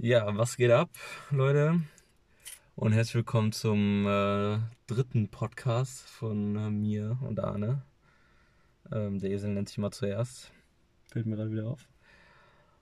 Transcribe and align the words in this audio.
Ja, 0.00 0.36
was 0.36 0.56
geht 0.56 0.70
ab, 0.70 0.90
Leute? 1.32 1.80
Und 2.76 2.92
herzlich 2.92 3.16
willkommen 3.16 3.50
zum 3.50 4.06
äh, 4.06 4.58
dritten 4.86 5.26
Podcast 5.28 6.08
von 6.08 6.54
äh, 6.54 6.70
mir 6.70 7.18
und 7.20 7.40
Arne. 7.40 7.82
Ähm, 8.92 9.18
der 9.18 9.32
Esel 9.32 9.50
nennt 9.50 9.68
sich 9.68 9.78
mal 9.78 9.90
zuerst. 9.90 10.52
Fällt 11.10 11.26
mir 11.26 11.34
gerade 11.34 11.50
wieder 11.50 11.66
auf. 11.66 11.88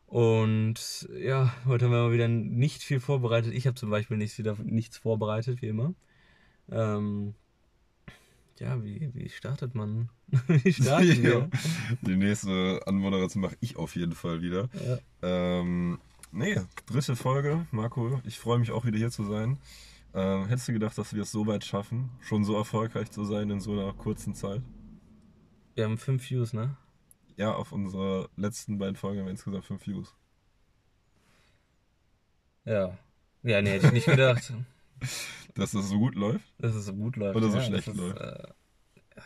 Und 0.07 1.09
ja, 1.19 1.55
heute 1.65 1.87
haben 1.87 1.93
wir 1.93 2.03
mal 2.03 2.13
wieder 2.13 2.29
nicht 2.29 2.83
viel 2.83 3.01
vorbereitet. 3.01 3.55
Ich 3.55 3.67
habe 3.67 3.77
zum 3.77 3.89
Beispiel 3.89 4.19
nichts, 4.19 4.37
wieder, 4.37 4.55
nichts 4.63 4.99
vorbereitet, 4.99 5.63
wie 5.63 5.69
immer. 5.69 5.95
Ähm, 6.71 7.35
ja, 8.59 8.85
wie, 8.85 9.11
wie 9.15 9.31
startet 9.31 9.75
man? 9.75 10.11
wie 10.49 10.71
starten 10.71 11.23
wir? 11.23 11.49
Die 12.03 12.17
nächste 12.17 12.83
Anmoderation 12.85 13.41
mache 13.41 13.57
ich 13.61 13.77
auf 13.77 13.97
jeden 13.97 14.13
Fall 14.13 14.43
wieder. 14.43 14.69
Ja. 14.87 14.99
Ähm, 15.23 15.99
nee, 16.37 16.61
dritte 16.87 17.17
Folge, 17.17 17.67
Marco. 17.71 18.21
Ich 18.25 18.39
freue 18.39 18.59
mich 18.59 18.71
auch 18.71 18.85
wieder 18.85 18.99
hier 18.99 19.11
zu 19.11 19.25
sein. 19.25 19.59
Ähm, 20.15 20.47
hättest 20.47 20.69
du 20.69 20.73
gedacht, 20.73 20.97
dass 20.97 21.15
wir 21.15 21.23
es 21.23 21.33
so 21.33 21.47
weit 21.47 21.65
schaffen, 21.65 22.11
schon 22.21 22.45
so 22.45 22.57
erfolgreich 22.57 23.11
zu 23.11 23.25
sein 23.25 23.51
in 23.51 23.61
so 23.61 23.73
einer 23.73 23.93
kurzen 23.93 24.35
Zeit? 24.35 24.63
Wir 25.75 25.85
haben 25.85 25.99
fünf 25.99 26.31
Views, 26.31 26.53
ne? 26.53 26.77
Ja, 27.37 27.55
auf 27.55 27.73
unsere 27.73 28.31
letzten 28.37 28.79
beiden 28.79 28.97
Folgen 28.97 29.19
haben 29.19 29.27
wir 29.27 29.33
insgesamt 29.33 29.65
fünf 29.65 29.87
Views. 29.87 30.15
Ja. 32.65 32.97
Ja, 33.43 33.63
nee, 33.63 33.71
hätte 33.71 33.87
ich 33.89 33.93
nicht 33.93 34.07
gedacht. 34.07 34.53
Dass 35.55 35.73
das 35.73 35.89
so 35.89 35.99
gut 35.99 36.15
läuft? 36.15 36.45
dass 36.59 36.75
es 36.75 36.87
so 36.87 36.93
gut 36.93 37.17
läuft. 37.17 37.37
Oder 37.37 37.49
so 37.49 37.57
ja, 37.57 37.63
schlecht 37.63 37.89
ist, 37.89 37.97
läuft. 37.97 38.19
Äh, 38.21 38.49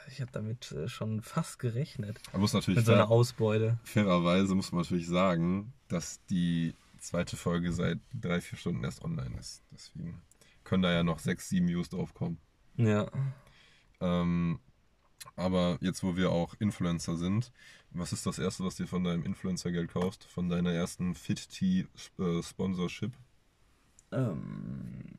ich 0.08 0.20
habe 0.20 0.30
damit 0.30 0.70
äh, 0.72 0.88
schon 0.88 1.22
fast 1.22 1.58
gerechnet. 1.58 2.20
Man 2.32 2.40
muss 2.40 2.52
natürlich 2.52 2.76
Mit 2.76 2.86
so 2.86 2.92
einer 2.92 3.10
Ausbeute. 3.10 3.78
fairerweise 3.82 4.54
muss 4.54 4.70
man 4.70 4.82
natürlich 4.82 5.08
sagen, 5.08 5.72
dass 5.88 6.24
die 6.26 6.74
zweite 7.00 7.36
Folge 7.36 7.72
seit 7.72 7.98
drei, 8.14 8.40
vier 8.40 8.58
Stunden 8.58 8.84
erst 8.84 9.02
online 9.02 9.38
ist. 9.38 9.62
Deswegen 9.70 10.22
können 10.64 10.82
da 10.82 10.92
ja 10.92 11.02
noch 11.02 11.18
sechs, 11.18 11.48
sieben 11.48 11.68
Views 11.68 11.88
drauf 11.88 12.14
kommen. 12.14 12.38
Ja. 12.76 13.10
Ähm, 14.00 14.60
aber 15.36 15.78
jetzt, 15.80 16.02
wo 16.02 16.16
wir 16.16 16.30
auch 16.30 16.54
Influencer 16.58 17.16
sind, 17.16 17.52
was 17.90 18.12
ist 18.12 18.26
das 18.26 18.38
Erste, 18.38 18.64
was 18.64 18.76
dir 18.76 18.86
von 18.86 19.04
deinem 19.04 19.24
Influencer-Geld 19.24 19.90
kaufst? 19.90 20.24
Von 20.24 20.48
deiner 20.48 20.72
ersten 20.72 21.14
Fit-Tea-Sponsorship? 21.14 23.12
Ähm, 24.12 25.18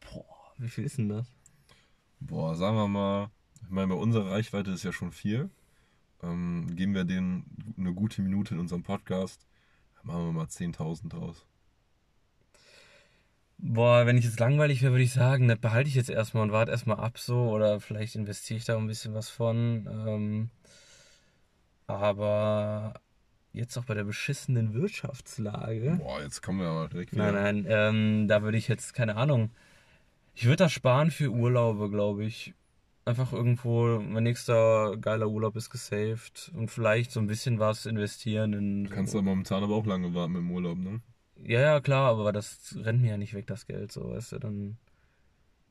boah, 0.00 0.52
wie 0.58 0.68
viel 0.68 0.84
ist 0.84 0.98
denn 0.98 1.08
das? 1.08 1.32
Boah, 2.20 2.54
sagen 2.54 2.76
wir 2.76 2.88
mal, 2.88 3.30
ich 3.62 3.70
meine, 3.70 3.88
bei 3.88 3.94
unserer 3.94 4.30
Reichweite 4.30 4.70
ist 4.70 4.84
ja 4.84 4.92
schon 4.92 5.12
viel. 5.12 5.50
Ähm, 6.22 6.74
geben 6.74 6.94
wir 6.94 7.04
denen 7.04 7.74
eine 7.76 7.94
gute 7.94 8.22
Minute 8.22 8.54
in 8.54 8.60
unserem 8.60 8.82
Podcast, 8.82 9.46
machen 10.02 10.26
wir 10.26 10.32
mal 10.32 10.46
10.000 10.46 11.08
draus. 11.08 11.46
Boah, 13.58 14.06
wenn 14.06 14.16
ich 14.16 14.24
jetzt 14.24 14.38
langweilig 14.38 14.82
wäre, 14.82 14.92
würde 14.92 15.02
ich 15.02 15.12
sagen, 15.12 15.48
das 15.48 15.58
behalte 15.58 15.88
ich 15.88 15.96
jetzt 15.96 16.10
erstmal 16.10 16.44
und 16.44 16.52
warte 16.52 16.70
erstmal 16.70 17.00
ab 17.00 17.18
so 17.18 17.50
oder 17.50 17.80
vielleicht 17.80 18.14
investiere 18.14 18.58
ich 18.58 18.64
da 18.64 18.76
ein 18.76 18.86
bisschen 18.86 19.14
was 19.14 19.28
von. 19.28 19.88
Ähm, 20.06 20.50
aber 21.88 22.94
jetzt 23.52 23.76
auch 23.76 23.84
bei 23.84 23.94
der 23.94 24.04
beschissenen 24.04 24.74
Wirtschaftslage. 24.74 25.96
Boah, 25.98 26.22
jetzt 26.22 26.40
kommen 26.40 26.60
wir 26.60 26.68
aber 26.68 26.88
direkt 26.88 27.12
wieder. 27.12 27.32
Nein, 27.32 27.62
nein, 27.62 27.66
ähm, 27.68 28.28
da 28.28 28.42
würde 28.42 28.58
ich 28.58 28.68
jetzt, 28.68 28.94
keine 28.94 29.16
Ahnung. 29.16 29.50
Ich 30.34 30.44
würde 30.44 30.58
das 30.58 30.72
sparen 30.72 31.10
für 31.10 31.30
Urlaube, 31.30 31.90
glaube 31.90 32.24
ich. 32.24 32.54
Einfach 33.08 33.32
irgendwo, 33.32 34.00
mein 34.00 34.24
nächster 34.24 34.96
geiler 35.00 35.28
Urlaub 35.28 35.56
ist 35.56 35.70
gesaved 35.70 36.52
und 36.54 36.70
vielleicht 36.70 37.10
so 37.10 37.20
ein 37.20 37.26
bisschen 37.26 37.58
was 37.58 37.86
investieren 37.86 38.52
in. 38.52 38.84
Du 38.84 38.90
kannst 38.90 39.14
da 39.14 39.22
momentan 39.22 39.62
aber 39.62 39.74
auch 39.76 39.86
lange 39.86 40.12
warten 40.12 40.34
mit 40.34 40.42
dem 40.42 40.50
Urlaub, 40.50 40.76
ne? 40.76 41.00
Ja, 41.42 41.60
ja, 41.60 41.80
klar, 41.80 42.10
aber 42.10 42.32
das 42.32 42.76
rennt 42.82 43.00
mir 43.00 43.12
ja 43.12 43.16
nicht 43.16 43.32
weg, 43.32 43.46
das 43.46 43.66
Geld, 43.66 43.92
so, 43.92 44.10
weißt 44.10 44.32
du, 44.32 44.38
dann. 44.40 44.76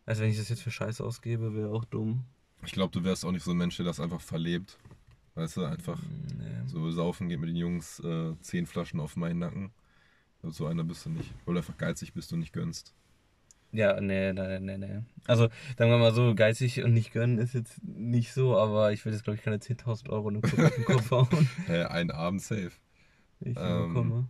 Also, 0.07 0.23
wenn 0.23 0.31
ich 0.31 0.37
das 0.37 0.49
jetzt 0.49 0.63
für 0.63 0.71
Scheiße 0.71 1.03
ausgebe, 1.03 1.53
wäre 1.53 1.69
auch 1.69 1.85
dumm. 1.85 2.23
Ich 2.65 2.71
glaube, 2.71 2.91
du 2.91 3.03
wärst 3.03 3.23
auch 3.23 3.31
nicht 3.31 3.43
so 3.43 3.51
ein 3.51 3.57
Mensch, 3.57 3.75
der 3.77 3.85
das 3.85 3.99
einfach 3.99 4.21
verlebt. 4.21 4.79
Weißt 5.35 5.57
du, 5.57 5.65
einfach 5.65 6.01
Nee. 6.39 6.65
so 6.65 6.89
saufen 6.89 7.29
geht 7.29 7.39
mit 7.39 7.49
den 7.49 7.55
Jungs 7.55 7.99
äh, 7.99 8.33
zehn 8.41 8.65
Flaschen 8.65 8.99
auf 8.99 9.15
meinen 9.15 9.37
Nacken. 9.37 9.71
So 10.41 10.65
einer 10.65 10.83
bist 10.83 11.05
du 11.05 11.11
nicht. 11.11 11.31
Weil 11.45 11.53
du 11.53 11.59
einfach 11.59 11.77
geizig 11.77 12.13
bist 12.13 12.33
und 12.33 12.39
nicht 12.39 12.53
gönnst. 12.53 12.95
Ja, 13.77 14.01
nee, 14.01 14.33
nee, 14.33 14.59
nee, 14.59 14.77
nee. 14.79 15.01
Also, 15.27 15.49
sagen 15.77 15.91
wir 15.91 15.99
mal 15.99 16.11
so, 16.11 16.33
geizig 16.33 16.83
und 16.83 16.93
nicht 16.93 17.13
gönnen 17.13 17.37
ist 17.37 17.53
jetzt 17.53 17.79
nicht 17.83 18.33
so, 18.33 18.57
aber 18.57 18.91
ich 18.91 19.05
will 19.05 19.13
jetzt, 19.13 19.23
glaube 19.23 19.37
ich, 19.37 19.43
keine 19.43 19.57
10.000 19.57 20.09
Euro 20.09 20.29
in 20.29 20.41
den 20.41 20.41
Kopf, 20.41 20.57
auf 20.57 20.75
den 20.75 20.85
Kopf 20.85 21.11
hauen, 21.11 21.49
Hä, 21.67 21.83
einen 21.83 22.09
Abend 22.09 22.41
safe. 22.41 22.71
ich 23.39 23.55
Ähm, 23.55 23.93
bekomme. 23.93 24.27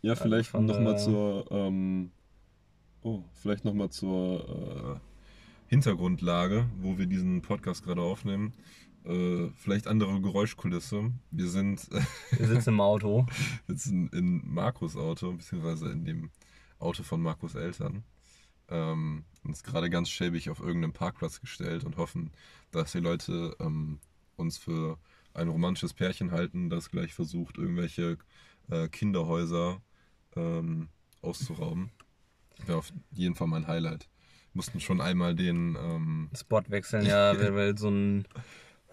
Ja, 0.00 0.14
vielleicht 0.14 0.48
von 0.48 0.64
nochmal 0.64 0.98
zur, 0.98 1.44
ähm, 1.50 2.10
oh, 3.02 3.22
vielleicht 3.34 3.66
nochmal 3.66 3.90
zur 3.90 4.96
äh, 4.96 5.00
Hintergrundlage, 5.66 6.64
wo 6.80 6.96
wir 6.96 7.04
diesen 7.04 7.42
Podcast 7.42 7.84
gerade 7.84 8.00
aufnehmen. 8.00 8.54
Äh, 9.04 9.50
vielleicht 9.56 9.86
andere 9.86 10.22
Geräuschkulisse. 10.22 11.12
Wir 11.30 11.48
sind 11.48 11.86
Wir 12.30 12.46
sitzen 12.46 12.70
im 12.70 12.80
Auto. 12.80 13.26
sitzen 13.66 14.08
in 14.08 14.40
Markus 14.46 14.96
Auto, 14.96 15.32
beziehungsweise 15.32 15.90
in 15.90 16.06
dem 16.06 16.30
Auto 16.78 17.02
von 17.02 17.20
Markus 17.20 17.56
Eltern. 17.56 18.04
Ähm, 18.68 19.24
uns 19.44 19.62
gerade 19.62 19.90
ganz 19.90 20.08
schäbig 20.08 20.48
auf 20.50 20.60
irgendeinem 20.60 20.92
Parkplatz 20.92 21.40
gestellt 21.40 21.84
und 21.84 21.96
hoffen, 21.96 22.30
dass 22.70 22.92
die 22.92 23.00
Leute 23.00 23.54
ähm, 23.60 23.98
uns 24.36 24.58
für 24.58 24.98
ein 25.34 25.48
romantisches 25.48 25.92
Pärchen 25.92 26.30
halten, 26.30 26.70
das 26.70 26.90
gleich 26.90 27.12
versucht, 27.12 27.58
irgendwelche 27.58 28.18
äh, 28.70 28.88
Kinderhäuser 28.88 29.82
ähm, 30.36 30.88
auszurauben. 31.20 31.90
Wäre 32.66 32.78
auf 32.78 32.92
jeden 33.10 33.34
Fall 33.34 33.48
mein 33.48 33.66
Highlight. 33.66 34.08
Mussten 34.52 34.80
schon 34.80 35.00
einmal 35.00 35.34
den, 35.34 35.76
ähm, 35.76 36.30
Spot 36.34 36.62
wechseln, 36.68 37.04
ja, 37.04 37.36
weil, 37.54 37.76
so 37.76 37.88
ein 37.90 38.24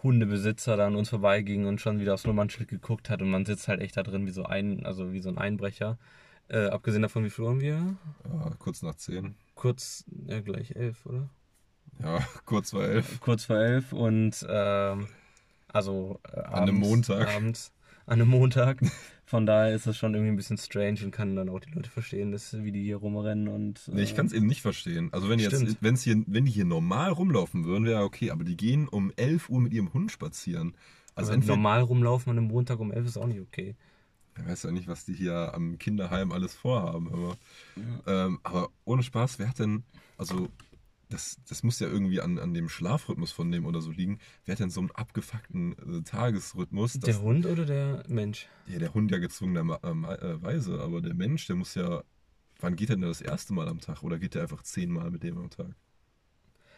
Hundebesitzer 0.02 0.76
da 0.78 0.88
an 0.88 0.96
uns 0.96 1.10
vorbeiging 1.10 1.68
und 1.68 1.80
schon 1.80 2.00
wieder 2.00 2.16
aufs 2.16 2.26
Nummernschild 2.26 2.68
geguckt 2.68 3.10
hat 3.12 3.22
und 3.22 3.30
man 3.30 3.46
sitzt 3.46 3.68
halt 3.68 3.82
echt 3.82 3.98
da 3.98 4.04
drin 4.04 4.26
wie 4.26 4.32
so 4.32 4.44
ein, 4.44 4.84
also 4.86 5.14
wie 5.14 5.20
so 5.20 5.30
ein 5.30 5.38
Einbrecher. 5.38 6.00
Äh, 6.48 6.68
abgesehen 6.68 7.04
davon, 7.04 7.24
wie 7.24 7.30
viel 7.30 7.46
Uhr 7.46 7.52
haben 7.52 7.62
wir? 7.62 7.96
äh, 8.26 8.56
kurz 8.58 8.82
nach 8.82 8.96
10, 8.96 9.36
Kurz, 9.62 10.06
ja 10.26 10.42
gleich 10.42 10.76
elf, 10.76 11.06
oder? 11.06 11.30
ja, 12.00 12.18
kurz 12.46 12.72
vor 12.72 12.84
11, 12.84 13.20
Kurz 13.20 13.46
vor 13.46 13.58
elf 13.58 13.94
und 13.94 14.44
ähm, 14.50 15.06
also 15.68 16.20
äh, 16.24 16.40
abends, 16.40 16.52
An 16.52 16.62
einem 16.64 16.76
Montag. 16.80 17.28
Abends, 17.28 17.72
an 18.08 18.14
einem 18.14 18.30
Montag. 18.30 18.82
Von 19.24 19.46
daher 19.46 19.76
ist 19.76 19.86
das 19.86 19.98
schon 19.98 20.16
irgendwie 20.16 20.34
ein 20.34 20.36
bisschen 20.36 20.58
strange 20.58 21.02
und 21.04 21.12
kann 21.12 21.36
dann 21.36 21.48
auch 21.48 21.60
die 21.60 21.70
Leute 21.70 21.92
verstehen, 21.92 22.32
dass, 22.32 22.52
wie 22.64 22.72
die 22.72 22.82
hier 22.82 22.98
rumrennen 22.98 23.50
und. 23.50 23.88
Nee, 23.94 24.02
ich 24.02 24.14
äh, 24.14 24.16
kann 24.16 24.26
es 24.26 24.34
eben 24.34 24.48
nicht 24.48 24.64
verstehen. 24.64 25.10
Also 25.12 25.30
wenn 25.30 25.38
jetzt, 25.38 25.78
wenn's 25.84 26.02
hier, 26.02 26.24
wenn 26.26 26.46
die 26.46 26.52
hier 26.52 26.66
normal 26.66 27.12
rumlaufen 27.12 27.64
würden, 27.64 27.86
wäre 27.86 28.02
okay, 28.02 28.32
aber 28.32 28.44
die 28.44 28.58
gehen 28.58 28.88
um 28.88 29.14
11 29.16 29.48
Uhr 29.50 29.62
mit 29.62 29.74
ihrem 29.74 29.94
Hund 29.94 30.12
spazieren. 30.12 30.74
Also 31.14 31.36
normal 31.36 31.82
rumlaufen 31.82 32.32
an 32.32 32.40
einem 32.40 32.48
Montag 32.48 32.80
um 32.80 32.92
elf 32.92 33.06
ist 33.06 33.18
auch 33.18 33.28
nicht 33.28 33.42
okay. 33.42 33.76
Ich 34.38 34.46
weiß 34.48 34.64
ja 34.64 34.72
nicht, 34.72 34.88
was 34.88 35.06
die 35.06 35.14
hier 35.14 35.54
am 35.54 35.78
Kinderheim 35.78 36.32
alles 36.32 36.54
vorhaben, 36.54 37.12
aber, 37.14 37.38
ähm, 38.08 38.40
aber 38.44 38.70
ohne 38.86 39.04
Spaß, 39.04 39.40
wer 39.40 39.50
hat 39.50 39.60
denn, 39.60 39.84
also 40.18 40.50
das, 41.10 41.38
das 41.50 41.62
muss 41.64 41.80
ja 41.80 41.88
irgendwie 41.88 42.22
an, 42.22 42.40
an 42.40 42.54
dem 42.54 42.70
Schlafrhythmus 42.70 43.32
von 43.34 43.52
dem 43.52 43.66
oder 43.66 43.82
so 43.82 43.92
liegen. 43.92 44.20
Wer 44.46 44.54
hat 44.54 44.60
denn 44.60 44.70
so 44.70 44.80
einen 44.80 44.92
abgefuckten 44.92 46.00
äh, 46.00 46.04
Tagesrhythmus? 46.04 46.94
dass- 46.94 47.02
Der 47.02 47.22
Hund 47.22 47.46
oder 47.46 47.66
der 47.66 48.04
Mensch? 48.08 48.48
ja, 48.68 48.80
der 48.80 48.94
Hund 48.94 49.12
ja 49.12 49.18
gezwungenerweise, 49.18 50.80
aber 50.82 51.02
der 51.02 51.14
Mensch, 51.14 51.46
der 51.48 51.58
muss 51.58 51.76
ja, 51.76 52.04
wann 52.62 52.76
geht 52.78 52.90
er 52.90 52.96
denn 52.96 53.02
das 53.10 53.20
erste 53.22 53.54
Mal 53.54 53.68
am 53.68 53.80
Tag 53.82 54.04
oder 54.04 54.20
geht 54.20 54.36
er 54.36 54.44
einfach 54.44 54.64
zehnmal 54.64 55.12
mit 55.12 55.24
dem 55.24 55.38
am 55.38 55.50
Tag? 55.50 55.76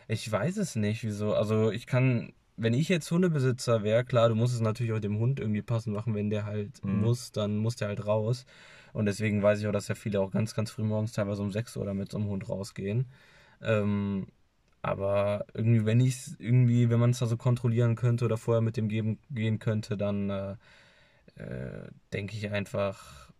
Ich 0.07 0.29
weiß 0.29 0.57
es 0.57 0.75
nicht, 0.75 1.03
wieso. 1.03 1.33
Also 1.35 1.71
ich 1.71 1.85
kann, 1.85 2.33
wenn 2.57 2.73
ich 2.73 2.89
jetzt 2.89 3.09
Hundebesitzer 3.11 3.83
wäre, 3.83 4.03
klar, 4.05 4.29
du 4.29 4.35
musst 4.35 4.53
es 4.53 4.61
natürlich 4.61 4.93
auch 4.93 4.99
dem 4.99 5.19
Hund 5.19 5.39
irgendwie 5.39 5.61
passend 5.61 5.95
machen, 5.95 6.15
wenn 6.15 6.29
der 6.29 6.45
halt 6.45 6.83
Mhm. 6.83 7.01
muss, 7.01 7.31
dann 7.31 7.57
muss 7.57 7.75
der 7.75 7.87
halt 7.89 8.05
raus. 8.05 8.45
Und 8.93 9.05
deswegen 9.07 9.41
weiß 9.41 9.59
ich 9.59 9.67
auch, 9.67 9.71
dass 9.71 9.87
ja 9.87 9.95
viele 9.95 10.19
auch 10.21 10.31
ganz, 10.31 10.53
ganz 10.55 10.71
früh 10.71 10.83
morgens 10.83 11.13
teilweise 11.13 11.41
um 11.41 11.51
6 11.51 11.75
Uhr 11.77 11.85
damit 11.85 12.11
so 12.11 12.17
einem 12.17 12.27
Hund 12.27 12.47
rausgehen. 12.49 13.07
Ähm, 13.61 14.27
aber 14.81 15.45
irgendwie, 15.53 15.85
wenn 15.85 15.99
ich 16.01 16.15
es 16.15 16.35
irgendwie, 16.39 16.89
wenn 16.89 16.99
man 16.99 17.11
es 17.11 17.19
da 17.19 17.25
so 17.27 17.37
kontrollieren 17.37 17.95
könnte 17.95 18.25
oder 18.25 18.37
vorher 18.37 18.61
mit 18.61 18.77
dem 18.77 18.89
geben, 18.89 19.19
gehen 19.31 19.59
könnte, 19.59 19.97
dann 19.97 20.29
äh, 20.29 20.51
äh, 21.35 21.89
denke 22.13 22.35
ich 22.37 22.49
einfach, 22.51 23.31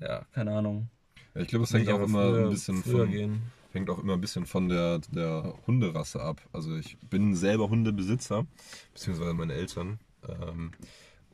ja, 0.00 0.24
keine 0.32 0.52
Ahnung. 0.52 0.88
Ja, 1.34 1.40
ich 1.42 1.48
glaube, 1.48 1.68
Will 1.70 1.78
hängt 1.78 1.88
ich 1.88 1.94
auch 1.94 2.02
immer 2.02 2.20
früher- 2.28 2.46
ein 2.46 2.50
bisschen 2.50 2.82
früher 2.82 3.04
von, 3.04 3.10
gehen. 3.12 3.42
Hängt 3.74 3.90
auch 3.90 3.98
immer 3.98 4.14
ein 4.14 4.20
bisschen 4.20 4.46
von 4.46 4.68
der, 4.68 5.00
der 5.10 5.54
Hunderasse 5.66 6.22
ab. 6.22 6.40
Also 6.52 6.76
ich 6.76 6.96
bin 7.10 7.34
selber 7.34 7.68
Hundebesitzer, 7.68 8.46
beziehungsweise 8.92 9.34
meine 9.34 9.54
Eltern. 9.54 9.98
Ähm, 10.28 10.72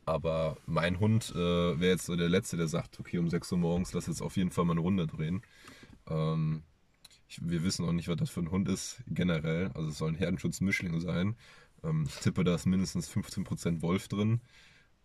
aber 0.05 0.57
mein 0.65 0.99
Hund 0.99 1.31
äh, 1.35 1.79
wäre 1.79 1.93
jetzt 1.93 2.07
so 2.07 2.15
der 2.15 2.29
Letzte, 2.29 2.57
der 2.57 2.67
sagt, 2.67 2.99
okay, 2.99 3.17
um 3.17 3.29
6 3.29 3.51
Uhr 3.51 3.57
morgens 3.59 3.93
lass 3.93 4.07
jetzt 4.07 4.21
auf 4.21 4.35
jeden 4.35 4.51
Fall 4.51 4.65
mal 4.65 4.73
eine 4.73 4.81
Runde 4.81 5.07
drehen. 5.07 5.41
Ähm, 6.09 6.63
ich, 7.27 7.39
wir 7.41 7.63
wissen 7.63 7.85
auch 7.85 7.93
nicht, 7.93 8.07
was 8.07 8.17
das 8.17 8.29
für 8.29 8.41
ein 8.41 8.51
Hund 8.51 8.67
ist, 8.67 9.01
generell. 9.07 9.71
Also 9.73 9.89
es 9.89 9.97
soll 9.97 10.09
ein 10.09 10.15
Herdenschutzmischling 10.15 10.99
sein. 10.99 11.35
Ähm, 11.83 12.05
ich 12.07 12.15
tippe, 12.15 12.43
da 12.43 12.55
ist 12.55 12.65
mindestens 12.65 13.09
15% 13.09 13.81
Wolf 13.81 14.07
drin. 14.07 14.41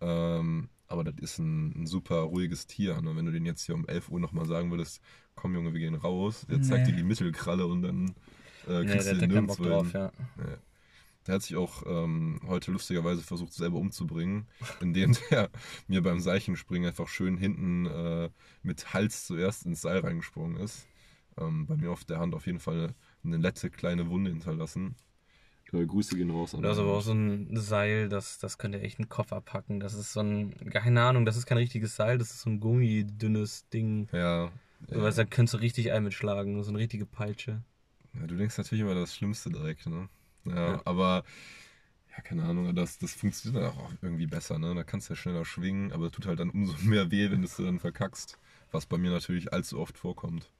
Ähm, 0.01 0.69
aber 0.89 1.05
das 1.05 1.15
ist 1.21 1.39
ein, 1.39 1.83
ein 1.83 1.87
super 1.87 2.21
ruhiges 2.21 2.67
Tier. 2.67 3.01
Ne? 3.01 3.15
Wenn 3.17 3.27
du 3.27 3.33
den 3.33 3.45
jetzt 3.47 3.65
hier 3.65 3.75
um 3.75 3.87
11 3.87 4.09
Uhr 4.11 4.21
nochmal 4.21 4.47
sagen 4.47 4.71
würdest, 4.71 5.01
komm 5.35 5.55
Junge, 5.55 5.73
wir 5.73 5.81
gehen 5.81 5.95
raus, 5.95 6.47
der 6.49 6.63
zeigt 6.63 6.87
Nee. 6.87 6.93
dir 6.93 6.99
die 6.99 7.05
Mittelkralle 7.05 7.67
und 7.67 7.83
dann 7.83 8.15
äh, 8.69 8.81
Nee, 8.83 8.87
kriegst 8.87 9.07
der 9.07 9.15
du 9.15 9.21
den 9.21 9.31
nirgendwo 9.31 9.65
drauf, 9.65 9.93
ja. 9.93 10.13
Ja. 10.39 10.59
Der 11.27 11.35
hat 11.35 11.43
sich 11.43 11.57
auch 11.57 11.83
ähm, 11.87 12.41
heute 12.47 12.71
lustigerweise 12.71 13.21
versucht, 13.23 13.53
selber 13.53 13.79
umzubringen, 13.79 14.47
indem 14.81 15.17
der 15.31 15.51
mir 15.89 16.03
beim 16.03 16.21
Seichenspringen 16.21 16.89
einfach 16.89 17.09
schön 17.09 17.37
hinten 17.37 17.87
äh, 17.87 18.31
mit 18.63 18.95
Hals 18.95 19.27
zuerst 19.27 19.67
ins 19.67 19.81
Seil 19.81 19.99
reingesprungen 19.99 20.57
ist. 20.57 20.87
Ähm, 21.37 21.67
bei 21.67 21.77
mir 21.77 21.91
auf 21.91 22.05
der 22.05 22.19
Hand 22.19 22.35
auf 22.35 22.47
jeden 22.47 22.61
Fall 22.61 22.95
eine 23.25 23.39
nette 23.41 23.71
kleine 23.71 24.09
Wunde 24.09 24.31
hinterlassen. 24.31 24.95
Äh, 25.83 25.87
Grüße 25.87 26.17
gehen 26.17 26.31
raus 26.31 26.55
an 26.55 26.63
Da 26.63 26.73
ist 26.73 26.79
aber 26.79 26.95
auch 26.95 27.03
so 27.03 27.13
ein 27.13 27.57
Seil, 27.57 28.09
das, 28.09 28.39
das 28.39 28.59
könnte 28.59 28.81
echt 28.81 28.99
einen 28.99 29.09
Kopf 29.09 29.33
abhacken. 29.33 29.81
Das 29.81 29.95
ist 29.95 30.13
so 30.13 30.21
ein, 30.21 30.55
keine 30.71 31.03
Ahnung, 31.03 31.25
das 31.25 31.37
ist 31.37 31.47
kein 31.47 31.59
richtiges 31.59 31.97
Seil, 31.97 32.19
das 32.19 32.31
ist 32.31 32.43
so 32.43 32.51
ein 32.51 32.61
gummidünnes 32.61 33.69
Ding. 33.69 34.09
Ja. 34.13 34.51
Du 34.89 34.97
ja. 34.99 35.03
weißt, 35.03 35.19
da 35.19 35.25
könntest 35.25 35.55
du 35.55 35.59
richtig 35.59 35.93
einen 35.93 36.05
mitschlagen, 36.05 36.63
so 36.63 36.71
eine 36.71 36.79
richtige 36.79 37.07
Peitsche. 37.07 37.63
ja. 38.15 38.27
Du 38.27 38.37
denkst 38.37 38.57
natürlich 38.59 38.83
immer 38.83 38.95
das 38.95 39.15
Schlimmste 39.15 39.51
direkt, 39.51 39.87
ne? 39.87 40.09
Ja, 40.45 40.55
Ja. 40.75 40.83
aber 40.85 41.25
ja, 42.17 42.23
keine 42.23 42.45
Ahnung, 42.45 42.75
das, 42.75 42.99
das 42.99 43.13
funktioniert 43.13 43.63
dann 43.63 43.71
auch 43.73 43.91
irgendwie 44.01 44.27
besser, 44.27 44.59
ne? 44.59 44.75
Da 44.75 44.85
kannst 44.85 45.09
du 45.09 45.15
ja 45.15 45.17
schneller 45.17 45.45
schwingen, 45.45 45.93
aber 45.93 46.07
es 46.07 46.13
tut 46.13 46.27
halt 46.27 46.41
dann 46.41 46.51
umso 46.51 46.75
mehr 46.83 47.11
weh, 47.11 47.31
wenn 47.31 47.41
du 47.41 47.47
es 47.47 47.57
dann 47.57 47.79
verkackst. 47.81 48.39
Was 48.73 48.87
bei 48.87 48.99
mir 48.99 49.11
natürlich 49.11 49.53
allzu 49.53 49.79
oft 49.79 49.97
vorkommt. 49.99 50.51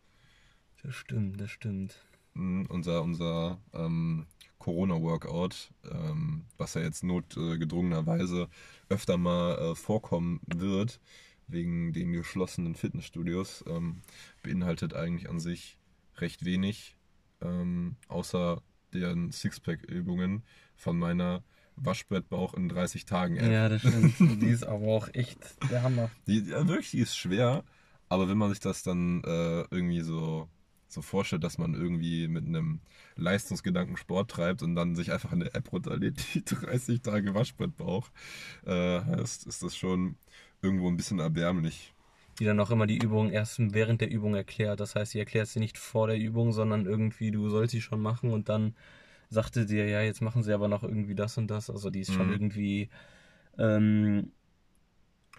Das 0.83 0.95
stimmt, 0.95 1.41
das 1.41 1.51
stimmt. 1.51 1.97
Mhm, 2.35 2.67
unser 2.69 3.03
unser 3.03 3.59
ähm, 3.73 4.27
Corona-Workout, 4.59 5.73
ähm, 5.91 6.47
was 6.57 6.75
ja 6.75 6.83
jetzt 6.83 7.05
notgedrungenerweise 7.05 8.49
öfter 8.89 9.17
mal 9.17 9.59
äh, 9.59 9.75
vorkommen 9.75 10.41
wird, 10.47 11.01
wegen 11.47 11.93
den 11.93 12.13
geschlossenen 12.13 12.75
Fitnessstudios, 12.75 13.65
ähm, 13.69 14.03
beinhaltet 14.43 14.95
eigentlich 14.95 15.29
an 15.29 15.39
sich 15.39 15.79
recht 16.19 16.45
wenig, 16.45 16.97
ähm, 17.41 17.97
außer 18.09 18.63
den 18.93 19.31
Sixpack-Übungen 19.31 20.43
von 20.75 20.99
meiner 20.99 21.43
Waschbrettbauch 21.77 22.55
in 22.55 22.69
30 22.69 23.05
Tagen 23.05 23.37
App. 23.37 23.53
Ja, 23.53 23.69
das 23.69 23.83
stimmt. 23.83 24.43
Die 24.43 24.47
ist 24.47 24.65
aber 24.65 24.87
auch 24.87 25.09
echt 25.13 25.39
der 25.71 25.83
Hammer. 25.83 26.11
Die, 26.27 26.41
ja, 26.41 26.67
wirklich, 26.67 26.91
die 26.93 27.01
ist 27.01 27.17
schwer, 27.17 27.65
aber 28.09 28.29
wenn 28.29 28.39
man 28.39 28.51
sich 28.51 28.61
das 28.61 28.83
dann 28.83 29.23
äh, 29.25 29.63
irgendwie 29.71 30.01
so, 30.01 30.49
so 30.89 31.03
vorstellt, 31.03 31.45
dass 31.45 31.59
man 31.59 31.75
irgendwie 31.75 32.29
mit 32.29 32.47
einem 32.47 32.81
Leistungsgedanken 33.17 33.97
Sport 33.97 34.31
treibt 34.31 34.63
und 34.63 34.75
dann 34.77 34.95
sich 34.97 35.13
einfach 35.13 35.33
in 35.33 35.41
der 35.41 35.55
App 35.55 35.73
runterlädt, 35.73 36.23
die 36.35 36.45
30 36.45 37.03
Tage 37.03 37.35
Waschbrettbauch, 37.35 38.09
äh, 38.67 39.01
heißt, 39.01 39.47
ist 39.47 39.63
das 39.63 39.77
schon 39.77 40.17
irgendwo 40.63 40.89
ein 40.89 40.97
bisschen 40.97 41.19
erbärmlich. 41.19 41.95
Die 42.39 42.45
dann 42.45 42.61
auch 42.61 42.71
immer 42.71 42.87
die 42.87 42.99
Übung 42.99 43.31
erst 43.31 43.57
während 43.73 44.01
der 44.03 44.11
Übung 44.11 44.35
erklärt. 44.35 44.81
Das 44.81 44.95
heißt, 44.95 45.13
sie 45.13 45.19
erklärt 45.19 45.49
sie 45.49 45.59
nicht 45.59 45.79
vor 45.79 46.07
der 46.07 46.19
Übung, 46.19 46.53
sondern 46.53 46.85
irgendwie, 46.85 47.31
du 47.31 47.49
sollst 47.49 47.73
sie 47.73 47.81
schon 47.81 48.01
machen 48.01 48.31
und 48.31 48.49
dann 48.51 48.75
sagte 49.31 49.67
dir, 49.67 49.89
ja, 49.89 50.03
jetzt 50.03 50.23
machen 50.23 50.43
sie 50.43 50.53
aber 50.53 50.69
noch 50.69 50.83
irgendwie 50.83 51.15
das 51.15 51.39
und 51.39 51.49
das. 51.49 51.71
Also 51.71 51.91
die 51.91 52.01
ist 52.01 52.13
schon 52.13 52.29
Mhm. 52.29 52.33
irgendwie, 52.33 52.91
ähm, 53.59 54.33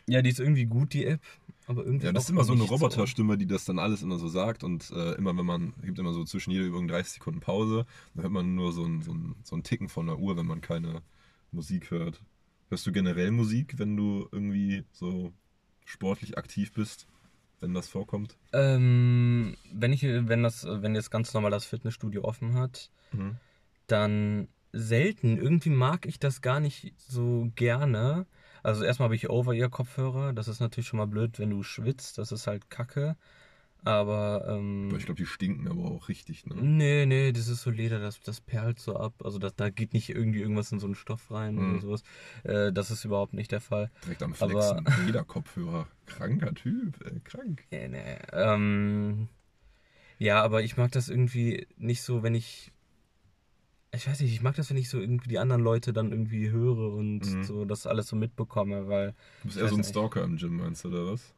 ja, 0.08 0.22
die 0.22 0.30
ist 0.30 0.40
irgendwie 0.40 0.66
gut, 0.66 0.94
die 0.94 1.06
App, 1.06 1.22
aber 1.68 1.86
irgendwie. 1.86 2.06
Ja, 2.06 2.12
das 2.14 2.24
ist 2.26 2.30
immer 2.30 2.44
so 2.44 2.54
eine 2.54 2.64
Roboterstimme, 2.64 3.38
die 3.38 3.48
das 3.48 3.66
dann 3.66 3.80
alles 3.80 4.02
immer 4.02 4.18
so 4.18 4.28
sagt 4.28 4.64
und 4.64 4.90
äh, 4.92 5.14
immer 5.16 5.36
wenn 5.38 5.46
man, 5.46 5.74
gibt 5.84 6.00
immer 6.00 6.14
so 6.14 6.24
zwischen 6.24 6.52
jeder 6.52 6.66
Übung 6.66 6.88
30 6.88 7.14
Sekunden 7.14 7.40
Pause, 7.40 7.86
dann 8.14 8.24
hört 8.24 8.34
man 8.34 8.56
nur 8.56 8.72
so 8.72 8.84
ein, 8.86 9.02
so, 9.02 9.14
ein, 9.14 9.36
so 9.44 9.56
ein 9.56 9.64
Ticken 9.64 9.90
von 9.90 10.08
der 10.08 10.18
Uhr, 10.18 10.38
wenn 10.38 10.46
man 10.46 10.62
keine 10.62 11.02
Musik 11.52 11.92
hört. 11.92 12.22
Hörst 12.70 12.86
du 12.86 12.92
generell 12.92 13.32
Musik, 13.32 13.80
wenn 13.80 13.96
du 13.96 14.28
irgendwie 14.32 14.84
so 14.92 15.32
sportlich 15.86 16.38
aktiv 16.38 16.74
bist, 16.74 17.08
wenn 17.62 17.74
das 17.74 17.88
vorkommt? 17.88 18.38
Ähm, 18.54 19.56
wenn 19.74 19.94
ich, 19.94 20.04
wenn 20.04 20.44
das, 20.44 20.66
wenn 20.66 20.96
jetzt 20.96 21.12
ganz 21.12 21.34
normal 21.34 21.52
das 21.52 21.66
Fitnessstudio 21.66 22.24
offen 22.24 22.54
hat, 22.56 22.92
Mhm. 23.14 23.38
dann 23.88 24.48
selten. 24.74 25.38
Irgendwie 25.38 25.70
mag 25.70 26.06
ich 26.06 26.20
das 26.20 26.42
gar 26.42 26.60
nicht 26.60 26.94
so 26.98 27.50
gerne. 27.56 28.26
Also 28.68 28.84
erstmal 28.84 29.06
habe 29.06 29.16
ich 29.16 29.30
Over-Ear-Kopfhörer. 29.30 30.34
Das 30.34 30.48
ist 30.50 30.60
natürlich 30.60 30.88
schon 30.88 30.98
mal 30.98 31.08
blöd, 31.08 31.40
wenn 31.40 31.50
du 31.50 31.64
schwitzt. 31.64 32.18
Das 32.18 32.32
ist 32.34 32.48
halt 32.48 32.70
Kacke. 32.70 33.16
Aber 33.86 34.46
ähm, 34.50 34.88
Aber 34.90 34.98
ich 34.98 35.06
glaube, 35.06 35.20
die 35.22 35.26
stinken 35.26 35.70
aber 35.70 35.86
auch 35.86 36.10
richtig, 36.10 36.46
ne? 36.48 36.56
nee, 36.62 37.06
nee, 37.06 37.32
das 37.32 37.48
ist 37.48 37.62
so 37.62 37.70
Leder, 37.70 38.00
das, 38.00 38.20
das 38.20 38.42
perlt 38.42 38.80
so 38.80 38.98
ab. 38.98 39.14
Also 39.24 39.38
das, 39.40 39.56
da 39.56 39.70
geht 39.70 39.94
nicht 39.94 40.10
irgendwie 40.10 40.42
irgendwas 40.42 40.72
in 40.74 40.80
so 40.80 40.88
einen 40.88 40.96
Stoff 40.96 41.32
rein 41.32 41.56
Mhm. 41.56 41.72
oder 41.72 41.82
sowas. 41.82 42.04
Äh, 42.44 42.74
das 42.74 42.92
ist 42.92 43.06
überhaupt 43.06 43.34
nicht 43.34 43.52
der 43.54 43.62
Fall. 43.62 43.90
Direkt 44.04 44.24
am 44.24 44.34
Aber- 44.40 44.50
Flexen. 44.80 44.86
Jeder 45.06 45.24
Kopfhörer. 45.24 45.88
Kranker 46.06 46.54
Typ, 46.54 47.00
ey, 47.06 47.22
krank. 47.24 47.64
Nee, 47.72 47.88
nee. 47.88 48.18
Ähm, 48.34 49.30
ja, 50.18 50.44
aber 50.44 50.64
ich 50.64 50.76
mag 50.76 50.92
das 50.92 51.08
irgendwie 51.08 51.68
nicht 51.78 52.02
so, 52.02 52.24
wenn 52.24 52.36
ich. 52.36 52.72
Ich 53.92 54.08
weiß 54.08 54.20
nicht, 54.20 54.34
ich 54.34 54.42
mag 54.42 54.56
das, 54.56 54.70
wenn 54.70 54.78
ich 54.78 54.90
so 54.90 55.00
irgendwie 55.00 55.30
die 55.30 55.40
anderen 55.40 55.62
Leute 55.62 55.94
dann 55.94 56.12
irgendwie 56.12 56.50
höre 56.52 56.94
und 56.94 57.20
Mhm. 57.26 57.44
so 57.44 57.66
das 57.66 57.88
alles 57.88 58.08
so 58.08 58.16
mitbekomme, 58.16 58.88
weil. 58.88 59.14
Du 59.42 59.48
bist 59.48 59.58
eher 59.58 59.68
so 59.70 59.76
ein 59.76 59.80
nicht. 59.80 59.90
Stalker 59.90 60.24
im 60.24 60.38
Gym, 60.38 60.58
meinst 60.58 60.84
du, 60.84 60.90
oder 60.90 61.14
was? 61.14 61.34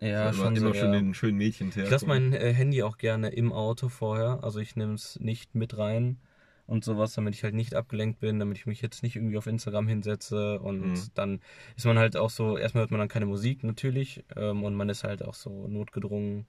Ja, 0.00 0.32
so 0.32 0.42
schon 0.42 0.56
immer, 0.56 0.68
so. 0.68 0.74
schön 0.74 0.92
ja. 0.92 0.98
den 1.00 1.14
schönen 1.14 1.38
Mädchen 1.38 1.68
Ich 1.68 1.90
lasse 1.90 2.06
mein 2.06 2.32
äh, 2.32 2.52
Handy 2.52 2.82
auch 2.82 2.98
gerne 2.98 3.28
im 3.28 3.52
Auto 3.52 3.88
vorher. 3.88 4.42
Also 4.42 4.58
ich 4.58 4.74
nehme 4.74 4.94
es 4.94 5.18
nicht 5.20 5.54
mit 5.54 5.78
rein 5.78 6.18
und 6.66 6.84
sowas, 6.84 7.14
damit 7.14 7.34
ich 7.36 7.44
halt 7.44 7.54
nicht 7.54 7.74
abgelenkt 7.76 8.18
bin, 8.18 8.40
damit 8.40 8.58
ich 8.58 8.66
mich 8.66 8.82
jetzt 8.82 9.04
nicht 9.04 9.14
irgendwie 9.14 9.38
auf 9.38 9.46
Instagram 9.46 9.86
hinsetze. 9.86 10.58
Und 10.60 10.80
Mhm. 10.80 11.10
dann 11.14 11.40
ist 11.76 11.86
man 11.86 11.98
halt 11.98 12.16
auch 12.16 12.30
so, 12.30 12.58
erstmal 12.58 12.82
hört 12.82 12.90
man 12.90 12.98
dann 12.98 13.08
keine 13.08 13.26
Musik 13.26 13.62
natürlich 13.62 14.24
ähm, 14.34 14.64
und 14.64 14.74
man 14.74 14.88
ist 14.88 15.04
halt 15.04 15.24
auch 15.24 15.34
so 15.34 15.68
notgedrungen, 15.68 16.46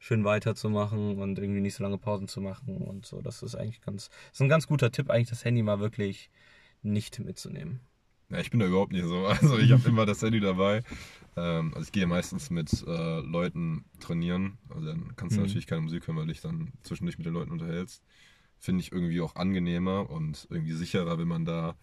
schön 0.00 0.24
weiterzumachen 0.24 1.18
und 1.18 1.38
irgendwie 1.38 1.60
nicht 1.60 1.74
so 1.74 1.84
lange 1.84 1.98
Pausen 1.98 2.26
zu 2.26 2.40
machen 2.40 2.78
und 2.78 3.06
so. 3.06 3.20
Das 3.20 3.42
ist 3.44 3.54
eigentlich 3.54 3.80
ganz, 3.82 4.08
das 4.08 4.32
ist 4.32 4.40
ein 4.40 4.48
ganz 4.48 4.66
guter 4.66 4.90
Tipp, 4.90 5.10
eigentlich 5.10 5.28
das 5.28 5.44
Handy 5.44 5.62
mal 5.62 5.78
wirklich 5.78 6.30
nicht 6.82 7.20
mitzunehmen. 7.20 7.80
Ja, 8.30 8.38
ich 8.38 8.50
bin 8.50 8.60
da 8.60 8.66
überhaupt 8.66 8.92
nicht 8.92 9.04
so. 9.04 9.26
Also 9.28 9.58
ich 9.58 9.70
habe 9.70 9.88
immer 9.88 10.06
das 10.06 10.22
Handy 10.22 10.40
dabei. 10.40 10.82
Ähm, 11.36 11.72
also 11.74 11.82
ich 11.84 11.92
gehe 11.92 12.06
meistens 12.06 12.50
mit 12.50 12.72
äh, 12.86 13.20
Leuten 13.20 13.84
trainieren. 14.00 14.58
Also 14.70 14.86
dann 14.86 15.14
kannst 15.16 15.36
du 15.36 15.40
Mhm. 15.40 15.46
natürlich 15.46 15.66
keine 15.66 15.82
Musik 15.82 16.06
hören, 16.06 16.16
weil 16.16 16.26
du 16.26 16.32
dich 16.32 16.40
dann 16.40 16.72
zwischendurch 16.82 17.18
mit 17.18 17.26
den 17.26 17.34
Leuten 17.34 17.52
unterhältst. 17.52 18.02
Finde 18.58 18.80
ich 18.82 18.92
irgendwie 18.92 19.20
auch 19.20 19.36
angenehmer 19.36 20.08
und 20.10 20.46
irgendwie 20.50 20.72
sicherer, 20.72 21.18
wenn 21.18 21.28
man 21.28 21.44
da 21.44 21.76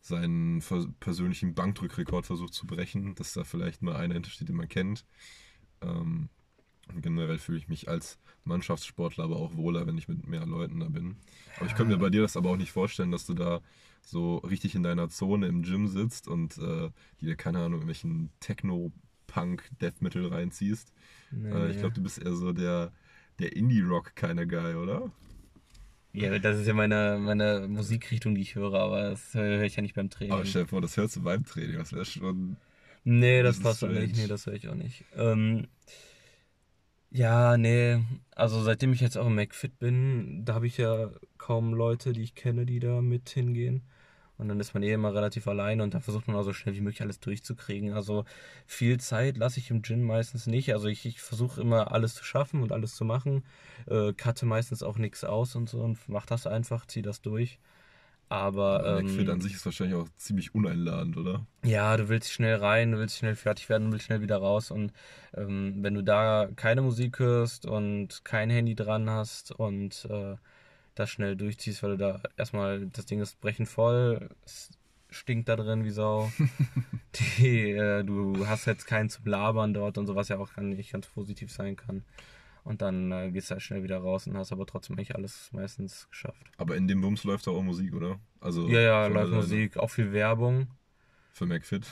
seinen 0.00 0.62
persönlichen 1.00 1.54
Bankdrückrekord 1.54 2.26
versucht 2.26 2.52
zu 2.54 2.66
brechen, 2.66 3.14
dass 3.14 3.32
da 3.34 3.44
vielleicht 3.44 3.82
mal 3.82 3.96
einer 3.96 4.14
hintersteht, 4.14 4.48
den 4.48 4.56
man 4.56 4.68
kennt. 4.68 5.04
Ähm, 5.80 6.28
generell 7.00 7.38
fühle 7.38 7.58
ich 7.58 7.68
mich 7.68 7.88
als 7.88 8.18
Mannschaftssportler 8.44 9.24
aber 9.24 9.36
auch 9.36 9.56
wohler, 9.56 9.86
wenn 9.86 9.98
ich 9.98 10.08
mit 10.08 10.26
mehr 10.26 10.46
Leuten 10.46 10.80
da 10.80 10.88
bin. 10.88 11.16
Aber 11.56 11.66
ich 11.66 11.74
könnte 11.74 11.92
mir 11.94 11.98
bei 11.98 12.10
dir 12.10 12.22
das 12.22 12.36
aber 12.36 12.50
auch 12.50 12.56
nicht 12.56 12.72
vorstellen, 12.72 13.10
dass 13.12 13.26
du 13.26 13.34
da 13.34 13.60
so 14.02 14.38
richtig 14.38 14.74
in 14.74 14.82
deiner 14.82 15.08
Zone 15.08 15.46
im 15.46 15.62
Gym 15.62 15.86
sitzt 15.86 16.26
und 16.26 16.58
äh, 16.58 16.90
dir, 17.20 17.36
keine 17.36 17.58
Ahnung, 17.58 17.74
irgendwelchen 17.74 18.30
Techno-Punk-Death-Metal 18.40 20.26
reinziehst. 20.26 20.92
Nee, 21.30 21.50
Äh, 21.50 21.70
ich 21.70 21.78
glaube, 21.78 21.94
du 21.94 22.02
bist 22.02 22.18
eher 22.20 22.34
so 22.34 22.52
der, 22.52 22.92
der 23.38 23.54
Indie-Rock 23.56 24.14
keine 24.16 24.46
Guy, 24.46 24.74
oder? 24.74 25.10
Ja, 26.14 26.38
das 26.38 26.58
ist 26.58 26.66
ja 26.66 26.74
meine, 26.74 27.18
meine 27.20 27.66
Musikrichtung, 27.68 28.34
die 28.34 28.42
ich 28.42 28.54
höre, 28.54 28.74
aber 28.74 29.10
das 29.10 29.32
höre 29.32 29.62
ich 29.62 29.76
ja 29.76 29.82
nicht 29.82 29.94
beim 29.94 30.10
Training. 30.10 30.32
Aber 30.32 30.44
stell 30.44 30.64
dir 30.64 30.68
vor, 30.68 30.82
das 30.82 30.96
hörst 30.96 31.16
du 31.16 31.22
beim 31.22 31.44
Training. 31.44 31.78
Das 31.78 31.92
wäre 31.92 32.04
schon. 32.04 32.56
Nee, 33.04 33.42
das, 33.42 33.56
Das 33.56 33.62
passt 33.62 33.84
auch 33.84 33.88
nicht. 33.88 34.16
Nee, 34.16 34.26
das 34.26 34.44
höre 34.46 34.54
ich 34.54 34.68
auch 34.68 34.74
nicht. 34.74 35.04
Ähm, 35.16 35.68
ja, 37.12 37.56
nee. 37.56 38.02
Also 38.34 38.62
seitdem 38.62 38.92
ich 38.92 39.00
jetzt 39.00 39.18
auch 39.18 39.26
im 39.26 39.34
McFit 39.34 39.78
bin, 39.78 40.44
da 40.44 40.54
habe 40.54 40.66
ich 40.66 40.78
ja 40.78 41.10
kaum 41.38 41.74
Leute, 41.74 42.12
die 42.12 42.22
ich 42.22 42.34
kenne, 42.34 42.64
die 42.66 42.80
da 42.80 43.02
mit 43.02 43.28
hingehen. 43.28 43.82
Und 44.38 44.48
dann 44.48 44.58
ist 44.60 44.74
man 44.74 44.82
eh 44.82 44.92
immer 44.92 45.14
relativ 45.14 45.46
alleine 45.46 45.82
und 45.82 45.94
da 45.94 46.00
versucht 46.00 46.26
man 46.26 46.36
auch 46.36 46.42
so 46.42 46.52
schnell 46.52 46.74
wie 46.74 46.80
möglich 46.80 47.02
alles 47.02 47.20
durchzukriegen. 47.20 47.92
Also 47.92 48.24
viel 48.66 48.98
Zeit 48.98 49.36
lasse 49.36 49.60
ich 49.60 49.70
im 49.70 49.82
Gym 49.82 50.02
meistens 50.02 50.46
nicht. 50.46 50.72
Also 50.72 50.88
ich, 50.88 51.06
ich 51.06 51.20
versuche 51.20 51.60
immer 51.60 51.92
alles 51.92 52.14
zu 52.14 52.24
schaffen 52.24 52.62
und 52.62 52.72
alles 52.72 52.96
zu 52.96 53.04
machen. 53.04 53.44
Äh, 53.86 54.14
cutte 54.14 54.46
meistens 54.46 54.82
auch 54.82 54.98
nichts 54.98 55.22
aus 55.22 55.54
und 55.54 55.68
so 55.68 55.80
und 55.82 55.98
mach 56.08 56.26
das 56.26 56.46
einfach, 56.46 56.86
zieh 56.86 57.02
das 57.02 57.20
durch. 57.20 57.58
Aber 58.32 58.84
Aber 58.86 59.00
ähm, 59.00 59.28
an 59.28 59.40
sich 59.42 59.52
ist 59.52 59.64
wahrscheinlich 59.66 59.96
auch 59.96 60.08
ziemlich 60.16 60.54
uneinladend, 60.54 61.18
oder? 61.18 61.46
ja, 61.64 61.96
du 61.98 62.08
willst 62.08 62.32
schnell 62.32 62.56
rein, 62.56 62.92
du 62.92 62.98
willst 62.98 63.18
schnell 63.18 63.36
fertig 63.36 63.68
werden, 63.68 63.88
du 63.88 63.92
willst 63.92 64.06
schnell 64.06 64.22
wieder 64.22 64.38
raus. 64.38 64.70
Und 64.70 64.92
ähm, 65.34 65.76
wenn 65.82 65.94
du 65.94 66.02
da 66.02 66.48
keine 66.56 66.80
Musik 66.80 67.18
hörst 67.18 67.66
und 67.66 68.24
kein 68.24 68.48
Handy 68.48 68.74
dran 68.74 69.10
hast 69.10 69.52
und 69.52 70.06
äh, 70.10 70.36
das 70.94 71.10
schnell 71.10 71.36
durchziehst, 71.36 71.82
weil 71.82 71.90
du 71.92 71.98
da 71.98 72.22
erstmal, 72.38 72.86
das 72.86 73.04
Ding 73.04 73.20
ist 73.20 73.38
brechend 73.40 73.68
voll, 73.68 74.30
es 74.46 74.70
stinkt 75.10 75.50
da 75.50 75.56
drin 75.56 75.84
wie 75.84 75.90
Sau. 75.90 76.32
Die, 77.38 77.72
äh, 77.72 78.02
du 78.02 78.46
hast 78.46 78.64
jetzt 78.64 78.86
keinen 78.86 79.10
zum 79.10 79.26
Labern 79.26 79.74
dort 79.74 79.98
und 79.98 80.06
so, 80.06 80.14
was 80.14 80.28
ja 80.28 80.38
auch 80.38 80.56
nicht 80.56 80.92
ganz 80.92 81.06
positiv 81.06 81.52
sein 81.52 81.76
kann. 81.76 82.02
Und 82.64 82.80
dann 82.80 83.10
äh, 83.10 83.30
gehst 83.32 83.50
du 83.50 83.54
halt 83.54 83.62
schnell 83.62 83.82
wieder 83.82 83.98
raus 83.98 84.26
und 84.26 84.36
hast 84.36 84.52
aber 84.52 84.66
trotzdem 84.66 84.96
eigentlich 84.96 85.14
alles 85.16 85.50
meistens 85.52 86.08
geschafft. 86.10 86.42
Aber 86.58 86.76
in 86.76 86.86
dem 86.86 87.00
Bums 87.00 87.24
läuft 87.24 87.46
da 87.46 87.50
auch 87.50 87.62
Musik, 87.62 87.92
oder? 87.94 88.20
Also 88.40 88.68
Ja, 88.68 88.80
ja, 88.80 89.06
läuft 89.06 89.16
alleine. 89.16 89.36
Musik, 89.36 89.76
auch 89.76 89.90
viel 89.90 90.12
Werbung. 90.12 90.68
Für 91.32 91.46
McFit. 91.46 91.86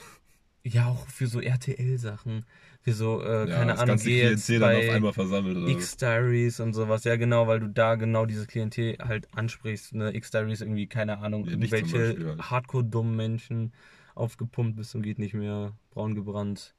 Ja, 0.62 0.88
auch 0.88 1.06
für 1.08 1.26
so 1.26 1.40
RTL-Sachen. 1.40 2.44
Für 2.82 2.92
so, 2.92 3.22
äh, 3.22 3.48
Ja, 3.48 3.56
keine 3.56 3.72
das 3.72 3.80
Ahnung, 3.80 3.88
ganze 3.94 4.08
geh 4.08 4.22
jetzt 4.22 4.46
Klientel 4.46 4.60
dann 4.60 4.76
auf 4.76 4.86
bei 4.86 4.94
einmal 4.94 5.12
versammelt 5.12 5.56
oder 5.56 5.66
was? 5.66 5.72
X-Diaries 5.72 6.60
und 6.60 6.74
sowas. 6.74 7.04
Ja, 7.04 7.16
genau, 7.16 7.46
weil 7.46 7.60
du 7.60 7.68
da 7.68 7.94
genau 7.94 8.26
dieses 8.26 8.46
Klientel 8.46 8.96
halt 9.00 9.26
ansprichst. 9.34 9.94
Ne? 9.94 10.14
X-Diaries 10.14 10.60
irgendwie, 10.60 10.86
keine 10.86 11.18
Ahnung, 11.18 11.46
Ja, 11.46 11.52
irgendwelche 11.52 11.98
halt. 12.28 12.50
hardcore-dummen 12.50 13.16
Menschen 13.16 13.72
aufgepumpt 14.14 14.76
bis 14.76 14.90
zum 14.90 15.02
geht 15.02 15.18
nicht 15.18 15.34
mehr, 15.34 15.72
braun 15.90 16.14
gebrannt 16.14 16.74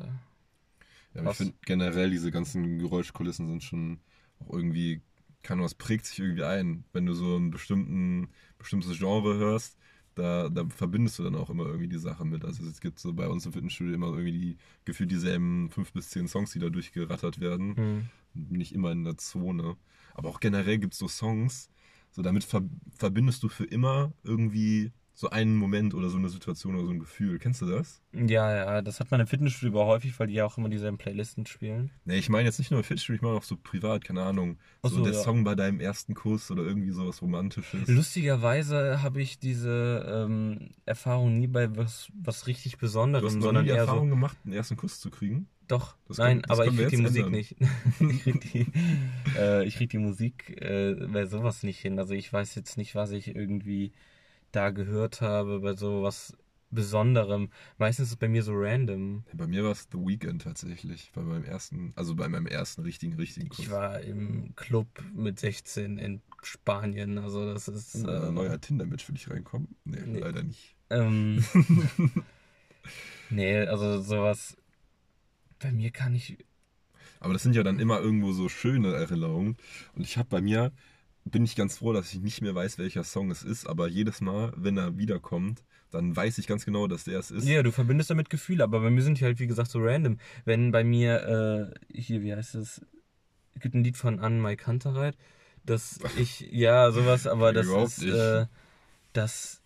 Ja, 1.14 1.30
ich 1.30 1.36
finde 1.36 1.54
generell 1.64 2.10
diese 2.10 2.32
ganzen 2.32 2.78
Geräuschkulissen 2.78 3.46
sind 3.46 3.62
schon 3.62 4.00
auch 4.40 4.52
irgendwie, 4.52 5.00
kann 5.42 5.60
was 5.60 5.74
prägt 5.74 6.06
sich 6.06 6.18
irgendwie 6.18 6.44
ein. 6.44 6.84
Wenn 6.92 7.06
du 7.06 7.14
so 7.14 7.36
ein 7.36 7.50
bestimmten, 7.50 8.28
bestimmtes 8.58 8.98
Genre 8.98 9.36
hörst, 9.36 9.78
da, 10.16 10.48
da 10.48 10.64
verbindest 10.68 11.18
du 11.18 11.24
dann 11.24 11.34
auch 11.36 11.50
immer 11.50 11.66
irgendwie 11.66 11.88
die 11.88 11.98
Sache 11.98 12.24
mit. 12.24 12.44
Also 12.44 12.64
es 12.66 12.80
gibt 12.80 12.98
so 12.98 13.12
bei 13.12 13.28
uns 13.28 13.46
im 13.46 13.52
Fitnessstudio 13.52 13.94
immer 13.94 14.08
irgendwie 14.08 14.32
die, 14.32 14.56
gefühlt 14.84 15.10
dieselben 15.10 15.70
fünf 15.70 15.92
bis 15.92 16.10
zehn 16.10 16.28
Songs, 16.28 16.52
die 16.52 16.58
da 16.60 16.68
durchgerattert 16.68 17.40
werden. 17.40 17.76
hm. 17.76 18.08
Nicht 18.50 18.74
immer 18.74 18.90
in 18.90 19.04
der 19.04 19.16
Zone. 19.18 19.76
Aber 20.14 20.28
auch 20.28 20.40
generell 20.40 20.78
gibt 20.78 20.94
es 20.94 20.98
so 20.98 21.06
Songs, 21.08 21.70
so 22.14 22.22
damit 22.22 22.44
ver 22.44 22.62
verbindest 22.96 23.42
du 23.42 23.48
für 23.48 23.64
immer 23.64 24.12
irgendwie 24.22 24.92
so 25.16 25.30
einen 25.30 25.54
Moment 25.54 25.94
oder 25.94 26.08
so 26.10 26.18
eine 26.18 26.28
Situation 26.28 26.74
oder 26.74 26.86
so 26.86 26.90
ein 26.90 26.98
Gefühl. 26.98 27.38
Kennst 27.38 27.62
du 27.62 27.66
das? 27.66 28.02
Ja, 28.12 28.54
ja, 28.54 28.82
das 28.82 28.98
hat 28.98 29.12
man 29.12 29.20
im 29.20 29.28
Fitnessstudio 29.28 29.80
aber 29.80 29.88
häufig, 29.88 30.18
weil 30.18 30.26
die 30.26 30.34
ja 30.34 30.44
auch 30.44 30.58
immer 30.58 30.68
dieselben 30.68 30.98
Playlisten 30.98 31.46
spielen. 31.46 31.92
Nee, 32.04 32.18
ich 32.18 32.28
meine 32.28 32.46
jetzt 32.46 32.58
nicht 32.58 32.72
nur 32.72 32.82
Fitnessstudio, 32.82 33.16
ich 33.16 33.22
meine 33.22 33.36
auch 33.36 33.44
so 33.44 33.56
privat, 33.56 34.04
keine 34.04 34.22
Ahnung. 34.22 34.58
Ach 34.82 34.90
so, 34.90 34.96
so, 34.96 35.04
der 35.04 35.12
ja. 35.12 35.20
Song 35.20 35.44
bei 35.44 35.54
deinem 35.54 35.78
ersten 35.78 36.14
Kuss 36.14 36.50
oder 36.50 36.64
irgendwie 36.64 36.90
sowas 36.90 37.22
Romantisches. 37.22 37.88
Lustigerweise 37.88 39.02
habe 39.02 39.22
ich 39.22 39.38
diese 39.38 40.26
ähm, 40.26 40.70
Erfahrung 40.84 41.38
nie 41.38 41.46
bei 41.46 41.76
was, 41.76 42.08
was 42.20 42.48
richtig 42.48 42.72
Du 42.72 42.76
hast 42.78 42.80
Besonderem, 42.80 43.24
noch 43.24 43.30
sondern 43.42 43.64
nie 43.64 43.70
die 43.70 43.74
eher 43.74 43.82
Erfahrung 43.82 44.08
so. 44.08 44.14
gemacht, 44.16 44.36
einen 44.44 44.52
ersten 44.54 44.76
Kuss 44.76 44.98
zu 45.00 45.10
kriegen? 45.10 45.48
Doch, 45.68 45.96
Das 46.08 46.18
nein, 46.18 46.42
das 46.42 46.50
aber 46.50 46.66
ich 46.66 46.76
krieg 46.76 46.88
die 46.88 46.96
Musik 46.98 47.26
ändern. 47.26 47.32
nicht. 47.32 47.56
ich 48.00 48.22
krieg 48.22 48.40
die, 48.52 48.66
äh, 49.38 49.64
ich 49.64 49.76
krieg 49.76 49.90
die 49.90 49.98
Musik 49.98 50.60
äh, 50.60 50.94
bei 51.06 51.24
sowas 51.26 51.62
nicht 51.62 51.78
hin. 51.78 51.98
Also 51.98 52.14
ich 52.14 52.32
weiß 52.32 52.54
jetzt 52.56 52.76
nicht, 52.76 52.94
was 52.94 53.12
ich 53.12 53.34
irgendwie 53.34 53.92
da 54.54 54.70
gehört 54.70 55.20
habe 55.20 55.60
bei 55.60 55.74
sowas 55.74 56.36
Besonderem. 56.70 57.50
Meistens 57.78 58.06
ist 58.06 58.10
es 58.12 58.16
bei 58.16 58.26
mir 58.28 58.42
so 58.42 58.52
random. 58.54 59.22
Bei 59.32 59.46
mir 59.46 59.62
war 59.62 59.70
es 59.70 59.86
The 59.92 59.98
Weeknd 59.98 60.42
tatsächlich, 60.42 61.12
bei 61.14 61.22
meinem 61.22 61.44
ersten, 61.44 61.92
also 61.94 62.16
bei 62.16 62.28
meinem 62.28 62.48
ersten 62.48 62.82
richtigen, 62.82 63.14
richtigen 63.14 63.48
Kuss. 63.48 63.60
Ich 63.60 63.70
war 63.70 64.00
im 64.00 64.56
Club 64.56 64.88
mit 65.14 65.38
16 65.38 65.98
in 65.98 66.20
Spanien. 66.42 67.18
Also 67.18 67.52
das 67.52 67.68
ist. 67.68 67.94
Ein 67.94 68.08
Äh, 68.08 68.32
neuer 68.32 68.60
Tinder-Match 68.60 69.04
für 69.04 69.12
dich 69.12 69.30
reinkommen? 69.30 69.68
Nee, 69.84 70.00
Nee. 70.04 70.18
leider 70.18 70.42
nicht. 70.42 70.74
Ähm, 70.90 71.44
nee, 73.30 73.58
also 73.60 74.00
sowas. 74.02 74.56
Bei 75.60 75.70
mir 75.72 75.90
kann 75.90 76.14
ich. 76.14 76.38
Aber 77.20 77.32
das 77.32 77.42
sind 77.44 77.54
ja 77.54 77.62
dann 77.62 77.78
immer 77.78 78.00
irgendwo 78.00 78.32
so 78.32 78.48
schöne 78.48 78.92
Erinnerungen. 78.94 79.56
Und 79.94 80.02
ich 80.02 80.18
habe 80.18 80.28
bei 80.28 80.40
mir, 80.40 80.72
bin 81.24 81.44
ich 81.44 81.56
ganz 81.56 81.78
froh, 81.78 81.92
dass 81.92 82.12
ich 82.12 82.20
nicht 82.20 82.42
mehr 82.42 82.54
weiß, 82.54 82.78
welcher 82.78 83.04
Song 83.04 83.30
es 83.30 83.42
ist, 83.42 83.66
aber 83.66 83.88
jedes 83.88 84.20
Mal, 84.20 84.52
wenn 84.56 84.76
er 84.76 84.98
wiederkommt, 84.98 85.62
dann 85.90 86.14
weiß 86.14 86.38
ich 86.38 86.46
ganz 86.46 86.64
genau, 86.64 86.86
dass 86.86 87.04
der 87.04 87.18
es 87.18 87.30
ist. 87.30 87.46
Ja, 87.46 87.62
du 87.62 87.72
verbindest 87.72 88.10
damit 88.10 88.28
Gefühle, 88.28 88.64
aber 88.64 88.80
bei 88.80 88.90
mir 88.90 89.02
sind 89.02 89.20
die 89.20 89.24
halt, 89.24 89.38
wie 89.38 89.46
gesagt, 89.46 89.70
so 89.70 89.78
random. 89.80 90.18
Wenn 90.44 90.72
bei 90.72 90.84
mir, 90.84 91.72
äh, 91.92 91.96
hier, 91.96 92.22
wie 92.22 92.34
heißt 92.34 92.56
es? 92.56 92.84
Es 93.54 93.62
gibt 93.62 93.74
ein 93.74 93.84
Lied 93.84 93.96
von 93.96 94.18
Anne 94.18 94.40
Mai 94.40 94.56
Kantereit, 94.56 95.16
dass 95.64 95.98
ich, 96.18 96.40
ja, 96.50 96.90
sowas, 96.90 97.26
aber 97.26 97.52
das 97.52 97.68
ist, 97.68 98.02
äh, 98.02 98.46
das 99.12 99.62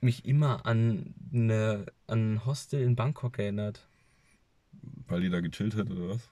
mich 0.00 0.24
immer 0.24 0.64
an 0.66 1.14
eine, 1.32 1.86
an 2.06 2.34
ein 2.34 2.46
Hostel 2.46 2.82
in 2.82 2.96
Bangkok 2.96 3.38
erinnert. 3.38 3.86
Weil 5.06 5.20
die 5.20 5.30
da 5.30 5.40
gechillt 5.40 5.74
hat 5.76 5.90
oder 5.90 6.10
was? 6.10 6.30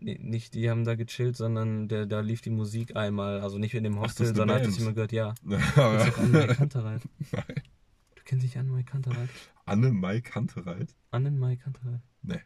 Nicht 0.00 0.54
die 0.54 0.70
haben 0.70 0.84
da 0.84 0.94
gechillt, 0.94 1.36
sondern 1.36 1.88
der, 1.88 2.06
da 2.06 2.20
lief 2.20 2.40
die 2.40 2.50
Musik 2.50 2.96
einmal. 2.96 3.40
Also 3.40 3.58
nicht 3.58 3.74
in 3.74 3.84
dem 3.84 3.98
Ach, 3.98 4.04
Hostel, 4.04 4.26
eine 4.26 4.36
sondern 4.36 4.60
hat 4.60 4.66
es 4.66 4.78
immer 4.78 4.92
gehört, 4.92 5.12
ja. 5.12 5.34
Kantereit. 5.74 7.02
Nein. 7.32 7.44
Du 8.14 8.22
kennst 8.24 8.44
nicht 8.44 8.56
Anne-Mai 8.56 8.82
Kantereit? 8.82 9.28
Anne 9.64 9.90
Mai 9.90 10.20
Kantereit? 10.20 10.94
Anne-Mai 11.10 11.56
Kantereit. 11.56 12.00
Nee. 12.22 12.40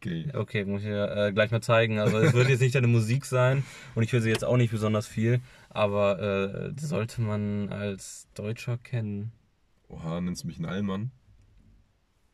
Gay. 0.00 0.28
Okay, 0.34 0.64
muss 0.64 0.82
ich 0.82 0.88
ja 0.88 1.28
äh, 1.28 1.32
gleich 1.32 1.52
mal 1.52 1.60
zeigen. 1.60 2.00
Also 2.00 2.18
es 2.18 2.34
wird 2.34 2.48
jetzt 2.48 2.60
nicht 2.60 2.74
deine 2.74 2.88
Musik 2.88 3.24
sein 3.24 3.62
und 3.94 4.02
ich 4.02 4.12
höre 4.12 4.20
sie 4.20 4.30
jetzt 4.30 4.44
auch 4.44 4.56
nicht 4.56 4.72
besonders 4.72 5.06
viel, 5.06 5.40
aber 5.70 6.20
äh, 6.20 6.72
sollte 6.76 7.22
man 7.22 7.68
als 7.68 8.26
Deutscher 8.34 8.78
kennen. 8.78 9.32
Oha, 9.88 10.20
nennst 10.20 10.42
du 10.42 10.48
mich 10.48 10.56
einen 10.56 10.66
Allmann? 10.66 11.12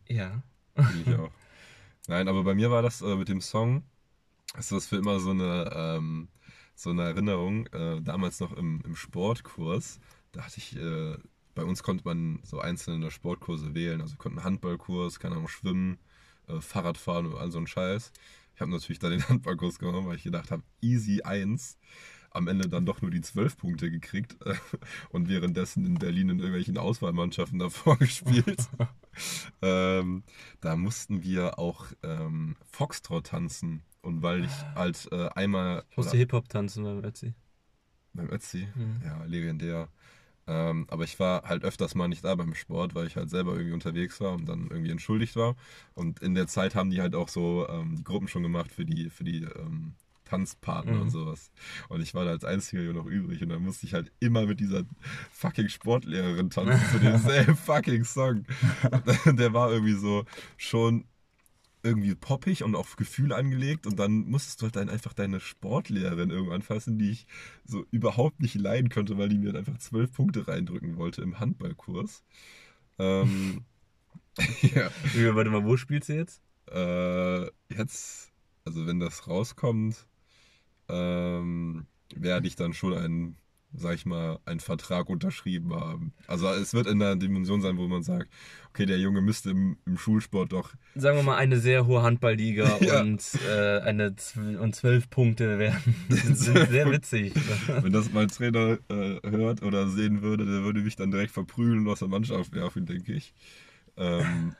Ja. 0.08 0.42
Will 0.76 1.02
ich 1.06 1.14
auch. 1.14 1.30
Nein, 2.08 2.26
aber 2.26 2.42
bei 2.42 2.54
mir 2.54 2.70
war 2.70 2.80
das 2.80 3.02
äh, 3.02 3.16
mit 3.16 3.28
dem 3.28 3.42
Song, 3.42 3.82
ist 4.58 4.72
das 4.72 4.86
für 4.86 4.96
immer 4.96 5.20
so 5.20 5.30
eine, 5.30 5.70
ähm, 5.74 6.28
so 6.74 6.88
eine 6.90 7.02
Erinnerung. 7.02 7.66
Äh, 7.66 8.00
damals 8.00 8.40
noch 8.40 8.52
im, 8.56 8.80
im 8.86 8.96
Sportkurs, 8.96 10.00
da 10.32 10.44
hatte 10.46 10.56
ich, 10.56 10.74
äh, 10.76 11.18
bei 11.54 11.64
uns 11.64 11.82
konnte 11.82 12.04
man 12.04 12.40
so 12.44 12.60
einzelne 12.60 13.10
Sportkurse 13.10 13.74
wählen. 13.74 14.00
Also 14.00 14.16
konnten 14.16 14.42
Handballkurs, 14.42 15.20
keine 15.20 15.34
Ahnung, 15.34 15.48
Schwimmen, 15.48 15.98
äh, 16.48 16.62
Fahrradfahren 16.62 17.26
und 17.26 17.36
all 17.36 17.50
so 17.52 17.58
ein 17.58 17.66
Scheiß. 17.66 18.10
Ich 18.54 18.60
habe 18.62 18.70
natürlich 18.70 19.00
da 19.00 19.10
den 19.10 19.22
Handballkurs 19.28 19.78
genommen, 19.78 20.06
weil 20.08 20.16
ich 20.16 20.22
gedacht 20.22 20.50
habe, 20.50 20.62
easy 20.80 21.20
1. 21.22 21.76
Am 22.38 22.46
Ende 22.46 22.68
dann 22.68 22.86
doch 22.86 23.02
nur 23.02 23.10
die 23.10 23.20
12 23.20 23.56
Punkte 23.56 23.90
gekriegt 23.90 24.36
äh, 24.46 24.54
und 25.10 25.28
währenddessen 25.28 25.84
in 25.84 25.94
Berlin 25.94 26.28
in 26.28 26.38
irgendwelchen 26.38 26.78
Auswahlmannschaften 26.78 27.58
davor 27.58 27.96
gespielt. 27.98 28.68
ähm, 29.60 30.22
da 30.60 30.76
mussten 30.76 31.24
wir 31.24 31.58
auch 31.58 31.86
ähm, 32.04 32.54
Foxtrot 32.70 33.26
tanzen. 33.26 33.82
Und 34.02 34.22
weil 34.22 34.44
ich 34.44 34.52
halt 34.76 35.08
äh, 35.10 35.28
einmal. 35.30 35.82
Ich 35.90 35.96
musste 35.96 36.16
Hip-Hop 36.16 36.48
tanzen 36.48 36.84
beim 36.84 37.02
Etsy. 37.02 37.34
Beim 38.14 38.30
Ötzi? 38.30 38.68
Mhm. 38.74 39.02
Ja, 39.04 39.24
legendär. 39.24 39.88
Ähm, 40.46 40.86
aber 40.88 41.04
ich 41.04 41.20
war 41.20 41.42
halt 41.42 41.62
öfters 41.64 41.94
mal 41.94 42.08
nicht 42.08 42.24
da 42.24 42.34
beim 42.34 42.54
Sport, 42.54 42.94
weil 42.94 43.06
ich 43.06 43.16
halt 43.16 43.28
selber 43.28 43.52
irgendwie 43.52 43.74
unterwegs 43.74 44.20
war 44.20 44.32
und 44.32 44.48
dann 44.48 44.68
irgendwie 44.70 44.90
entschuldigt 44.90 45.36
war. 45.36 45.56
Und 45.94 46.20
in 46.20 46.34
der 46.34 46.46
Zeit 46.46 46.74
haben 46.74 46.90
die 46.90 47.00
halt 47.00 47.14
auch 47.14 47.28
so 47.28 47.68
ähm, 47.68 47.96
die 47.96 48.04
Gruppen 48.04 48.28
schon 48.28 48.44
gemacht 48.44 48.72
für 48.72 48.84
die, 48.84 49.10
für 49.10 49.24
die 49.24 49.42
ähm, 49.42 49.94
Tanzpartner 50.28 50.94
Mhm. 50.94 51.00
und 51.02 51.10
sowas. 51.10 51.50
Und 51.88 52.00
ich 52.02 52.14
war 52.14 52.24
da 52.24 52.30
als 52.32 52.44
einziger 52.44 52.92
noch 52.92 53.06
übrig 53.06 53.42
und 53.42 53.48
dann 53.50 53.62
musste 53.62 53.86
ich 53.86 53.94
halt 53.94 54.12
immer 54.20 54.46
mit 54.46 54.60
dieser 54.60 54.82
fucking 55.32 55.68
Sportlehrerin 55.68 56.50
tanzen 56.50 56.80
zu 56.90 56.98
demselben 56.98 57.56
fucking 57.66 58.04
Song. 58.04 58.44
Der 59.26 59.52
war 59.52 59.70
irgendwie 59.72 59.94
so 59.94 60.24
schon 60.56 61.04
irgendwie 61.84 62.14
poppig 62.14 62.64
und 62.64 62.74
auf 62.74 62.96
Gefühl 62.96 63.32
angelegt 63.32 63.86
und 63.86 63.98
dann 63.98 64.28
musstest 64.28 64.60
du 64.60 64.64
halt 64.64 64.76
dann 64.76 64.88
einfach 64.90 65.12
deine 65.14 65.38
Sportlehrerin 65.40 66.30
irgendwann 66.30 66.62
fassen, 66.62 66.98
die 66.98 67.10
ich 67.12 67.26
so 67.64 67.86
überhaupt 67.92 68.40
nicht 68.40 68.56
leiden 68.56 68.90
konnte, 68.90 69.16
weil 69.16 69.28
die 69.28 69.38
mir 69.38 69.52
dann 69.52 69.64
einfach 69.64 69.78
zwölf 69.78 70.12
Punkte 70.12 70.48
reindrücken 70.48 70.96
wollte 70.96 71.22
im 71.22 71.38
Handballkurs. 71.38 72.24
Ähm, 72.98 73.64
ja, 74.62 74.90
Warte 75.34 75.50
mal, 75.50 75.64
wo 75.64 75.76
spielst 75.76 76.08
du 76.08 76.14
jetzt? 76.14 76.42
äh, 76.70 77.46
jetzt, 77.74 78.32
also 78.64 78.86
wenn 78.86 79.00
das 79.00 79.26
rauskommt, 79.28 80.07
ähm, 80.88 81.86
werde 82.14 82.46
ich 82.46 82.56
dann 82.56 82.72
schon 82.72 82.94
einen, 82.94 83.36
sag 83.74 83.94
ich 83.94 84.06
mal, 84.06 84.38
einen 84.46 84.60
Vertrag 84.60 85.08
unterschrieben 85.10 85.74
haben. 85.74 86.14
Also 86.26 86.48
es 86.48 86.72
wird 86.72 86.86
in 86.86 86.98
der 86.98 87.16
Dimension 87.16 87.60
sein, 87.60 87.76
wo 87.76 87.86
man 87.86 88.02
sagt, 88.02 88.28
okay, 88.70 88.86
der 88.86 88.98
Junge 88.98 89.20
müsste 89.20 89.50
im, 89.50 89.76
im 89.84 89.98
Schulsport 89.98 90.52
doch 90.52 90.74
Sagen 90.94 91.16
wir 91.18 91.22
mal 91.22 91.36
eine 91.36 91.58
sehr 91.58 91.86
hohe 91.86 92.02
Handballliga 92.02 92.78
Ja. 92.80 93.02
und 93.02 93.22
äh, 93.48 93.80
eine 93.80 94.14
und 94.60 94.74
zwölf 94.74 95.10
Punkte 95.10 95.58
werden 95.58 95.94
sind 96.08 96.36
sehr 96.36 96.90
witzig. 96.90 97.34
Wenn 97.66 97.92
das 97.92 98.12
mein 98.12 98.28
Trainer 98.28 98.78
äh, 98.88 99.20
hört 99.28 99.62
oder 99.62 99.88
sehen 99.88 100.22
würde, 100.22 100.46
der 100.46 100.62
würde 100.62 100.80
mich 100.80 100.96
dann 100.96 101.10
direkt 101.10 101.32
verprügeln 101.32 101.80
und 101.80 101.88
aus 101.88 101.98
der 101.98 102.08
Mannschaft 102.08 102.52
werfen, 102.54 102.86
denke 102.86 103.12
ich. 103.12 103.34
Ähm, 103.98 104.54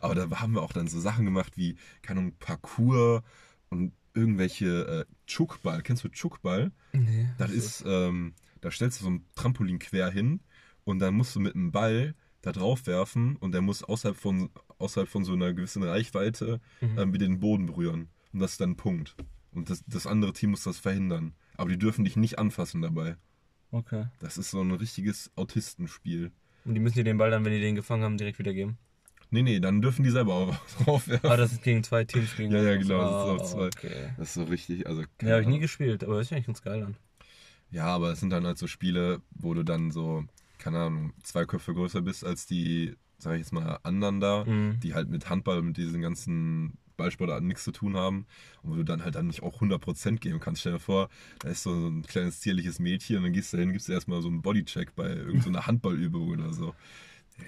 aber 0.00 0.14
da 0.14 0.30
haben 0.40 0.54
wir 0.54 0.62
auch 0.62 0.72
dann 0.72 0.86
so 0.88 1.00
Sachen 1.00 1.24
gemacht 1.24 1.56
wie, 1.56 1.76
keine 2.02 2.20
Ahnung, 2.20 2.34
Parcours 2.38 3.22
und 3.70 3.92
irgendwelche 4.14 5.06
äh, 5.08 5.14
Chukball. 5.26 5.82
Kennst 5.82 6.04
du 6.04 6.08
Chukball? 6.08 6.72
nee, 6.92 7.28
Das 7.38 7.50
ist, 7.50 7.84
ähm, 7.86 8.34
da 8.60 8.70
stellst 8.70 9.00
du 9.00 9.04
so 9.04 9.10
ein 9.10 9.24
Trampolin 9.34 9.78
quer 9.78 10.10
hin 10.10 10.40
und 10.84 10.98
dann 10.98 11.14
musst 11.14 11.34
du 11.36 11.40
mit 11.40 11.54
einem 11.54 11.72
Ball 11.72 12.14
da 12.42 12.52
drauf 12.52 12.86
werfen 12.86 13.36
und 13.36 13.52
der 13.52 13.60
muss 13.62 13.82
außerhalb 13.84 14.16
von, 14.16 14.50
außerhalb 14.78 15.08
von 15.08 15.24
so 15.24 15.32
einer 15.32 15.52
gewissen 15.52 15.82
Reichweite 15.82 16.60
Mhm. 16.80 16.98
ähm, 16.98 17.12
wieder 17.14 17.26
den 17.26 17.40
Boden 17.40 17.66
berühren. 17.66 18.08
Und 18.32 18.40
das 18.40 18.52
ist 18.52 18.60
dann 18.60 18.70
ein 18.70 18.76
Punkt. 18.76 19.14
Und 19.52 19.70
das, 19.70 19.84
das 19.86 20.06
andere 20.06 20.32
Team 20.32 20.50
muss 20.50 20.64
das 20.64 20.78
verhindern. 20.78 21.34
Aber 21.56 21.68
die 21.70 21.78
dürfen 21.78 22.04
dich 22.04 22.16
nicht 22.16 22.38
anfassen 22.38 22.82
dabei. 22.82 23.16
Okay. 23.70 24.06
Das 24.18 24.38
ist 24.38 24.50
so 24.50 24.60
ein 24.60 24.70
richtiges 24.72 25.30
Autistenspiel. 25.36 26.32
Und 26.64 26.74
die 26.74 26.80
müssen 26.80 26.94
dir 26.96 27.04
den 27.04 27.18
Ball 27.18 27.30
dann, 27.30 27.44
wenn 27.44 27.52
die 27.52 27.60
den 27.60 27.74
gefangen 27.76 28.02
haben, 28.02 28.16
direkt 28.18 28.38
wieder 28.38 28.52
geben. 28.54 28.78
Nee, 29.32 29.42
nee, 29.42 29.60
dann 29.60 29.80
dürfen 29.80 30.02
die 30.02 30.10
selber 30.10 30.34
auch 30.34 30.56
draufwerfen. 30.84 31.28
Ah, 31.30 31.36
das 31.36 31.52
ist 31.52 31.62
gegen 31.62 31.82
zwei 31.82 32.04
Teams 32.04 32.36
gegen 32.36 32.52
Ja, 32.52 32.62
ja, 32.62 32.76
genau, 32.76 33.02
das 33.02 33.12
Ah, 33.14 33.22
ist 33.22 33.28
auch 33.40 33.42
zwei. 33.54 33.66
Okay. 33.68 34.10
Das 34.18 34.28
ist 34.28 34.34
so 34.34 34.44
richtig, 34.44 34.86
also. 34.86 35.02
Ja, 35.22 35.30
habe 35.32 35.42
ich 35.42 35.48
nie 35.48 35.58
gespielt, 35.58 36.04
aber 36.04 36.16
das 36.18 36.26
ist 36.26 36.30
ja 36.30 36.36
eigentlich 36.36 36.46
ganz 36.46 36.62
geil 36.62 36.80
dann. 36.80 36.96
Ja, 37.70 37.86
aber 37.86 38.12
es 38.12 38.20
sind 38.20 38.28
dann 38.30 38.44
halt 38.46 38.58
so 38.58 38.66
Spiele, 38.66 39.22
wo 39.30 39.54
du 39.54 39.62
dann 39.62 39.90
so, 39.90 40.24
keine 40.58 40.78
Ahnung, 40.80 41.14
zwei 41.22 41.46
Köpfe 41.46 41.72
größer 41.72 42.02
bist 42.02 42.24
als 42.26 42.44
die, 42.46 42.94
sag 43.18 43.32
ich 43.32 43.38
jetzt 43.38 43.52
mal, 43.52 43.78
anderen 43.82 44.20
da, 44.20 44.44
Mhm. 44.44 44.78
die 44.80 44.92
halt 44.92 45.08
mit 45.08 45.30
Handball, 45.30 45.62
mit 45.62 45.78
diesen 45.78 46.02
ganzen 46.02 46.76
Ballsportarten 46.98 47.48
nichts 47.48 47.64
zu 47.64 47.72
tun 47.72 47.96
haben 47.96 48.26
und 48.62 48.72
wo 48.72 48.74
du 48.74 48.84
dann 48.84 49.02
halt 49.02 49.14
dann 49.14 49.28
nicht 49.28 49.42
auch 49.42 49.62
100% 49.62 50.20
geben 50.20 50.38
kannst. 50.40 50.60
Stell 50.60 50.74
dir 50.74 50.78
vor, 50.78 51.08
da 51.38 51.48
ist 51.48 51.62
so 51.62 51.70
ein 51.72 52.02
kleines 52.02 52.40
zierliches 52.40 52.78
Mädchen 52.78 53.16
und 53.16 53.22
dann 53.22 53.32
gehst 53.32 53.54
du 53.54 53.56
hin, 53.56 53.72
gibst 53.72 53.88
du 53.88 53.92
erstmal 53.94 54.20
so 54.20 54.28
einen 54.28 54.42
Bodycheck 54.42 54.94
bei 54.94 55.08
irgendeiner 55.08 55.66
Handballübung 55.66 56.28
oder 56.28 56.52
so. 56.52 56.74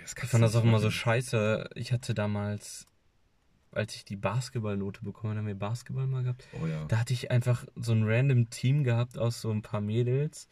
Das 0.02 0.14
Ich 0.22 0.30
fand 0.30 0.44
das 0.44 0.56
auch 0.56 0.64
immer 0.64 0.80
so 0.80 0.90
scheiße. 0.90 1.70
Ich 1.74 1.92
hatte 1.92 2.14
damals, 2.14 2.86
als 3.72 3.96
ich 3.96 4.04
die 4.04 4.16
Basketballnote 4.16 5.02
bekommen 5.02 5.32
habe, 5.32 5.38
haben 5.40 5.46
wir 5.46 5.54
Basketball 5.54 6.06
mal 6.06 6.22
gehabt. 6.22 6.46
Oh 6.60 6.66
ja. 6.66 6.84
Da 6.86 6.98
hatte 6.98 7.12
ich 7.12 7.30
einfach 7.30 7.64
so 7.74 7.92
ein 7.92 8.04
random 8.04 8.50
Team 8.50 8.84
gehabt 8.84 9.18
aus 9.18 9.40
so 9.40 9.50
ein 9.50 9.62
paar 9.62 9.80
Mädels. 9.80 10.48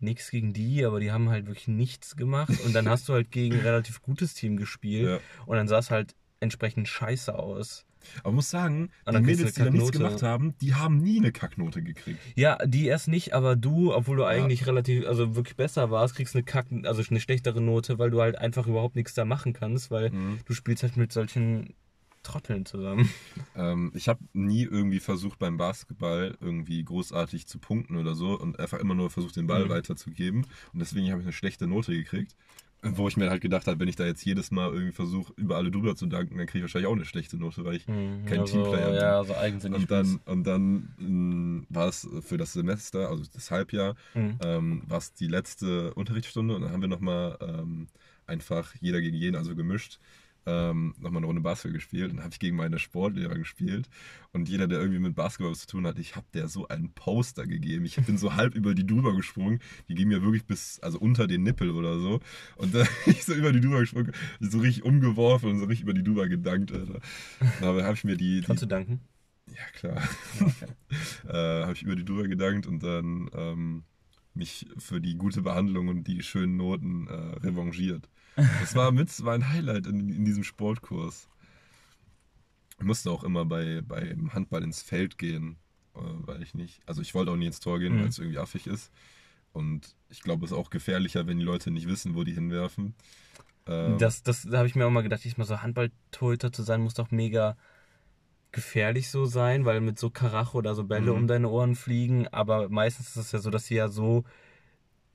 Nichts 0.00 0.30
gegen 0.30 0.52
die, 0.52 0.84
aber 0.84 0.98
die 0.98 1.12
haben 1.12 1.28
halt 1.28 1.46
wirklich 1.46 1.68
nichts 1.68 2.16
gemacht. 2.16 2.52
Und 2.64 2.74
dann 2.74 2.88
hast 2.90 3.08
du 3.08 3.12
halt 3.12 3.30
gegen 3.30 3.56
ein 3.56 3.60
relativ 3.60 4.02
gutes 4.02 4.34
Team 4.34 4.56
gespielt. 4.56 5.08
Ja. 5.08 5.44
Und 5.46 5.56
dann 5.56 5.68
sah 5.68 5.78
es 5.78 5.90
halt 5.90 6.14
entsprechend 6.40 6.88
scheiße 6.88 7.34
aus. 7.34 7.84
Aber 8.22 8.32
muss 8.32 8.50
sagen, 8.50 8.90
Und 9.04 9.14
die 9.14 9.20
Mädels, 9.22 9.54
die 9.54 9.62
da 9.62 9.70
nichts 9.70 9.92
gemacht 9.92 10.22
haben, 10.22 10.54
die 10.60 10.74
haben 10.74 10.98
nie 10.98 11.18
eine 11.18 11.32
Kacknote 11.32 11.82
gekriegt. 11.82 12.20
Ja, 12.34 12.58
die 12.66 12.86
erst 12.86 13.08
nicht, 13.08 13.32
aber 13.34 13.56
du, 13.56 13.94
obwohl 13.94 14.16
du 14.16 14.22
Ja. 14.22 14.28
eigentlich 14.28 14.66
relativ, 14.66 15.06
also 15.06 15.34
wirklich 15.36 15.56
besser 15.56 15.90
warst, 15.90 16.14
kriegst 16.16 16.34
eine 16.34 16.44
Kack, 16.44 16.66
also 16.84 17.02
eine 17.08 17.20
schlechtere 17.20 17.60
Note, 17.60 17.98
weil 17.98 18.10
du 18.10 18.20
halt 18.20 18.38
einfach 18.38 18.66
überhaupt 18.66 18.96
nichts 18.96 19.14
da 19.14 19.24
machen 19.24 19.52
kannst, 19.52 19.90
weil 19.90 20.10
Mhm. 20.10 20.38
du 20.44 20.54
spielst 20.54 20.82
halt 20.82 20.96
mit 20.96 21.12
solchen 21.12 21.74
Trotteln 22.22 22.64
zusammen. 22.66 23.08
Ähm, 23.54 23.92
ich 23.94 24.08
habe 24.08 24.20
nie 24.32 24.62
irgendwie 24.62 25.00
versucht 25.00 25.38
beim 25.38 25.58
Basketball 25.58 26.36
irgendwie 26.40 26.82
großartig 26.82 27.46
zu 27.46 27.58
punkten 27.58 27.96
oder 27.96 28.14
so 28.14 28.38
und 28.38 28.58
einfach 28.58 28.78
immer 28.78 28.94
nur 28.94 29.10
versucht 29.10 29.36
den 29.36 29.46
Ball 29.46 29.66
Mhm. 29.66 29.68
weiterzugeben 29.70 30.46
und 30.72 30.78
deswegen 30.78 31.10
habe 31.10 31.20
ich 31.20 31.26
eine 31.26 31.32
schlechte 31.34 31.66
Note 31.66 31.92
gekriegt. 31.92 32.34
Wo 32.84 33.06
ich 33.06 33.16
mir 33.16 33.30
halt 33.30 33.40
gedacht 33.40 33.68
habe, 33.68 33.78
wenn 33.78 33.86
ich 33.88 33.94
da 33.94 34.04
jetzt 34.06 34.24
jedes 34.24 34.50
Mal 34.50 34.72
irgendwie 34.72 34.90
versuche, 34.92 35.32
über 35.36 35.56
alle 35.56 35.70
drüber 35.70 35.94
zu 35.94 36.06
danken, 36.06 36.36
dann 36.36 36.46
kriege 36.48 36.58
ich 36.58 36.62
wahrscheinlich 36.64 36.88
auch 36.88 36.96
eine 36.96 37.04
schlechte 37.04 37.36
Note, 37.36 37.64
weil 37.64 37.76
ich 37.76 37.86
Mhm, 37.86 38.24
kein 38.24 38.40
also, 38.40 38.52
Teamplayer 38.62 38.90
bin. 38.90 38.96
Ja, 38.98 39.24
so 39.24 39.36
eigensinnig. 39.36 39.82
Und 39.82 39.90
dann, 39.92 40.20
und 40.26 40.44
dann 40.44 40.88
mh, 40.98 41.66
war 41.68 41.88
es 41.88 42.08
für 42.22 42.38
das 42.38 42.52
Semester, 42.54 43.08
also 43.08 43.24
das 43.32 43.50
Halbjahr, 43.52 43.94
Mhm. 44.14 44.36
ähm, 44.40 44.82
war 44.86 44.98
es 44.98 45.14
die 45.14 45.28
letzte 45.28 45.94
Unterrichtsstunde 45.94 46.56
und 46.56 46.62
dann 46.62 46.72
haben 46.72 46.80
wir 46.82 46.88
nochmal 46.88 47.38
ähm, 47.40 47.86
einfach 48.26 48.74
jeder 48.80 49.00
gegen 49.00 49.16
jeden, 49.16 49.36
also 49.36 49.54
gemischt, 49.54 50.00
ähm, 50.46 50.94
nochmal 50.98 51.18
eine 51.18 51.26
Runde 51.26 51.42
Basketball 51.42 51.74
gespielt. 51.74 52.12
Und 52.12 52.20
habe 52.20 52.30
ich 52.32 52.38
gegen 52.38 52.56
meine 52.56 52.78
Sportlehrer 52.78 53.34
gespielt. 53.34 53.88
Und 54.32 54.48
jeder, 54.48 54.66
der 54.66 54.80
irgendwie 54.80 54.98
mit 54.98 55.14
Basketball 55.14 55.52
was 55.52 55.60
zu 55.60 55.66
tun 55.66 55.86
hat, 55.86 55.98
ich 55.98 56.16
habe 56.16 56.26
der 56.34 56.48
so 56.48 56.68
einen 56.68 56.92
Poster 56.92 57.46
gegeben. 57.46 57.84
Ich 57.84 57.96
bin 57.96 58.18
so 58.18 58.34
halb 58.36 58.54
über 58.54 58.74
die 58.74 58.86
drüber 58.86 59.14
gesprungen. 59.14 59.60
Die 59.88 59.94
ging 59.94 60.08
mir 60.08 60.22
wirklich 60.22 60.44
bis, 60.44 60.80
also 60.80 60.98
unter 60.98 61.26
den 61.26 61.42
Nippel 61.42 61.70
oder 61.70 61.98
so. 61.98 62.20
Und 62.56 62.74
dann 62.74 62.86
ich 63.06 63.24
so 63.24 63.34
über 63.34 63.52
die 63.52 63.60
drüber 63.60 63.80
gesprungen, 63.80 64.12
so 64.40 64.58
richtig 64.58 64.84
umgeworfen 64.84 65.50
und 65.50 65.58
so 65.58 65.66
richtig 65.66 65.84
über 65.84 65.94
die 65.94 66.02
drüber 66.02 66.28
gedankt, 66.28 66.72
Alter. 66.72 67.00
Da 67.60 67.66
habe 67.66 67.94
ich 67.94 68.04
mir 68.04 68.16
die, 68.16 68.40
die 68.40 68.46
Kannst 68.46 68.62
du 68.62 68.66
danken? 68.66 69.00
ja, 69.46 69.64
klar. 69.74 70.02
äh, 71.28 71.64
habe 71.64 71.72
ich 71.74 71.82
über 71.82 71.96
die 71.96 72.04
drüber 72.04 72.28
gedankt 72.28 72.66
und 72.66 72.82
dann 72.82 73.30
ähm, 73.34 73.84
mich 74.34 74.66
für 74.78 75.00
die 75.00 75.16
gute 75.16 75.42
Behandlung 75.42 75.88
und 75.88 76.04
die 76.04 76.22
schönen 76.22 76.56
Noten 76.56 77.06
äh, 77.08 77.12
revanchiert. 77.40 78.08
Das 78.36 78.74
war 78.74 78.92
mit 78.92 79.10
mein 79.20 79.48
Highlight 79.48 79.86
in, 79.86 80.08
in 80.08 80.24
diesem 80.24 80.44
Sportkurs. 80.44 81.28
Ich 82.78 82.84
musste 82.84 83.10
auch 83.10 83.24
immer 83.24 83.44
bei, 83.44 83.80
beim 83.82 84.32
Handball 84.32 84.62
ins 84.62 84.82
Feld 84.82 85.18
gehen, 85.18 85.56
äh, 85.94 86.00
weil 86.00 86.42
ich 86.42 86.54
nicht, 86.54 86.80
also 86.86 87.00
ich 87.02 87.14
wollte 87.14 87.30
auch 87.30 87.36
nie 87.36 87.46
ins 87.46 87.60
Tor 87.60 87.78
gehen, 87.78 87.96
Mhm. 87.96 88.00
weil 88.00 88.08
es 88.08 88.18
irgendwie 88.18 88.38
affig 88.38 88.66
ist. 88.66 88.90
Und 89.52 89.94
ich 90.08 90.22
glaube, 90.22 90.44
es 90.46 90.50
ist 90.52 90.56
auch 90.56 90.70
gefährlicher, 90.70 91.26
wenn 91.26 91.38
die 91.38 91.44
Leute 91.44 91.70
nicht 91.70 91.86
wissen, 91.86 92.14
wo 92.14 92.24
die 92.24 92.32
hinwerfen. 92.32 92.94
Ähm, 93.66 93.98
Das, 93.98 94.22
das 94.22 94.42
da 94.42 94.58
habe 94.58 94.66
ich 94.66 94.74
mir 94.74 94.86
auch 94.86 94.90
mal 94.90 95.02
gedacht, 95.02 95.24
ich 95.26 95.36
mal 95.36 95.44
so 95.44 95.60
Handballtorhüter 95.62 96.50
zu 96.52 96.62
sein, 96.62 96.80
muss 96.80 96.94
doch 96.94 97.10
mega 97.10 97.56
gefährlich 98.50 99.10
so 99.10 99.24
sein, 99.24 99.64
weil 99.64 99.80
mit 99.80 99.98
so 99.98 100.10
Karacho 100.10 100.58
oder 100.58 100.74
so 100.74 100.84
Bälle 100.84 101.12
Mhm. 101.12 101.18
um 101.18 101.26
deine 101.26 101.48
Ohren 101.48 101.74
fliegen. 101.74 102.28
Aber 102.28 102.68
meistens 102.68 103.08
ist 103.10 103.16
es 103.16 103.32
ja 103.32 103.38
so, 103.38 103.50
dass 103.50 103.66
sie 103.66 103.76
ja 103.76 103.88
so 103.88 104.24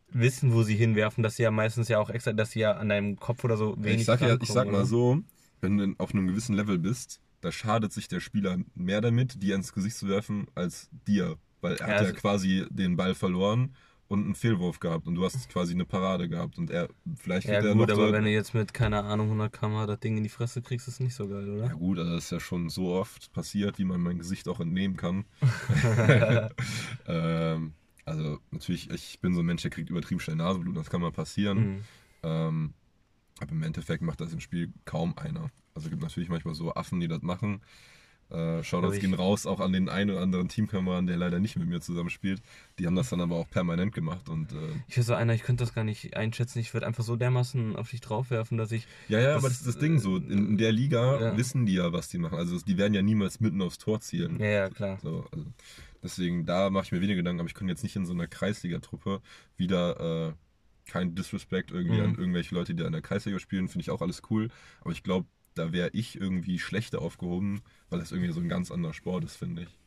wissen, 0.10 0.54
wo 0.54 0.64
sie 0.64 0.76
hinwerfen, 0.76 1.24
dass 1.24 1.36
sie 1.36 1.44
ja 1.44 1.52
meistens 1.52 1.88
ja 1.90 2.00
auch 2.00 2.10
extra, 2.10 2.34
dass 2.34 2.52
sie 2.52 2.60
ja 2.62 2.74
an 2.74 2.90
deinem 2.90 3.18
Kopf 3.18 3.44
oder 3.44 3.58
so 3.58 3.76
wenig 3.78 4.02
ich 4.02 4.06
sag, 4.06 4.22
ja, 4.22 4.38
ich 4.40 4.48
sag 4.48 4.66
mal 4.68 4.78
oder? 4.80 4.86
so, 4.86 5.20
wenn 5.62 5.78
du 5.78 5.94
auf 5.98 6.14
einem 6.14 6.28
gewissen 6.28 6.56
Level 6.56 6.78
bist, 6.80 7.20
da 7.42 7.52
schadet 7.52 7.92
sich 7.94 8.08
der 8.08 8.20
Spieler 8.20 8.58
mehr 8.76 9.02
damit, 9.02 9.42
dir 9.44 9.56
ins 9.56 9.74
Gesicht 9.74 9.98
zu 9.98 10.08
werfen, 10.08 10.48
als 10.56 10.90
dir. 11.08 11.38
Weil 11.62 11.74
er 11.74 11.80
Ja, 11.80 11.86
hat 11.88 12.02
ja 12.02 12.08
also- 12.08 12.14
quasi 12.14 12.66
den 12.70 12.96
Ball 12.96 13.16
verloren 13.16 13.76
und 14.08 14.24
einen 14.24 14.36
Fehlwurf 14.36 14.80
gehabt 14.80 15.06
und 15.08 15.16
du 15.16 15.26
hast 15.26 15.50
quasi 15.50 15.74
eine 15.74 15.84
Parade 15.86 16.30
gehabt 16.30 16.58
und 16.58 16.70
er, 16.72 16.88
vielleicht 17.18 17.48
Ja 17.48 17.56
er 17.56 17.74
gut, 17.74 17.90
noch 17.90 17.96
aber 17.96 18.14
wenn 18.14 18.24
du 18.24 18.30
jetzt 18.32 18.54
mit, 18.54 18.74
keine 18.74 19.04
Ahnung, 19.04 19.28
100 19.28 19.52
km 19.52 19.86
das 19.86 20.00
Ding 20.00 20.16
in 20.16 20.24
die 20.24 20.30
Fresse 20.30 20.62
kriegst, 20.62 20.88
ist 20.88 21.02
nicht 21.02 21.14
so 21.16 21.28
geil, 21.28 21.46
Ja 21.48 21.66
oder? 21.66 21.70
gut, 21.76 22.00
also 22.00 22.14
das 22.14 22.24
ist 22.26 22.32
ja 22.32 22.40
schon 22.40 22.70
so 22.70 22.94
oft 22.94 23.34
passiert, 23.34 23.78
wie 23.80 23.84
man 23.84 24.00
mein 24.00 24.18
Gesicht 24.18 24.48
auch 24.48 24.62
entnehmen 24.62 24.96
kann. 24.96 25.26
ähm, 27.08 27.74
also 28.08 28.40
natürlich, 28.52 28.90
ich 28.90 29.20
bin 29.20 29.34
so 29.36 29.42
ein 29.42 29.46
Mensch, 29.46 29.62
der 29.62 29.72
kriegt 29.72 29.90
übertrieben 29.90 30.20
schnell 30.20 30.38
Nasenblut, 30.38 30.76
das 30.78 30.90
kann 30.90 31.02
mal 31.02 31.12
passieren. 31.12 31.58
Mhm. 31.60 31.84
Ähm, 32.24 32.74
aber 33.40 33.52
im 33.52 33.64
Endeffekt 33.64 34.02
macht 34.02 34.20
das 34.22 34.34
im 34.34 34.40
Spiel 34.40 34.72
kaum 34.86 35.18
einer. 35.18 35.52
Also 35.76 35.86
es 35.88 35.90
gibt 35.92 36.02
natürlich 36.02 36.30
manchmal 36.30 36.56
so 36.56 36.74
Affen, 36.74 37.00
die 37.00 37.08
das 37.08 37.22
machen. 37.22 37.62
Äh, 38.30 38.62
Shoutouts 38.62 39.00
gehen 39.00 39.14
raus, 39.14 39.46
auch 39.46 39.62
an 39.62 39.72
den 39.72 39.88
einen 39.88 40.10
oder 40.12 40.20
anderen 40.22 40.50
Teamkameraden, 40.50 41.08
der 41.08 41.16
leider 41.16 41.40
nicht 41.40 41.56
mit 41.56 41.70
mir 41.70 41.80
zusammenspielt. 41.80 42.42
Die 42.78 42.86
haben 42.86 42.96
das 42.96 43.08
dann 43.10 43.22
aber 43.22 43.36
auch 43.36 43.50
permanent 43.50 43.94
gemacht. 43.94 44.28
Und 44.28 44.52
äh, 44.52 44.56
Ich 44.90 44.98
wäre 44.98 45.06
so 45.06 45.14
einer, 45.14 45.34
ich 45.34 45.44
könnte 45.44 45.64
das 45.64 45.74
gar 45.74 45.86
nicht 45.86 46.18
einschätzen. 46.18 46.60
Ich 46.60 46.74
würde 46.74 46.88
einfach 46.88 47.06
so 47.06 47.16
dermaßen 47.16 47.78
auf 47.78 47.90
dich 47.92 48.02
draufwerfen, 48.02 48.58
dass 48.58 48.74
ich. 48.74 48.86
ja, 49.08 49.20
ja, 49.20 49.28
Das- 49.28 49.38
aber 49.38 49.48
das 49.48 49.60
ist 49.60 49.68
das 49.68 49.78
Ding 49.78 50.00
so. 50.00 50.18
In, 50.18 50.30
in 50.50 50.58
der 50.58 50.74
Liga 50.74 51.22
Ja. 51.22 51.38
wissen 51.38 51.66
die 51.66 51.76
ja, 51.76 51.94
was 51.94 52.10
die 52.10 52.18
machen. 52.18 52.38
Also 52.38 52.60
die 52.60 52.78
werden 52.78 52.94
ja 52.94 53.02
niemals 53.02 53.40
mitten 53.40 53.62
aufs 53.62 53.78
Tor 53.78 54.02
zielen. 54.02 54.40
Ja, 54.42 54.46
ja, 54.48 54.70
klar. 54.72 54.98
So, 55.02 55.26
also 55.32 55.46
deswegen, 56.04 56.46
da 56.46 56.70
mache 56.70 56.86
ich 56.86 56.92
mir 56.92 57.02
weniger 57.02 57.18
Gedanken, 57.18 57.40
aber 57.40 57.48
ich 57.48 57.54
könnte 57.56 57.72
jetzt 57.72 57.84
nicht 57.84 57.96
in 57.96 58.06
so 58.06 58.14
einer 58.14 58.28
Kreisliga-Truppe 58.28 59.22
wieder 59.58 60.30
äh, 60.30 60.34
kein 60.86 61.16
Disrespect 61.16 61.72
irgendwie 61.72 61.98
Mhm. 61.98 62.04
an 62.04 62.16
irgendwelche 62.16 62.56
Leute, 62.56 62.74
die 62.74 62.82
da 62.82 62.88
in 62.88 62.94
der 62.94 63.02
Kreisliga 63.02 63.40
spielen, 63.40 63.68
finde 63.68 63.82
ich 63.82 63.92
auch 63.92 64.02
alles 64.02 64.22
cool. 64.30 64.50
Aber 64.82 64.92
ich 64.92 65.04
glaube, 65.04 65.28
da 65.54 65.72
wäre 65.74 65.90
ich 65.94 66.20
irgendwie 66.20 66.60
schlechter 66.60 67.02
aufgehoben, 67.02 67.62
weil 67.90 68.00
das 68.00 68.12
irgendwie 68.12 68.32
so 68.32 68.40
ein 68.40 68.50
ganz 68.50 68.72
anderer 68.72 68.94
Sport 68.94 69.24
ist, 69.26 69.36
finde 69.36 69.64
ich. 69.64 69.80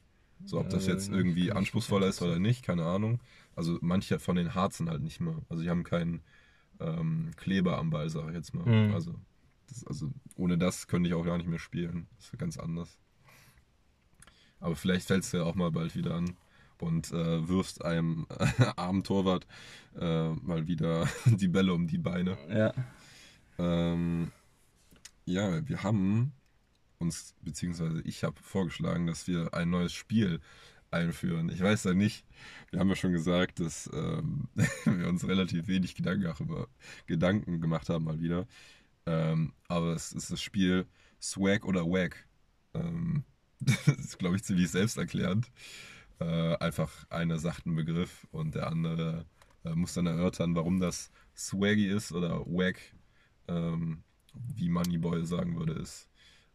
So, 0.44 0.58
ob 0.58 0.68
das 0.70 0.86
jetzt 0.86 1.10
irgendwie 1.10 1.52
anspruchsvoller 1.52 2.06
ist 2.08 2.22
oder 2.22 2.38
nicht, 2.38 2.64
keine 2.64 2.84
Ahnung. 2.86 3.20
Also 3.54 3.78
manche 3.82 4.18
von 4.18 4.36
den 4.36 4.54
Harzen 4.54 4.88
halt 4.88 5.02
nicht 5.02 5.20
mehr. 5.20 5.36
Also 5.48 5.62
die 5.62 5.70
haben 5.70 5.84
keinen 5.84 6.22
ähm, 6.80 7.30
Kleber 7.36 7.78
am 7.78 7.90
Ball, 7.90 8.08
sage 8.08 8.30
ich 8.30 8.36
jetzt 8.36 8.54
mal. 8.54 8.64
Mhm. 8.66 8.94
Also, 8.94 9.14
das, 9.68 9.86
also 9.86 10.10
ohne 10.36 10.56
das 10.58 10.86
könnte 10.88 11.08
ich 11.08 11.14
auch 11.14 11.24
gar 11.24 11.36
nicht 11.36 11.48
mehr 11.48 11.58
spielen. 11.58 12.08
Das 12.16 12.26
ist 12.26 12.38
ganz 12.38 12.58
anders. 12.58 12.98
Aber 14.60 14.76
vielleicht 14.76 15.08
fällst 15.08 15.32
du 15.32 15.38
ja 15.38 15.44
auch 15.44 15.54
mal 15.54 15.70
bald 15.70 15.96
wieder 15.96 16.14
an 16.14 16.36
und 16.78 17.10
äh, 17.12 17.48
wirfst 17.48 17.84
einem 17.84 18.26
armen 18.76 19.02
Torwart 19.02 19.46
äh, 19.98 20.30
mal 20.30 20.66
wieder 20.66 21.08
die 21.26 21.48
Bälle 21.48 21.74
um 21.74 21.86
die 21.86 21.98
Beine. 21.98 22.38
Ja. 22.48 22.72
Ähm, 23.58 24.30
ja, 25.24 25.66
wir 25.68 25.82
haben 25.82 26.32
uns, 26.98 27.34
beziehungsweise 27.42 28.02
ich 28.02 28.24
habe 28.24 28.40
vorgeschlagen, 28.42 29.06
dass 29.06 29.26
wir 29.26 29.54
ein 29.54 29.70
neues 29.70 29.92
Spiel 29.92 30.40
einführen. 30.90 31.48
Ich 31.50 31.60
weiß 31.60 31.84
ja 31.84 31.94
nicht, 31.94 32.26
wir 32.70 32.80
haben 32.80 32.88
ja 32.88 32.96
schon 32.96 33.12
gesagt, 33.12 33.60
dass 33.60 33.88
ähm, 33.92 34.48
wir 34.84 35.08
uns 35.08 35.26
relativ 35.26 35.68
wenig 35.68 35.94
Gedanken, 35.94 36.32
über, 36.40 36.68
Gedanken 37.06 37.60
gemacht 37.60 37.88
haben 37.88 38.04
mal 38.04 38.20
wieder. 38.20 38.46
Ähm, 39.06 39.52
aber 39.68 39.94
es 39.94 40.12
ist 40.12 40.30
das 40.30 40.42
Spiel 40.42 40.86
Swag 41.20 41.64
oder 41.64 41.84
Wag. 41.84 42.16
Das 43.86 43.88
ist, 43.88 44.18
glaube 44.18 44.36
ich, 44.36 44.44
ziemlich 44.44 44.70
selbsterklärend. 44.70 45.50
Äh, 46.18 46.56
einfach 46.56 46.90
einer 47.10 47.38
sagt 47.38 47.66
einen 47.66 47.76
Begriff 47.76 48.26
und 48.30 48.54
der 48.54 48.66
andere 48.68 49.26
äh, 49.64 49.70
muss 49.74 49.94
dann 49.94 50.06
erörtern, 50.06 50.54
warum 50.54 50.80
das 50.80 51.10
swaggy 51.36 51.86
ist 51.88 52.12
oder 52.12 52.40
wag, 52.46 52.74
ähm, 53.48 54.02
wie 54.34 54.68
Moneyboy 54.68 55.24
sagen 55.26 55.58
würde, 55.58 55.74
ist. 55.74 56.08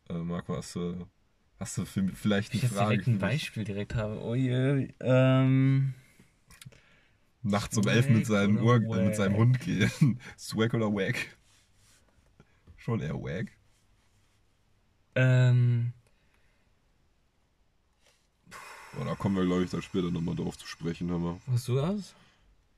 Äh, 0.09 0.13
Marco, 0.13 0.55
hast 0.55 0.75
du, 0.75 1.07
hast 1.59 1.77
du 1.77 1.85
vielleicht 1.85 2.53
Ich 2.53 2.61
eine 2.63 2.69
jetzt 2.69 2.77
Frage? 2.77 2.89
direkt 2.91 3.07
ein? 3.07 3.19
Beispiel 3.19 3.63
direkt 3.63 3.95
habe. 3.95 4.19
Oh 4.21 4.35
je. 4.35 4.89
Ähm. 4.99 5.93
Nachts 7.41 7.77
um 7.77 7.87
elf 7.87 8.09
mit 8.09 8.25
seinem, 8.25 8.57
Ur, 8.57 8.75
äh, 8.75 9.05
mit 9.05 9.15
seinem? 9.15 9.35
Hund 9.35 9.59
gehen. 9.59 10.19
Swag 10.37 10.73
oder 10.73 10.91
wag? 10.91 11.15
Schon 12.77 12.99
eher 13.01 13.15
wag. 13.15 13.47
Ähm. 15.15 15.93
Oh, 18.99 19.03
da 19.03 19.15
kommen 19.15 19.35
wir, 19.35 19.45
glaube 19.45 19.63
ich, 19.63 19.69
dann 19.71 19.81
später 19.81 20.09
nochmal 20.11 20.35
drauf 20.35 20.57
zu 20.57 20.67
sprechen. 20.67 21.11
Hammer. 21.11 21.39
Hast 21.51 21.67
du 21.67 21.75
das? 21.75 22.13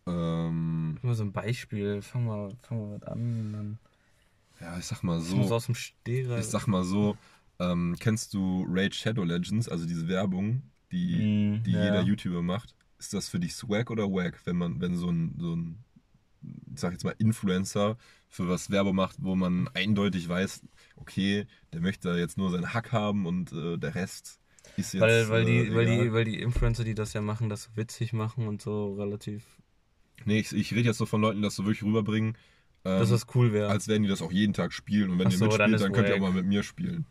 Ähm, 0.08 0.98
Mal 1.02 1.16
so 1.16 1.24
ein 1.24 1.32
Beispiel. 1.32 2.02
Fang 2.02 2.26
mal, 2.26 2.56
fang 2.64 2.80
mal 2.90 2.96
was 3.00 3.04
an. 3.08 3.54
Dann 3.54 3.80
Ja, 4.62 4.78
ich 4.78 4.86
sag 4.86 5.04
mal 5.04 5.20
Ich 5.20 5.26
so. 5.28 5.38
aus 5.54 5.66
dem 5.68 5.76
Stegreif. 5.76 6.40
Ich 6.40 6.48
sag 6.48 6.68
mal 6.68 6.84
so. 6.84 7.18
Ähm, 7.60 7.96
kennst 8.00 8.34
du 8.34 8.66
Raid 8.70 8.94
Shadow 8.96 9.24
Legends, 9.24 9.68
also 9.68 9.86
diese 9.88 10.08
Werbung, 10.08 10.62
die, 10.92 11.16
Mm, 11.60 11.64
die 11.64 11.72
ja. 11.72 11.84
jeder 11.86 12.02
YouTuber 12.04 12.42
macht? 12.44 12.76
Ist 13.00 13.14
das 13.14 13.30
für 13.30 13.40
dich 13.40 13.56
Swag 13.56 13.90
oder 13.90 14.04
Wack, 14.12 14.42
wenn 14.46 14.58
man, 14.58 14.80
wenn 14.80 14.96
so 14.96 15.10
ein, 15.10 15.36
so 15.40 15.56
ein, 15.56 15.84
ich 16.74 16.80
sag 16.80 16.92
jetzt 16.94 17.04
mal, 17.04 17.16
Influencer 17.18 17.98
für 18.30 18.48
was 18.48 18.70
Werbung 18.70 18.96
macht, 18.96 19.18
wo 19.20 19.36
man 19.36 19.68
eindeutig 19.74 20.30
weiß, 20.30 20.62
okay, 20.98 21.48
der 21.74 21.82
möchte 21.82 22.10
jetzt 22.16 22.38
nur 22.38 22.52
seinen 22.52 22.74
Hack 22.74 22.92
haben 22.92 23.26
und 23.26 23.52
äh, 23.54 23.78
der 23.78 23.96
Rest 23.96 24.40
jetzt. 24.76 25.00
weil, 25.00 25.30
weil, 25.30 25.46
die, 25.46 25.58
äh, 25.68 25.76
weil, 25.76 25.86
die, 25.86 26.14
weil 26.14 26.26
die 26.26 26.40
Influencer, 26.42 26.84
die 26.84 26.96
das 26.96 27.14
ja 27.14 27.22
machen, 27.22 27.50
das 27.50 27.76
witzig 27.76 28.14
machen 28.14 28.48
und 28.48 28.62
so 28.62 28.94
relativ. 28.96 29.44
Nee, 30.26 30.40
ich, 30.40 30.52
ich 30.54 30.72
rede 30.74 30.88
jetzt 30.90 30.98
so 30.98 31.06
von 31.06 31.22
Leuten, 31.22 31.38
die 31.38 31.44
das 31.44 31.56
so 31.56 31.64
wirklich 31.64 31.84
rüberbringen. 31.84 32.38
Ähm, 32.86 33.00
dass 33.00 33.10
das 33.10 33.26
cool 33.36 33.54
wäre. 33.54 33.70
als 33.70 33.88
werden 33.88 34.04
die 34.04 34.10
das 34.10 34.22
auch 34.22 34.32
jeden 34.32 34.54
Tag 34.54 34.74
spielen. 34.74 35.12
Und 35.12 35.20
wenn 35.20 35.28
Ach 35.28 35.32
ihr 35.32 35.38
so, 35.38 35.48
dann 35.48 35.72
mitspielt, 35.72 35.76
ist 35.76 35.84
dann, 35.84 35.92
könnt 35.94 36.10
ihr 36.10 36.16
auch 36.16 36.20
mal 36.20 36.34
mit 36.34 36.46
mir 36.46 36.64
spielen. 36.64 37.06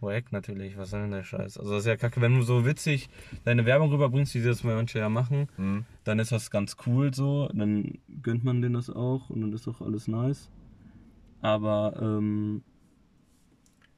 Wack 0.00 0.32
natürlich, 0.32 0.78
was 0.78 0.90
soll 0.90 1.02
denn 1.02 1.10
der 1.10 1.24
Scheiß? 1.24 1.58
Also 1.58 1.72
das 1.72 1.80
ist 1.80 1.86
ja 1.86 1.96
kacke, 1.96 2.22
wenn 2.22 2.34
du 2.34 2.40
so 2.42 2.64
witzig 2.64 3.10
deine 3.44 3.66
Werbung 3.66 3.90
rüberbringst, 3.90 4.34
wie 4.34 4.40
sie 4.40 4.48
das 4.48 4.64
manche 4.64 4.98
ja 4.98 5.10
machen, 5.10 5.48
Hm? 5.56 5.84
dann 6.04 6.18
ist 6.18 6.32
das 6.32 6.50
ganz 6.50 6.78
cool 6.86 7.12
so, 7.12 7.50
dann 7.52 7.98
gönnt 8.22 8.42
man 8.42 8.62
denen 8.62 8.74
das 8.76 8.88
auch 8.88 9.28
und 9.28 9.42
dann 9.42 9.52
ist 9.52 9.66
doch 9.66 9.82
alles 9.82 10.08
nice. 10.08 10.48
Aber, 11.42 11.98
ähm, 12.00 12.62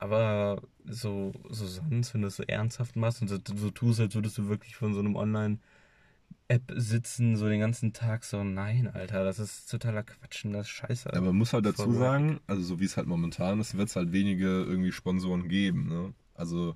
aber 0.03 0.61
so, 0.85 1.33
so 1.49 1.65
sonst, 1.65 2.13
wenn 2.13 2.23
du 2.23 2.27
es 2.27 2.35
so 2.35 2.43
ernsthaft 2.43 2.97
machst 2.97 3.23
und 3.23 3.29
so, 3.29 3.39
so 3.55 3.71
tust, 3.71 4.01
als 4.01 4.17
würdest 4.17 4.37
du 4.37 4.49
wirklich 4.49 4.75
von 4.75 4.95
so 4.95 4.99
einem 4.99 5.15
Online-App 5.15 6.73
sitzen, 6.75 7.37
so 7.37 7.49
den 7.49 7.61
ganzen 7.61 7.93
Tag, 7.93 8.25
so 8.25 8.43
nein, 8.43 8.89
Alter, 8.89 9.23
das 9.23 9.39
ist 9.39 9.71
totaler 9.71 10.03
Quatsch 10.03 10.45
und 10.45 10.55
das 10.55 10.67
ist 10.67 10.73
scheiße. 10.73 11.09
Aber 11.09 11.21
man 11.21 11.37
muss 11.37 11.53
halt 11.53 11.67
dazu 11.67 11.85
Voll 11.85 11.95
sagen, 11.95 12.41
also 12.49 12.63
so 12.63 12.81
wie 12.81 12.85
es 12.85 12.97
halt 12.97 13.07
momentan 13.07 13.61
ist, 13.61 13.77
wird 13.77 13.91
es 13.91 13.95
halt 13.95 14.11
wenige 14.11 14.47
irgendwie 14.47 14.91
Sponsoren 14.91 15.47
geben. 15.49 15.87
Ne? 15.87 16.13
Also 16.35 16.75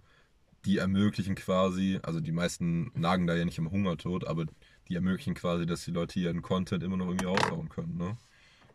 die 0.64 0.78
ermöglichen 0.78 1.34
quasi, 1.34 1.98
also 2.04 2.20
die 2.20 2.32
meisten 2.32 2.92
nagen 2.94 3.26
da 3.26 3.34
ja 3.34 3.44
nicht 3.44 3.58
im 3.58 3.72
Hungertod, 3.72 4.24
aber 4.24 4.46
die 4.86 4.94
ermöglichen 4.94 5.34
quasi, 5.34 5.66
dass 5.66 5.84
die 5.84 5.90
Leute 5.90 6.20
ihren 6.20 6.42
Content 6.42 6.84
immer 6.84 6.96
noch 6.96 7.06
irgendwie 7.06 7.26
raushauen 7.26 7.70
können. 7.70 7.96
Ne? 7.96 8.16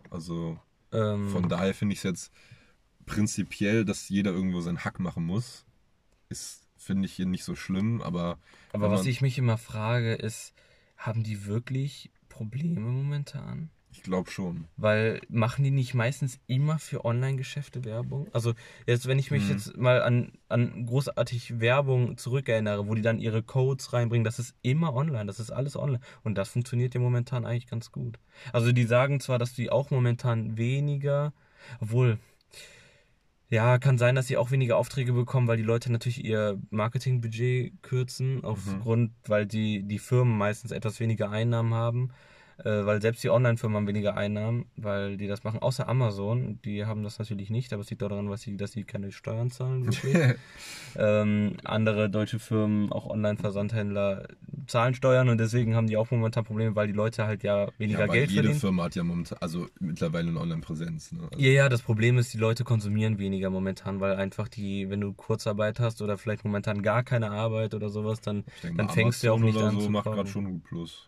Also 0.09 0.59
ähm, 0.91 1.29
von 1.29 1.47
daher 1.47 1.73
finde 1.73 1.93
ich 1.93 1.99
es 1.99 2.03
jetzt 2.03 2.33
prinzipiell, 3.15 3.85
dass 3.85 4.09
jeder 4.09 4.31
irgendwo 4.31 4.61
seinen 4.61 4.83
Hack 4.83 4.99
machen 4.99 5.25
muss, 5.25 5.65
ist, 6.29 6.61
finde 6.77 7.05
ich 7.05 7.13
hier 7.13 7.25
nicht 7.25 7.43
so 7.43 7.55
schlimm, 7.55 8.01
aber 8.01 8.37
Aber 8.73 8.91
was 8.91 9.05
ich 9.05 9.21
mich 9.21 9.37
immer 9.37 9.57
frage, 9.57 10.13
ist, 10.13 10.53
haben 10.97 11.23
die 11.23 11.45
wirklich 11.45 12.09
Probleme 12.29 12.79
momentan? 12.81 13.69
ich 13.93 14.03
glaube 14.03 14.31
schon. 14.31 14.65
Weil 14.77 15.19
machen 15.27 15.63
die 15.65 15.71
nicht 15.71 15.93
meistens 15.93 16.39
immer 16.47 16.79
für 16.79 17.03
Online-Geschäfte 17.03 17.83
Werbung? 17.83 18.29
Also 18.31 18.53
jetzt, 18.87 19.05
wenn 19.05 19.19
ich 19.19 19.29
mich 19.29 19.43
Mhm. 19.43 19.49
jetzt 19.49 19.77
mal 19.77 20.01
an, 20.01 20.31
an 20.47 20.85
großartig 20.85 21.59
Werbung 21.59 22.17
zurückerinnere, 22.17 22.87
wo 22.87 22.95
die 22.95 23.01
dann 23.01 23.19
ihre 23.19 23.43
Codes 23.43 23.91
reinbringen, 23.91 24.23
das 24.23 24.39
ist 24.39 24.55
immer 24.61 24.93
online, 24.93 25.25
das 25.25 25.41
ist 25.41 25.51
alles 25.51 25.75
online. 25.75 25.99
Und 26.23 26.35
das 26.37 26.49
funktioniert 26.49 26.93
ja 26.93 27.01
momentan 27.01 27.45
eigentlich 27.45 27.67
ganz 27.67 27.91
gut. 27.91 28.17
Also 28.53 28.71
die 28.71 28.85
sagen 28.85 29.19
zwar, 29.19 29.37
dass 29.37 29.53
die 29.53 29.69
auch 29.69 29.91
momentan 29.91 30.57
weniger, 30.57 31.33
obwohl, 31.81 32.17
ja, 33.51 33.77
kann 33.79 33.97
sein, 33.97 34.15
dass 34.15 34.27
sie 34.27 34.37
auch 34.37 34.49
weniger 34.51 34.77
Aufträge 34.77 35.11
bekommen, 35.11 35.47
weil 35.47 35.57
die 35.57 35.63
Leute 35.63 35.91
natürlich 35.91 36.23
ihr 36.23 36.57
Marketingbudget 36.69 37.83
kürzen, 37.83 38.45
aufgrund, 38.45 39.11
weil 39.27 39.45
die, 39.45 39.83
die 39.83 39.99
Firmen 39.99 40.37
meistens 40.37 40.71
etwas 40.71 41.01
weniger 41.01 41.29
Einnahmen 41.29 41.73
haben. 41.73 42.11
Äh, 42.59 42.85
weil 42.85 43.01
selbst 43.01 43.23
die 43.23 43.29
Online-Firmen 43.29 43.77
haben 43.77 43.87
weniger 43.87 44.15
Einnahmen, 44.15 44.65
weil 44.75 45.17
die 45.17 45.27
das 45.27 45.43
machen, 45.43 45.59
außer 45.59 45.87
Amazon. 45.87 46.59
Die 46.63 46.85
haben 46.85 47.03
das 47.03 47.17
natürlich 47.19 47.49
nicht, 47.49 47.73
aber 47.73 47.81
es 47.81 47.89
liegt 47.89 48.01
daran, 48.01 48.31
sie, 48.37 48.57
dass 48.57 48.73
sie 48.73 48.83
keine 48.83 49.11
Steuern 49.11 49.49
zahlen. 49.49 49.89
Ähm, 50.93 51.55
andere 51.63 52.09
deutsche 52.09 52.37
Firmen, 52.37 52.91
auch 52.91 53.09
Online-Versandhändler, 53.09 54.27
zahlen 54.67 54.93
Steuern 54.93 55.29
und 55.29 55.37
deswegen 55.37 55.73
haben 55.73 55.87
die 55.87 55.95
auch 55.95 56.11
momentan 56.11 56.43
Probleme, 56.43 56.75
weil 56.75 56.87
die 56.87 56.93
Leute 56.93 57.25
halt 57.25 57.43
ja 57.43 57.69
weniger 57.77 58.01
ja, 58.01 58.07
Geld 58.07 58.29
jede 58.29 58.41
verdienen. 58.43 58.59
Firma 58.59 58.83
hat 58.83 58.95
ja 58.95 59.03
momentan, 59.03 59.37
also 59.39 59.67
mittlerweile 59.79 60.29
eine 60.29 60.39
Online-Präsenz. 60.41 61.13
Ne? 61.13 61.29
Also, 61.31 61.41
Ja, 61.41 61.51
ja, 61.51 61.69
das 61.69 61.81
Problem 61.81 62.17
ist, 62.17 62.33
die 62.33 62.37
Leute 62.37 62.65
konsumieren 62.65 63.19
weniger 63.19 63.49
momentan, 63.49 64.01
weil 64.01 64.15
einfach 64.15 64.49
die, 64.49 64.89
wenn 64.89 64.99
du 64.99 65.13
Kurzarbeit 65.13 65.79
hast 65.79 66.01
oder 66.01 66.17
vielleicht 66.17 66.43
momentan 66.43 66.81
gar 66.81 67.03
keine 67.03 67.31
Arbeit 67.31 67.73
oder 67.73 67.89
sowas, 67.89 68.19
dann, 68.19 68.43
dann 68.61 68.75
mal, 68.75 68.89
fängst 68.89 69.23
du 69.23 69.27
ja 69.27 69.33
auch 69.33 69.39
nicht 69.39 69.55
oder 69.55 69.67
an 69.67 69.75
so 69.75 69.85
zu 69.85 69.89
macht 69.89 70.05
gerade 70.05 70.29
schon 70.29 70.45
gut 70.45 70.63
Plus. 70.63 71.07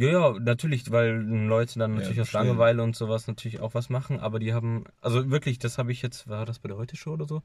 Ja, 0.00 0.08
ja, 0.08 0.38
natürlich, 0.40 0.90
weil 0.90 1.10
Leute 1.10 1.78
dann 1.78 1.90
Ja, 1.90 1.98
natürlich 1.98 2.22
aus 2.22 2.30
verstehe. 2.30 2.48
Langeweile 2.48 2.82
und 2.82 2.96
sowas 2.96 3.26
natürlich 3.26 3.60
auch 3.60 3.74
was 3.74 3.90
machen, 3.90 4.18
aber 4.18 4.38
die 4.38 4.54
haben, 4.54 4.84
also 5.02 5.30
wirklich, 5.30 5.58
das 5.58 5.76
habe 5.76 5.92
ich 5.92 6.00
jetzt, 6.00 6.26
war 6.26 6.46
das 6.46 6.58
bei 6.58 6.68
der 6.68 6.78
Heute 6.78 6.96
Show 6.96 7.12
oder 7.12 7.26
so? 7.26 7.42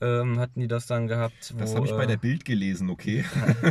Ähm, 0.00 0.38
hatten 0.38 0.58
die 0.58 0.68
das 0.68 0.86
dann 0.86 1.06
gehabt, 1.06 1.52
wo, 1.54 1.58
Das 1.58 1.74
habe 1.74 1.84
ich 1.84 1.92
bei 1.92 2.04
äh, 2.04 2.06
der 2.06 2.16
Bild 2.16 2.46
gelesen, 2.46 2.88
okay? 2.88 3.26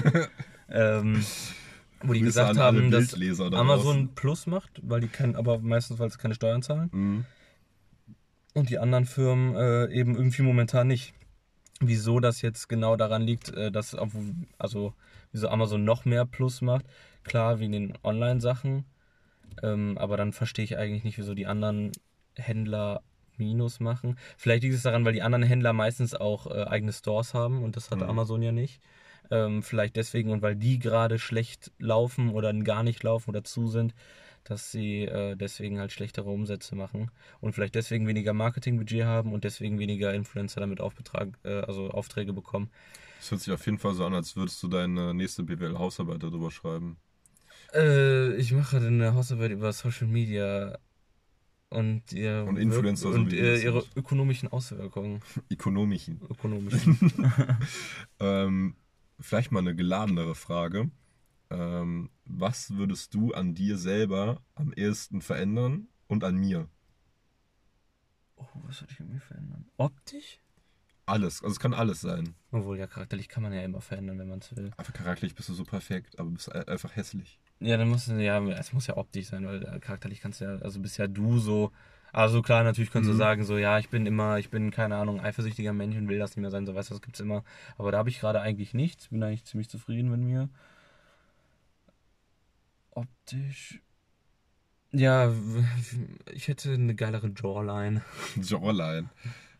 ähm, 0.69 1.25
wo 2.03 2.13
die 2.13 2.19
Grüße 2.19 2.25
gesagt 2.25 2.59
haben, 2.59 2.91
dass 2.91 3.11
Amazon. 3.53 4.13
Plus 4.13 4.45
macht, 4.45 4.79
weil 4.83 5.01
die 5.01 5.07
kennen, 5.07 5.35
aber 5.35 5.57
meistens, 5.57 5.97
weil 5.97 6.11
sie 6.11 6.19
keine 6.19 6.35
Steuern 6.35 6.61
zahlen. 6.61 6.89
Mhm. 6.91 7.25
Und 8.53 8.69
die 8.69 8.77
anderen 8.77 9.05
Firmen 9.05 9.55
äh, 9.55 9.91
eben 9.91 10.15
irgendwie 10.15 10.43
momentan 10.43 10.85
nicht. 10.85 11.15
Wieso 11.79 12.19
das 12.19 12.43
jetzt 12.43 12.69
genau 12.69 12.97
daran 12.97 13.23
liegt, 13.23 13.49
äh, 13.49 13.71
dass 13.71 13.95
also 14.59 14.93
wieso 15.31 15.49
Amazon 15.49 15.83
noch 15.83 16.05
mehr 16.05 16.25
Plus 16.25 16.61
macht, 16.61 16.85
klar 17.23 17.59
wegen 17.59 17.71
den 17.71 17.93
Online-Sachen, 18.03 18.85
ähm, 19.63 19.97
aber 19.97 20.17
dann 20.17 20.33
verstehe 20.33 20.65
ich 20.65 20.77
eigentlich 20.77 21.03
nicht, 21.03 21.17
wieso 21.17 21.33
die 21.33 21.47
anderen 21.47 21.91
Händler 22.37 23.01
Minus 23.37 23.79
machen. 23.79 24.17
Vielleicht 24.37 24.63
liegt 24.63 24.75
es 24.75 24.83
daran, 24.83 25.03
weil 25.03 25.13
die 25.13 25.23
anderen 25.23 25.43
Händler 25.43 25.73
meistens 25.73 26.13
auch 26.13 26.47
äh, 26.47 26.63
eigene 26.65 26.93
Stores 26.93 27.33
haben 27.33 27.63
und 27.63 27.75
das 27.75 27.89
hat 27.89 27.99
Mhm. 27.99 28.03
Amazon 28.03 28.41
ja 28.41 28.51
nicht. 28.51 28.81
Ähm, 29.31 29.63
vielleicht 29.63 29.95
deswegen 29.95 30.31
und 30.31 30.41
weil 30.41 30.55
die 30.55 30.77
gerade 30.77 31.17
schlecht 31.17 31.71
laufen 31.79 32.31
oder 32.31 32.53
gar 32.53 32.83
nicht 32.83 33.01
laufen 33.03 33.29
oder 33.29 33.43
zu 33.43 33.67
sind, 33.67 33.93
dass 34.43 34.71
sie 34.71 35.03
äh, 35.03 35.35
deswegen 35.35 35.79
halt 35.79 35.91
schlechtere 35.91 36.29
Umsätze 36.29 36.75
machen 36.75 37.11
und 37.39 37.53
vielleicht 37.53 37.75
deswegen 37.75 38.07
weniger 38.07 38.33
Marketingbudget 38.33 39.05
haben 39.05 39.33
und 39.33 39.43
deswegen 39.43 39.79
weniger 39.79 40.13
Influencer 40.13 40.59
damit 40.59 40.81
Aufbetrag, 40.81 41.37
äh, 41.43 41.61
also 41.61 41.91
Aufträge 41.91 42.33
bekommen. 42.33 42.69
Das 43.19 43.31
hört 43.31 43.41
sich 43.41 43.53
auf 43.53 43.65
jeden 43.65 43.77
Fall 43.77 43.93
so 43.93 44.05
an, 44.05 44.13
als 44.13 44.35
würdest 44.35 44.61
du 44.63 44.67
deine 44.67 45.13
nächste 45.13 45.43
BWL-Hausarbeit 45.43 46.23
darüber 46.23 46.49
schreiben. 46.49 46.97
Äh, 47.73 48.35
ich 48.35 48.51
mache 48.51 48.77
eine 48.77 49.13
Hausarbeit 49.13 49.51
über 49.51 49.71
Social 49.73 50.07
Media 50.07 50.77
und, 51.69 52.11
ihr 52.11 52.45
Und 52.47 52.57
Influencer, 52.57 53.09
und 53.09 53.31
wie 53.31 53.37
äh, 53.39 53.55
ihr 53.55 53.63
ihre 53.63 53.85
ökonomischen 53.95 54.49
Auswirkungen. 54.49 55.21
Ökonomischen. 55.51 56.21
Ökonomischen. 56.29 56.97
Ähm, 58.19 58.75
vielleicht 59.19 59.51
mal 59.51 59.61
eine 59.61 59.75
geladenere 59.75 60.35
Frage. 60.35 60.91
Ähm, 61.51 62.09
was 62.25 62.71
würdest 62.75 63.13
du 63.13 63.33
an 63.33 63.53
dir 63.53 63.77
selber 63.77 64.41
am 64.55 64.71
ehesten 64.73 65.21
verändern 65.21 65.87
und 66.07 66.23
an 66.23 66.35
mir? 66.35 66.69
oh, 68.37 68.45
was 68.63 68.81
würde 68.81 68.93
ich 68.93 68.99
an 69.01 69.09
mir 69.09 69.19
verändern? 69.19 69.65
Optisch? 69.77 70.39
Alles. 71.05 71.41
Also 71.43 71.53
es 71.53 71.59
kann 71.59 71.73
alles 71.73 72.01
sein. 72.01 72.35
Obwohl, 72.51 72.77
ja, 72.77 72.87
charakterlich 72.87 73.27
kann 73.27 73.43
man 73.43 73.53
ja 73.53 73.61
immer 73.63 73.81
verändern, 73.81 74.17
wenn 74.19 74.29
man 74.29 74.39
es 74.39 74.55
will. 74.55 74.71
Einfach 74.77 74.93
charakterlich 74.93 75.35
bist 75.35 75.49
du 75.49 75.53
so 75.53 75.63
perfekt, 75.63 76.17
aber 76.19 76.29
bist 76.29 76.51
einfach 76.53 76.95
hässlich. 76.95 77.39
Ja, 77.59 77.77
dann 77.77 77.89
muss 77.89 78.07
ja, 78.07 78.41
es 78.51 78.73
muss 78.73 78.87
ja 78.87 78.97
optisch 78.97 79.27
sein, 79.27 79.45
weil 79.45 79.63
äh, 79.63 79.79
charakterlich 79.79 80.21
kannst 80.21 80.41
du 80.41 80.45
ja, 80.45 80.55
also 80.57 80.79
bist 80.79 80.97
ja 80.97 81.07
du 81.07 81.39
so. 81.39 81.71
Also 82.13 82.41
klar, 82.41 82.63
natürlich 82.63 82.91
kannst 82.91 83.09
du 83.09 83.13
Mhm. 83.13 83.17
sagen, 83.17 83.43
so, 83.45 83.57
ja, 83.57 83.79
ich 83.79 83.89
bin 83.89 84.05
immer, 84.05 84.37
ich 84.37 84.49
bin, 84.49 84.71
keine 84.71 84.95
Ahnung, 84.97 85.21
eifersüchtiger 85.21 85.73
Mensch 85.73 85.95
und 85.95 86.07
will 86.07 86.19
das 86.19 86.31
nicht 86.31 86.41
mehr 86.41 86.51
sein, 86.51 86.65
so 86.65 86.75
weißt 86.75 86.89
du, 86.89 86.93
das 86.93 87.01
gibt's 87.01 87.19
immer. 87.19 87.43
Aber 87.77 87.91
da 87.91 87.97
habe 87.99 88.09
ich 88.09 88.19
gerade 88.19 88.41
eigentlich 88.41 88.73
nichts, 88.73 89.09
bin 89.09 89.23
eigentlich 89.23 89.45
ziemlich 89.45 89.69
zufrieden 89.69 90.09
mit 90.09 90.19
mir. 90.19 90.49
Optisch. 92.91 93.79
Ja, 94.91 95.33
ich 96.33 96.47
hätte 96.47 96.73
eine 96.73 96.95
geilere 96.95 97.31
Jawline. 97.35 98.01
Jawline. 98.41 99.09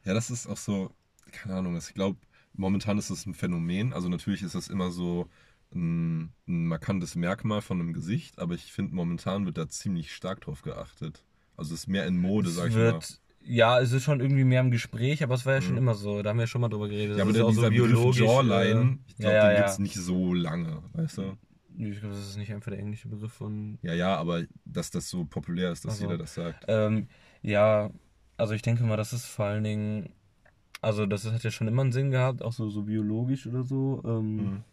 Ja, 0.03 0.13
das 0.13 0.29
ist 0.29 0.47
auch 0.47 0.57
so, 0.57 0.91
keine 1.31 1.55
Ahnung, 1.55 1.77
ich 1.77 1.93
glaube, 1.93 2.17
momentan 2.53 2.97
ist 2.97 3.09
es 3.09 3.25
ein 3.25 3.33
Phänomen. 3.33 3.93
Also 3.93 4.09
natürlich 4.09 4.43
ist 4.43 4.55
das 4.55 4.67
immer 4.67 4.91
so 4.91 5.29
ein, 5.73 6.33
ein 6.47 6.65
markantes 6.67 7.15
Merkmal 7.15 7.61
von 7.61 7.79
einem 7.79 7.93
Gesicht, 7.93 8.39
aber 8.39 8.55
ich 8.55 8.73
finde, 8.73 8.93
momentan 8.93 9.45
wird 9.45 9.57
da 9.57 9.69
ziemlich 9.69 10.13
stark 10.13 10.41
drauf 10.41 10.61
geachtet. 10.63 11.23
Also 11.55 11.73
es 11.73 11.81
ist 11.81 11.87
mehr 11.87 12.05
in 12.07 12.17
Mode, 12.17 12.49
Es 12.49 12.55
sag 12.55 12.69
ich 12.69 12.75
wird, 12.75 13.21
ja, 13.43 13.79
es 13.79 13.93
ist 13.93 14.03
schon 14.03 14.19
irgendwie 14.19 14.43
mehr 14.43 14.61
im 14.61 14.71
Gespräch, 14.71 15.23
aber 15.23 15.35
es 15.35 15.45
war 15.45 15.53
ja 15.53 15.61
schon 15.61 15.73
Mhm. 15.73 15.77
immer 15.77 15.95
so. 15.95 16.21
Da 16.21 16.31
haben 16.31 16.39
wir 16.39 16.47
schon 16.47 16.59
mal 16.61 16.67
drüber 16.69 16.89
geredet. 16.89 17.17
mal. 17.17 17.19
Ja, 17.19 17.25
Das 17.31 17.37
aber 17.37 17.53
der, 17.53 17.69
dieser 17.71 18.21
Jawline, 18.25 18.91
äh, 18.91 18.97
ich 19.07 19.15
glaube, 19.15 19.35
ja, 19.35 19.47
den 19.47 19.51
ja, 19.53 19.57
gibt 19.59 19.69
es 19.69 19.77
ja. 19.77 19.81
nicht 19.83 19.95
so 19.95 20.33
lange, 20.33 20.83
weißt 20.93 21.19
du? 21.19 21.37
Ich 21.77 21.99
glaube, 21.99 22.15
das 22.15 22.27
ist 22.27 22.37
nicht 22.37 22.51
einfach 22.53 22.71
der 22.71 22.79
englische 22.79 23.07
Begriff 23.07 23.33
von 23.33 23.77
Ja, 23.81 23.93
ja, 23.93 24.15
aber 24.15 24.43
dass 24.65 24.91
das 24.91 25.09
so 25.09 25.25
populär 25.25 25.71
ist, 25.71 25.85
dass 25.85 25.93
Ach 25.93 25.97
so. 25.97 26.03
jeder 26.05 26.17
das 26.17 26.33
sagt. 26.33 26.65
Ähm, 26.67 27.07
ja, 27.41 27.89
also 28.37 28.53
ich 28.53 28.61
denke 28.61 28.83
mal, 28.83 28.97
das 28.97 29.13
ist 29.13 29.25
vor 29.25 29.45
allen 29.45 29.63
Dingen, 29.63 30.09
also 30.81 31.05
das 31.05 31.31
hat 31.31 31.43
ja 31.43 31.51
schon 31.51 31.67
immer 31.67 31.81
einen 31.83 31.91
Sinn 31.91 32.11
gehabt, 32.11 32.41
auch 32.41 32.53
so, 32.53 32.69
so 32.69 32.83
biologisch 32.83 33.47
oder 33.47 33.63
so. 33.63 34.01
Ähm, 34.05 34.35
Mhm. 34.37 34.63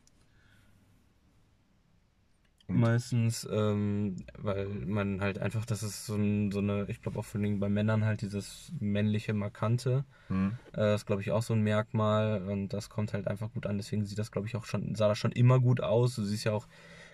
Meistens, 2.71 3.49
ähm, 3.51 4.17
weil 4.37 4.69
man 4.69 5.23
halt 5.23 5.39
einfach, 5.39 5.65
das 5.65 5.83
ist 5.83 6.05
so, 6.05 6.17
ein, 6.17 6.53
so 6.53 6.59
eine, 6.59 6.85
ich 6.89 7.01
glaube 7.01 7.19
auch 7.19 7.25
vor 7.25 7.41
allem 7.41 7.61
bei 7.61 7.71
Männern 7.71 8.05
halt 8.05 8.21
dieses 8.21 8.71
männliche 8.79 9.33
Markante. 9.33 10.05
Mhm. 10.29 10.59
Äh, 10.73 10.77
das 10.77 11.01
ist, 11.01 11.07
glaube 11.07 11.23
ich, 11.23 11.31
auch 11.31 11.43
so 11.43 11.55
ein 11.55 11.63
Merkmal 11.63 12.43
und 12.43 12.75
das 12.75 12.91
kommt 12.91 13.15
halt 13.15 13.27
einfach 13.27 13.51
gut 13.53 13.67
an. 13.67 13.79
Deswegen 13.79 14.05
sieht 14.05 14.19
das, 14.19 14.31
glaube 14.31 14.47
ich, 14.47 14.55
auch 14.55 14.65
schon, 14.65 14.95
sah 14.95 15.09
das 15.09 15.17
schon 15.17 15.33
immer 15.33 15.61
gut 15.61 15.81
aus. 15.81 16.15
Du 16.15 16.25
siehst 16.25 16.45
ja 16.45 16.53
auch, 16.53 16.69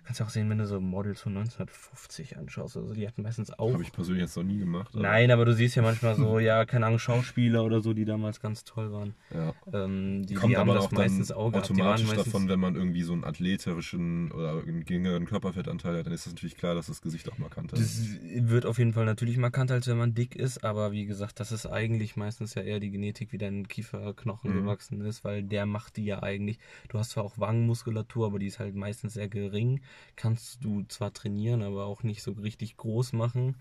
kannst 0.04 0.20
ja 0.20 0.26
auch 0.26 0.30
sehen, 0.30 0.48
wenn 0.50 0.58
du 0.58 0.66
so 0.66 0.80
Models 0.80 1.20
von 1.20 1.32
1950 1.36 2.36
anschaust. 2.36 2.76
Also 2.76 2.94
die 2.94 3.06
hatten 3.06 3.22
meistens 3.22 3.50
auch. 3.58 3.72
Habe 3.72 3.82
ich 3.82 3.92
persönlich 3.92 4.22
jetzt 4.22 4.36
noch 4.36 4.42
nie 4.44 4.58
gemacht. 4.58 4.90
aber- 4.92 5.02
Nein, 5.02 5.30
aber 5.30 5.44
du 5.44 5.54
siehst 5.54 5.74
ja 5.76 5.82
manchmal 5.82 6.14
so, 6.16 6.38
ja, 6.38 6.64
keine 6.64 6.86
Ahnung, 6.86 6.98
Schauspieler 6.98 7.64
oder 7.64 7.80
so, 7.80 7.94
die 7.94 8.04
damals 8.04 8.40
ganz 8.40 8.64
toll 8.64 8.92
waren. 8.92 9.14
Ja. 9.32 9.54
Ähm, 9.72 10.24
die, 10.26 10.34
Kommt 10.34 10.52
die 10.52 10.56
haben 10.56 10.68
aber 10.68 10.78
das 10.78 10.86
auch 10.86 10.92
meistens 10.92 11.32
auch 11.32 11.50
gehabt. 11.50 11.70
Automatisch 11.70 12.06
meistens, 12.06 12.24
davon, 12.24 12.48
wenn 12.48 12.60
man 12.60 12.74
irgendwie 12.76 13.02
so 13.02 13.12
einen 13.12 13.24
athletischen 13.24 14.30
oder 14.32 14.62
einen 14.62 14.84
geringeren 14.84 15.24
Körperfettanteil 15.26 15.98
hat, 15.98 16.06
dann 16.06 16.12
ist 16.12 16.26
das 16.26 16.32
natürlich 16.34 16.56
klar, 16.56 16.74
dass 16.74 16.86
das 16.86 17.00
Gesicht 17.00 17.30
auch 17.30 17.38
markanter 17.38 17.76
ist. 17.76 17.98
Das 17.98 18.50
wird 18.50 18.66
auf 18.66 18.78
jeden 18.78 18.92
Fall 18.92 19.04
natürlich 19.06 19.36
markanter, 19.38 19.74
als 19.74 19.86
wenn 19.86 19.96
man 19.96 20.14
dick 20.14 20.36
ist, 20.36 20.64
aber 20.64 20.92
wie 20.92 21.06
gesagt, 21.06 21.40
das 21.40 21.52
ist 21.52 21.66
eigentlich 21.66 22.16
meistens 22.16 22.54
ja 22.54 22.62
eher 22.62 22.80
die 22.80 22.90
Genetik, 22.90 23.32
wie 23.32 23.38
dein 23.38 23.66
Kieferknochen 23.68 24.50
Mhm. 24.52 24.60
gewachsen 24.62 25.00
ist, 25.02 25.24
weil 25.24 25.42
der 25.42 25.66
macht 25.66 25.96
die 25.96 26.04
ja 26.04 26.22
eigentlich. 26.22 26.58
Du 26.88 26.98
hast 26.98 27.10
zwar 27.10 27.24
auch 27.24 27.38
Wangenmuskulatur, 27.38 28.26
aber 28.26 28.38
die 28.38 28.46
ist 28.46 28.58
halt 28.58 28.74
meistens 28.74 29.14
sehr 29.14 29.28
gering. 29.28 29.80
Kannst 30.16 30.64
du 30.64 30.84
zwar 30.88 31.12
trainieren, 31.12 31.62
aber 31.62 31.86
auch 31.86 32.02
nicht 32.02 32.22
so 32.22 32.32
richtig 32.32 32.76
groß 32.76 33.12
machen. 33.12 33.56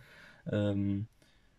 Ähm, 0.51 1.07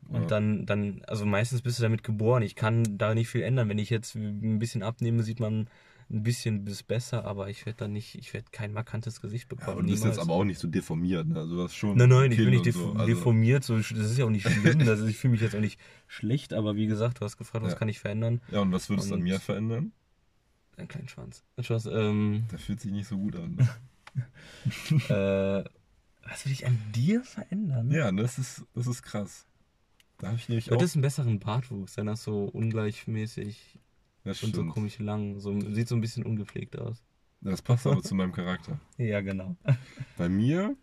und 0.09 0.23
Ja. 0.23 0.27
dann, 0.27 0.67
dann, 0.67 1.03
also 1.07 1.25
meistens 1.25 1.63
bist 1.63 1.79
du 1.79 1.83
damit 1.83 2.03
geboren. 2.05 2.43
Ich 2.43 2.55
kann 2.57 2.99
da 2.99 3.15
nicht 3.15 3.29
viel 3.29 3.43
ändern. 3.43 3.69
Wenn 3.69 3.79
ich 3.79 3.91
jetzt 3.91 4.15
ein 4.15 4.59
bisschen 4.59 4.83
abnehme, 4.83 5.23
sieht 5.23 5.41
man 5.41 5.69
ein 6.11 6.23
bisschen 6.23 6.65
bis 6.67 6.83
besser, 6.83 7.25
aber 7.25 7.49
ich 7.49 7.65
werde 7.65 7.79
dann 7.79 7.93
nicht, 7.93 8.15
ich 8.17 8.35
werde 8.35 8.47
kein 8.53 8.73
markantes 8.75 9.23
Gesicht 9.23 9.45
Ja, 9.45 9.49
bekommen. 9.57 9.71
aber 9.79 9.83
du 9.83 9.89
bist 9.89 10.03
niemals. 10.03 10.17
jetzt 10.19 10.23
aber 10.23 10.35
auch 10.35 10.45
nicht 10.45 10.61
so 10.61 10.69
deformiert, 10.69 11.27
ne? 11.27 11.37
Also 11.41 11.57
du 11.57 11.63
hast 11.63 11.75
schon. 11.75 11.97
Nein, 11.97 12.11
nein, 12.11 12.33
ich 12.33 12.37
bin 12.37 12.51
nicht 12.51 12.67
defo 12.67 12.81
so. 12.81 12.93
Also, 12.93 13.07
deformiert, 13.07 13.65
so, 13.65 13.79
das 13.79 13.91
ist 13.93 14.19
ja 14.19 14.27
auch 14.27 14.31
nicht 14.31 14.47
schlimm, 14.47 14.81
also 14.87 15.07
ich 15.07 15.17
fühle 15.17 15.33
mich 15.33 15.41
jetzt 15.41 15.55
auch 15.55 15.61
nicht 15.61 15.81
schlecht, 16.07 16.53
aber 16.53 16.77
wie 16.77 16.87
gesagt, 16.87 17.21
du 17.21 17.25
hast 17.25 17.39
gefragt, 17.39 17.65
was 17.65 17.73
Ja. 17.73 17.79
kann 17.79 17.89
ich 17.89 18.01
verändern? 18.01 18.43
Ja, 18.53 18.61
und 18.61 18.71
was 18.73 18.91
würdest 18.91 19.11
du 19.11 19.15
an 19.15 19.23
mir 19.23 19.41
verändern? 19.41 19.93
Einen 20.77 20.89
kleinen 20.89 21.09
Schwanz. 21.09 21.43
Spaß, 21.59 21.87
ähm, 21.87 22.45
Der 22.51 22.59
fühlt 22.59 22.81
sich 22.81 22.93
nicht 22.93 23.09
so 23.09 23.17
gut 23.17 23.37
an. 23.37 23.55
Ne? 23.57 23.69
äh, 25.09 25.65
was 26.27 26.45
will 26.47 26.53
ich 26.53 26.67
an 26.67 26.79
dir 26.95 27.23
verändern? 27.23 27.91
ja, 27.91 28.11
das 28.13 28.39
ist, 28.39 28.65
das 28.75 28.87
ist 28.87 29.03
krass. 29.03 29.47
Da 30.19 30.29
habe 30.29 30.39
ich 30.39 30.49
nämlich 30.49 30.71
auch. 30.71 30.77
hättest 30.77 30.95
einen 30.95 31.03
besseren 31.03 31.41
Bartwuchs, 31.41 31.95
dann 31.95 32.09
hast 32.09 32.23
so 32.23 32.45
ungleichmäßig 32.45 33.79
Das 34.23 34.43
und 34.43 34.55
so 34.55 34.65
komisch 34.67 34.99
lang, 34.99 35.41
so, 35.41 35.59
sieht 35.61 35.89
so 35.89 35.97
ein 35.97 36.01
bisschen 36.01 36.25
ungepflegt 36.25 36.79
aus. 36.79 37.03
Das 37.41 37.61
passt 37.61 37.87
aber 37.87 38.03
zu 38.03 38.15
meinem 38.15 38.33
Charakter. 38.33 38.81
Ja, 38.97 39.21
genau. 39.21 39.57
Bei 40.17 40.29
mir, 40.29 40.77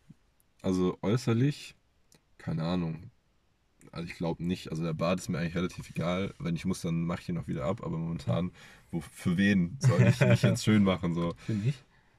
also 0.62 0.98
äußerlich, 1.02 1.76
keine 2.38 2.63
Ahnung. 2.63 3.10
Also 3.91 4.08
ich 4.08 4.15
glaube 4.15 4.44
nicht. 4.44 4.70
Also 4.70 4.84
der 4.84 4.94
Bart 4.94 5.20
ist 5.20 5.30
mir 5.30 5.39
eigentlich 5.39 5.56
relativ 5.56 5.89
egal. 5.89 6.34
Wenn 6.39 6.56
ich 6.56 6.65
muss, 6.65 6.82
dann 6.82 7.04
mache 7.04 7.22
ich 7.22 7.30
ihn 7.30 7.38
auch 7.38 7.48
wieder 7.48 7.65
ab. 7.65 7.82
Aber 7.84 7.98
momentan, 7.98 8.52
wo, 8.91 9.02
für 9.02 9.38
wen 9.38 9.78
soll 9.80 10.02
ich 10.04 10.20
mich 10.20 10.41
jetzt 10.44 10.63
schön 10.63 10.84
machen? 10.84 11.13
So. 11.13 11.34
Finde 11.46 11.70
ich. 11.70 11.76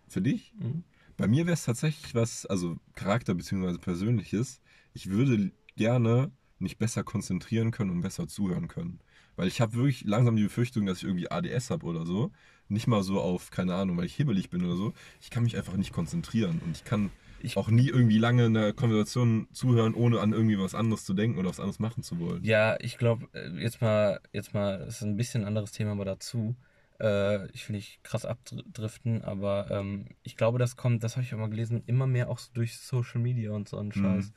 Für 0.08 0.20
dich? 0.20 0.52
Mhm. 0.58 0.84
Bei 1.16 1.26
mir 1.28 1.46
wäre 1.46 1.54
es 1.54 1.64
tatsächlich 1.64 2.14
was, 2.14 2.46
also 2.46 2.76
Charakter 2.94 3.34
bzw. 3.34 3.78
Persönliches. 3.78 4.60
Ich 4.94 5.08
würde 5.10 5.52
gerne 5.76 6.30
mich 6.58 6.78
besser 6.78 7.02
konzentrieren 7.04 7.70
können 7.70 7.90
und 7.90 8.00
besser 8.02 8.28
zuhören 8.28 8.68
können. 8.68 9.00
Weil 9.36 9.48
ich 9.48 9.60
habe 9.60 9.74
wirklich 9.74 10.04
langsam 10.04 10.36
die 10.36 10.42
Befürchtung, 10.44 10.86
dass 10.86 10.98
ich 10.98 11.04
irgendwie 11.04 11.30
ADS 11.30 11.70
habe 11.70 11.86
oder 11.86 12.04
so. 12.06 12.30
Nicht 12.68 12.86
mal 12.86 13.02
so 13.02 13.20
auf, 13.20 13.50
keine 13.50 13.74
Ahnung, 13.74 13.96
weil 13.96 14.04
ich 14.06 14.14
hibbelig 14.14 14.50
bin 14.50 14.64
oder 14.64 14.76
so. 14.76 14.92
Ich 15.20 15.30
kann 15.30 15.42
mich 15.42 15.56
einfach 15.56 15.76
nicht 15.76 15.92
konzentrieren 15.92 16.60
und 16.64 16.76
ich 16.76 16.84
kann 16.84 17.10
Ich- 17.42 17.56
auch 17.56 17.68
nie 17.68 17.88
irgendwie 17.88 18.18
lange 18.18 18.46
in 18.46 18.54
der 18.54 18.72
Konversation 18.72 19.48
zuhören, 19.52 19.94
ohne 19.94 20.20
an 20.20 20.32
irgendwie 20.32 20.58
was 20.58 20.74
anderes 20.74 21.04
zu 21.04 21.12
denken 21.14 21.38
oder 21.38 21.48
was 21.48 21.58
anderes 21.60 21.80
machen 21.80 22.02
zu 22.02 22.18
wollen. 22.20 22.44
Ja, 22.44 22.76
ich 22.80 22.98
glaube, 22.98 23.28
jetzt 23.58 23.80
mal, 23.80 24.20
jetzt 24.32 24.54
mal, 24.54 24.78
das 24.78 24.96
ist 24.96 25.02
ein 25.02 25.16
bisschen 25.16 25.44
anderes 25.44 25.72
Thema, 25.72 25.92
aber 25.92 26.04
dazu. 26.04 26.54
Äh, 27.02 27.50
ich 27.52 27.68
will 27.68 27.76
nicht 27.76 28.04
krass 28.04 28.24
abdriften, 28.24 29.22
aber 29.22 29.68
ähm, 29.70 30.06
ich 30.22 30.36
glaube, 30.36 30.58
das 30.58 30.76
kommt, 30.76 31.02
das 31.02 31.16
habe 31.16 31.24
ich 31.24 31.34
auch 31.34 31.38
mal 31.38 31.50
gelesen, 31.50 31.82
immer 31.86 32.06
mehr 32.06 32.30
auch 32.30 32.38
so 32.38 32.50
durch 32.54 32.78
Social 32.78 33.20
Media 33.20 33.50
und 33.52 33.68
so 33.68 33.78
einen 33.78 33.92
Mhm. 33.94 34.32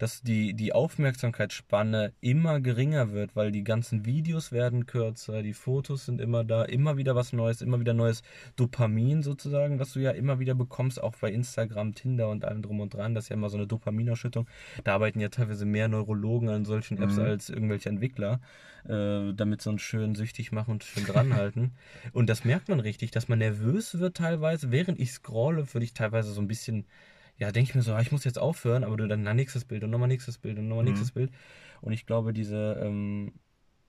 Dass 0.00 0.22
die, 0.22 0.54
die 0.54 0.72
Aufmerksamkeitsspanne 0.72 2.12
immer 2.22 2.58
geringer 2.60 3.12
wird, 3.12 3.36
weil 3.36 3.52
die 3.52 3.64
ganzen 3.64 4.06
Videos 4.06 4.50
werden 4.50 4.86
kürzer, 4.86 5.42
die 5.42 5.52
Fotos 5.52 6.06
sind 6.06 6.20
immer 6.20 6.42
da, 6.42 6.64
immer 6.64 6.96
wieder 6.96 7.14
was 7.14 7.32
Neues, 7.34 7.60
immer 7.60 7.78
wieder 7.80 7.92
neues 7.94 8.22
Dopamin 8.56 9.22
sozusagen, 9.22 9.78
was 9.78 9.92
du 9.92 10.00
ja 10.00 10.10
immer 10.12 10.38
wieder 10.40 10.54
bekommst, 10.54 11.02
auch 11.02 11.14
bei 11.20 11.30
Instagram, 11.30 11.94
Tinder 11.94 12.30
und 12.30 12.44
allem 12.46 12.62
drum 12.62 12.80
und 12.80 12.94
dran. 12.94 13.14
Das 13.14 13.24
ist 13.24 13.28
ja 13.28 13.36
immer 13.36 13.50
so 13.50 13.58
eine 13.58 13.66
Dopaminausschüttung. 13.66 14.46
Da 14.84 14.94
arbeiten 14.94 15.20
ja 15.20 15.28
teilweise 15.28 15.66
mehr 15.66 15.88
Neurologen 15.88 16.48
an 16.48 16.64
solchen 16.64 17.00
Apps 17.02 17.16
Mhm. 17.16 17.22
als 17.22 17.50
irgendwelche 17.50 17.90
Entwickler, 17.90 18.40
äh, 18.88 19.34
damit 19.34 19.60
so 19.60 19.70
ein 19.70 19.78
schön 19.78 20.14
süchtig 20.14 20.50
machen 20.50 20.70
und 20.72 20.84
schön 20.84 21.04
dranhalten. 21.04 21.72
und 22.14 22.30
das 22.30 22.44
merkt 22.46 22.70
man 22.70 22.80
richtig, 22.80 23.10
dass 23.10 23.28
man 23.28 23.38
nervös 23.38 23.98
wird 23.98 24.16
teilweise. 24.16 24.70
Während 24.72 24.98
ich 24.98 25.12
scrolle, 25.12 25.72
würde 25.74 25.84
ich 25.84 25.92
teilweise 25.92 26.32
so 26.32 26.40
ein 26.40 26.48
bisschen, 26.48 26.86
ja, 27.40 27.50
denke 27.50 27.70
ich 27.70 27.74
mir 27.74 27.82
so, 27.82 27.94
ah, 27.94 28.00
ich 28.02 28.12
muss 28.12 28.24
jetzt 28.24 28.38
aufhören, 28.38 28.84
aber 28.84 28.98
du 28.98 29.08
dann 29.08 29.22
na, 29.22 29.32
nächstes 29.32 29.64
Bild 29.64 29.82
und 29.82 29.90
nochmal 29.90 30.08
nächstes 30.08 30.36
Bild 30.36 30.58
und 30.58 30.68
nochmal 30.68 30.84
Mhm. 30.84 30.90
nächstes 30.90 31.12
Bild. 31.12 31.32
Und 31.80 31.92
ich 31.92 32.04
glaube, 32.04 32.34
diese, 32.34 32.78
ähm, 32.84 33.32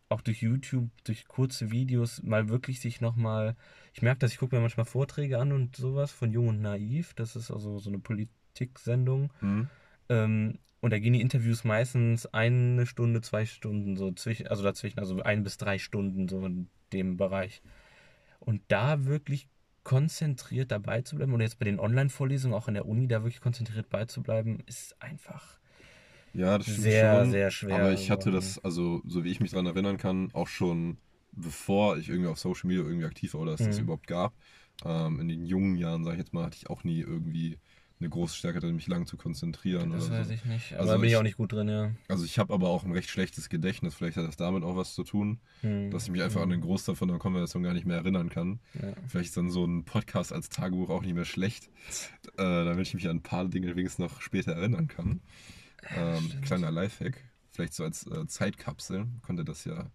auch 0.08 0.22
durch 0.22 0.42
YouTube, 0.42 0.90
durch 1.04 1.28
kurze 1.28 1.70
Videos 1.70 2.24
mal 2.24 2.48
wirklich 2.48 2.80
sich 2.80 3.02
nochmal, 3.02 3.58
ich 3.94 4.02
merke 4.02 4.20
das, 4.20 4.32
ich 4.32 4.38
gucke 4.38 4.56
mir 4.56 4.62
manchmal 4.62 4.86
Vorträge 4.86 5.38
an 5.38 5.52
und 5.52 5.76
sowas 5.76 6.12
von 6.12 6.32
Jung 6.32 6.48
und 6.48 6.62
Naiv, 6.62 7.14
das 7.14 7.36
ist 7.36 7.52
also 7.52 7.78
so 7.78 7.90
eine 7.90 8.00
Politiksendung. 8.00 9.34
Mhm. 9.42 9.68
Ähm, 10.08 10.60
und 10.80 10.92
da 10.92 11.00
gehen 11.00 11.14
die 11.14 11.22
Interviews 11.22 11.66
meistens 11.66 12.26
eine 12.28 12.86
Stunde, 12.86 13.22
zwei 13.22 13.46
Stunden, 13.46 13.98
so 13.98 14.12
zwischen, 14.14 14.48
also 14.48 14.64
dazwischen, 14.64 15.00
also 15.00 15.22
ein 15.22 15.44
bis 15.44 15.58
drei 15.58 15.78
Stunden, 15.78 16.30
so 16.30 16.46
in 16.46 16.70
dem 16.94 17.18
Bereich. 17.18 17.62
Und 18.40 18.62
da 18.70 19.06
wirklich 19.06 19.48
konzentriert 19.84 20.72
dabei 20.72 21.02
zu 21.02 21.15
bleiben, 21.15 21.34
oder 21.34 21.44
jetzt 21.44 21.60
bei 21.60 21.65
den 21.65 21.80
Online-Vorlesungen, 21.80 22.56
auch 22.56 22.67
in 22.67 22.76
der 22.76 22.86
Uni, 22.88 23.08
da 23.08 23.24
wirklich 23.24 23.41
konzentriert 23.41 23.89
beizubleiben, 23.89 24.62
ist 24.67 25.02
einfach 25.02 25.60
Ja, 26.34 26.58
das 26.58 26.67
stimmt 26.67 26.84
sehr, 26.84 27.10
schon. 27.10 27.32
sehr 27.32 27.52
schwer. 27.52 27.76
Aber 27.76 27.91
ich 27.94 28.10
hatte 28.10 28.32
das, 28.32 28.58
also 28.60 29.02
so 29.06 29.24
wie 29.24 29.30
ich 29.32 29.39
mich 29.39 29.52
daran 29.52 29.65
erinnern 29.65 29.98
kann, 29.98 30.30
auch 30.34 30.48
schon 30.48 30.98
bevor 31.34 31.98
ich 31.98 32.10
irgendwie 32.10 32.30
auf 32.30 32.39
Social 32.39 32.67
Media 32.67 32.84
irgendwie 32.84 33.06
aktiv 33.06 33.34
war 33.34 33.41
oder 33.41 33.54
es 33.54 33.62
das 33.65 33.78
Mhm. 33.78 33.84
überhaupt 33.84 34.08
gab. 34.08 34.34
Ähm, 34.86 35.20
in 35.20 35.28
den 35.28 35.46
jungen 35.46 35.76
Jahren, 35.78 36.04
sage 36.04 36.15
ich 36.17 36.20
jetzt 36.20 36.34
mal, 36.34 36.46
hatte 36.46 36.58
ich 36.58 36.70
auch 36.70 36.84
nie 36.84 37.00
irgendwie 37.00 37.60
eine 38.02 38.10
große 38.10 38.36
Stärke 38.36 38.60
darin, 38.60 38.76
mich 38.76 38.88
lang 38.88 39.06
zu 39.06 39.16
konzentrieren. 39.18 39.92
Das 39.92 40.10
weiß 40.12 40.28
so. 40.28 40.34
ich 40.34 40.46
nicht. 40.46 40.74
Aber 40.74 40.82
Also 40.82 40.92
da 40.94 40.98
bin 40.98 41.10
ich 41.10 41.16
auch 41.16 41.24
nicht 41.24 41.38
gut 41.38 41.54
drin, 41.54 41.70
ja. 41.70 41.92
Also 42.08 42.26
ich 42.26 42.38
habe 42.40 42.54
aber 42.54 42.70
auch 42.70 42.84
ein 42.84 42.92
recht 42.92 43.10
schlechtes 43.10 43.48
Gedächtnis. 43.50 43.94
Vielleicht 43.96 44.18
hat 44.18 44.28
das 44.28 44.36
damit 44.38 44.64
auch 44.64 44.76
was 44.76 44.94
zu 44.94 45.04
tun, 45.04 45.40
Hm. 45.62 45.92
dass 45.92 46.04
ich 46.06 46.12
mich 46.12 46.22
einfach 46.22 46.42
an 46.42 46.50
den 46.50 46.62
Großteil 46.62 46.96
von 46.96 47.08
der 47.08 47.18
Konversation 47.20 47.64
gar 47.64 47.74
nicht 47.74 47.86
mehr 47.86 47.98
erinnern 47.98 48.30
kann. 48.30 48.60
Ja. 48.74 48.94
Vielleicht 49.08 49.30
ist 49.30 49.38
dann 49.38 49.50
so 49.52 49.66
ein 49.66 49.86
Podcast 49.86 50.34
als 50.34 50.50
Tagebuch 50.50 50.90
auch 50.90 51.02
nicht 51.02 51.14
mehr 51.14 51.26
schlecht, 51.26 51.70
äh, 52.38 52.66
damit 52.66 52.88
ich 52.88 52.94
mich 52.94 53.08
an 53.08 53.18
ein 53.18 53.24
paar 53.24 53.48
Dinge 53.48 53.76
wenigstens 53.76 54.00
noch 54.00 54.22
später 54.22 54.54
erinnern 54.54 54.88
kann. 54.88 55.22
Ähm, 55.96 56.30
kleiner 56.42 56.70
Lifehack, 56.72 57.24
vielleicht 57.52 57.74
so 57.74 57.84
als 57.84 58.06
äh, 58.08 58.28
Zeitkapsel, 58.28 59.08
konnte 59.24 59.44
das 59.46 59.66
ja 59.66 59.90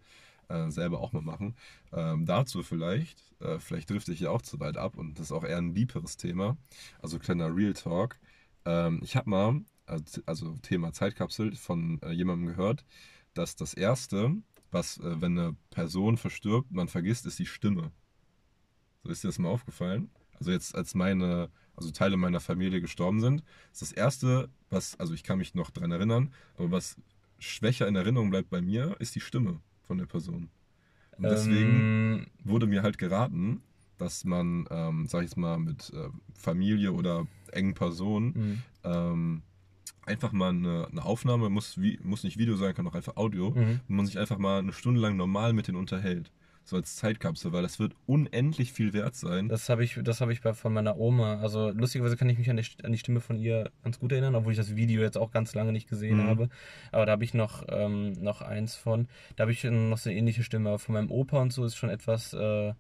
äh, 0.49 0.71
selber 0.71 1.01
auch 1.01 1.13
mal 1.13 1.23
machen. 1.23 1.57
Ähm, 1.93 2.27
dazu 2.27 2.63
vielleicht, 2.63 3.21
äh, 3.41 3.59
vielleicht 3.59 3.91
drifte 3.91 4.13
ich 4.13 4.21
ja 4.21 4.31
auch 4.31 4.43
zu 4.43 4.61
weit 4.61 4.77
ab 4.77 4.97
und 4.97 5.19
das 5.19 5.27
ist 5.27 5.33
auch 5.33 5.45
eher 5.45 5.59
ein 5.59 5.75
deeperes 5.75 6.17
Thema, 6.17 6.57
also 7.01 7.19
kleiner 7.19 7.55
Real 7.55 7.73
Talk. 7.73 8.19
Ähm, 8.65 9.01
ich 9.03 9.17
habe 9.17 9.31
mal, 9.31 9.61
also 10.27 10.57
Thema 10.63 10.93
Zeitkapsel, 10.93 11.55
von 11.57 12.01
äh, 12.03 12.11
jemandem 12.13 12.49
gehört, 12.49 12.85
dass 13.35 13.57
das 13.57 13.75
Erste, 13.75 14.37
was, 14.71 14.99
äh, 14.99 15.21
wenn 15.21 15.39
eine 15.39 15.57
Person 15.71 16.17
verstirbt, 16.17 16.73
man 16.73 16.89
vergisst, 16.89 17.27
ist 17.27 17.39
die 17.39 17.47
Stimme. 17.47 17.93
So 19.05 19.11
ist 19.11 19.25
dir 19.25 19.29
das 19.29 19.39
mal 19.39 19.51
aufgefallen? 19.51 20.11
Also 20.39 20.51
jetzt, 20.51 20.75
als 20.75 20.95
meine, 20.95 21.51
also 21.77 21.91
Teile 21.91 22.17
meiner 22.17 22.41
Familie 22.41 22.81
gestorben 22.81 23.21
sind, 23.21 23.43
ist 23.73 23.83
das 23.83 23.93
Erste, 23.93 24.51
was, 24.71 24.99
also 24.99 25.15
ich 25.15 25.23
kann 25.23 25.39
mich 25.39 25.55
noch 25.55 25.71
dran 25.71 25.93
erinnern, 25.93 26.33
aber 26.57 26.71
was 26.73 26.97
schwächer 27.39 27.87
in 27.87 27.97
Erinnerung 27.97 28.31
bleibt 28.31 28.51
bei 28.51 28.61
mir, 28.61 28.97
ist 28.99 29.15
die 29.15 29.21
Stimme 29.21 29.61
von 29.87 29.99
der 29.99 30.07
Person. 30.07 30.49
Und 31.16 31.25
deswegen 31.25 31.70
Ähm, 31.70 32.27
wurde 32.44 32.66
mir 32.66 32.83
halt 32.83 32.99
geraten, 32.99 33.62
dass 33.99 34.25
man, 34.25 34.66
ähm, 34.70 35.07
sag 35.07 35.20
ich 35.20 35.31
jetzt 35.31 35.37
mal, 35.37 35.59
mit 35.59 35.90
äh, 35.94 36.09
Familie 36.35 36.92
oder 36.92 37.27
engen 37.53 37.75
Personen 37.75 38.35
hm. 38.35 38.62
ähm, 38.85 39.42
einfach 40.05 40.33
mal 40.33 40.51
eine, 40.51 40.87
eine 40.90 41.05
Aufnahme, 41.05 41.49
muss, 41.49 41.81
wie, 41.81 41.99
muss 42.03 42.22
nicht 42.22 42.37
Video 42.38 42.57
sein, 42.57 42.75
kann 42.75 42.87
auch 42.87 42.94
einfach 42.94 43.16
Audio, 43.16 43.51
Mhm. 43.51 43.81
wo 43.88 43.94
man 43.94 44.07
sich 44.07 44.18
einfach 44.18 44.38
mal 44.38 44.59
eine 44.59 44.72
Stunde 44.72 45.01
lang 45.01 45.16
normal 45.16 45.53
mit 45.53 45.66
denen 45.68 45.79
unterhält. 45.79 46.31
So 46.68 46.74
als 46.74 46.96
Zeitkapsel, 46.96 47.52
weil 47.52 47.62
das 47.62 47.79
wird 47.79 47.94
unendlich 48.07 48.72
viel 48.72 48.92
wert 48.92 49.14
sein. 49.14 49.48
Das 49.48 49.68
habe 49.68 49.85
ich, 49.85 50.00
das 50.02 50.20
habe 50.20 50.33
ich 50.33 50.40
bei, 50.42 50.52
von 50.52 50.72
meiner 50.72 50.98
Oma. 50.98 51.38
Also 51.40 51.70
lustigerweise 51.70 52.16
kann 52.16 52.29
ich 52.29 52.38
mich 52.38 52.50
an 52.50 52.57
die, 52.57 52.64
an 52.83 52.90
die 52.90 52.98
Stimme 52.98 53.20
von 53.20 53.38
ihr 53.38 53.70
ganz 53.85 54.00
gut 54.00 54.11
erinnern, 54.11 54.35
obwohl 54.35 54.50
ich 54.50 54.59
das 54.59 54.74
Video 54.74 55.00
jetzt 55.00 55.16
auch 55.16 55.31
ganz 55.31 55.55
lange 55.55 55.70
nicht 55.70 55.88
gesehen 55.88 56.18
Mhm. 56.18 56.26
habe. 56.26 56.48
Aber 56.90 57.07
da 57.07 57.12
habe 57.12 57.22
ich 57.22 57.35
noch, 57.35 57.64
ähm, 57.68 58.14
noch 58.20 58.42
eins 58.42 58.74
von. 58.74 59.07
Da 59.37 59.42
habe 59.42 59.52
ich 59.52 59.62
noch 59.62 59.96
so 59.96 60.11
eine 60.11 60.18
ähnliche 60.18 60.42
Stimme. 60.42 60.70
Aber 60.70 60.81
von 60.81 60.94
meinem 60.94 61.12
Opa 61.12 61.40
und 61.40 61.52
so 61.52 61.64
ist 61.64 61.76
schon 61.76 61.88
etwas. 61.88 62.33
Äh, 62.33 62.74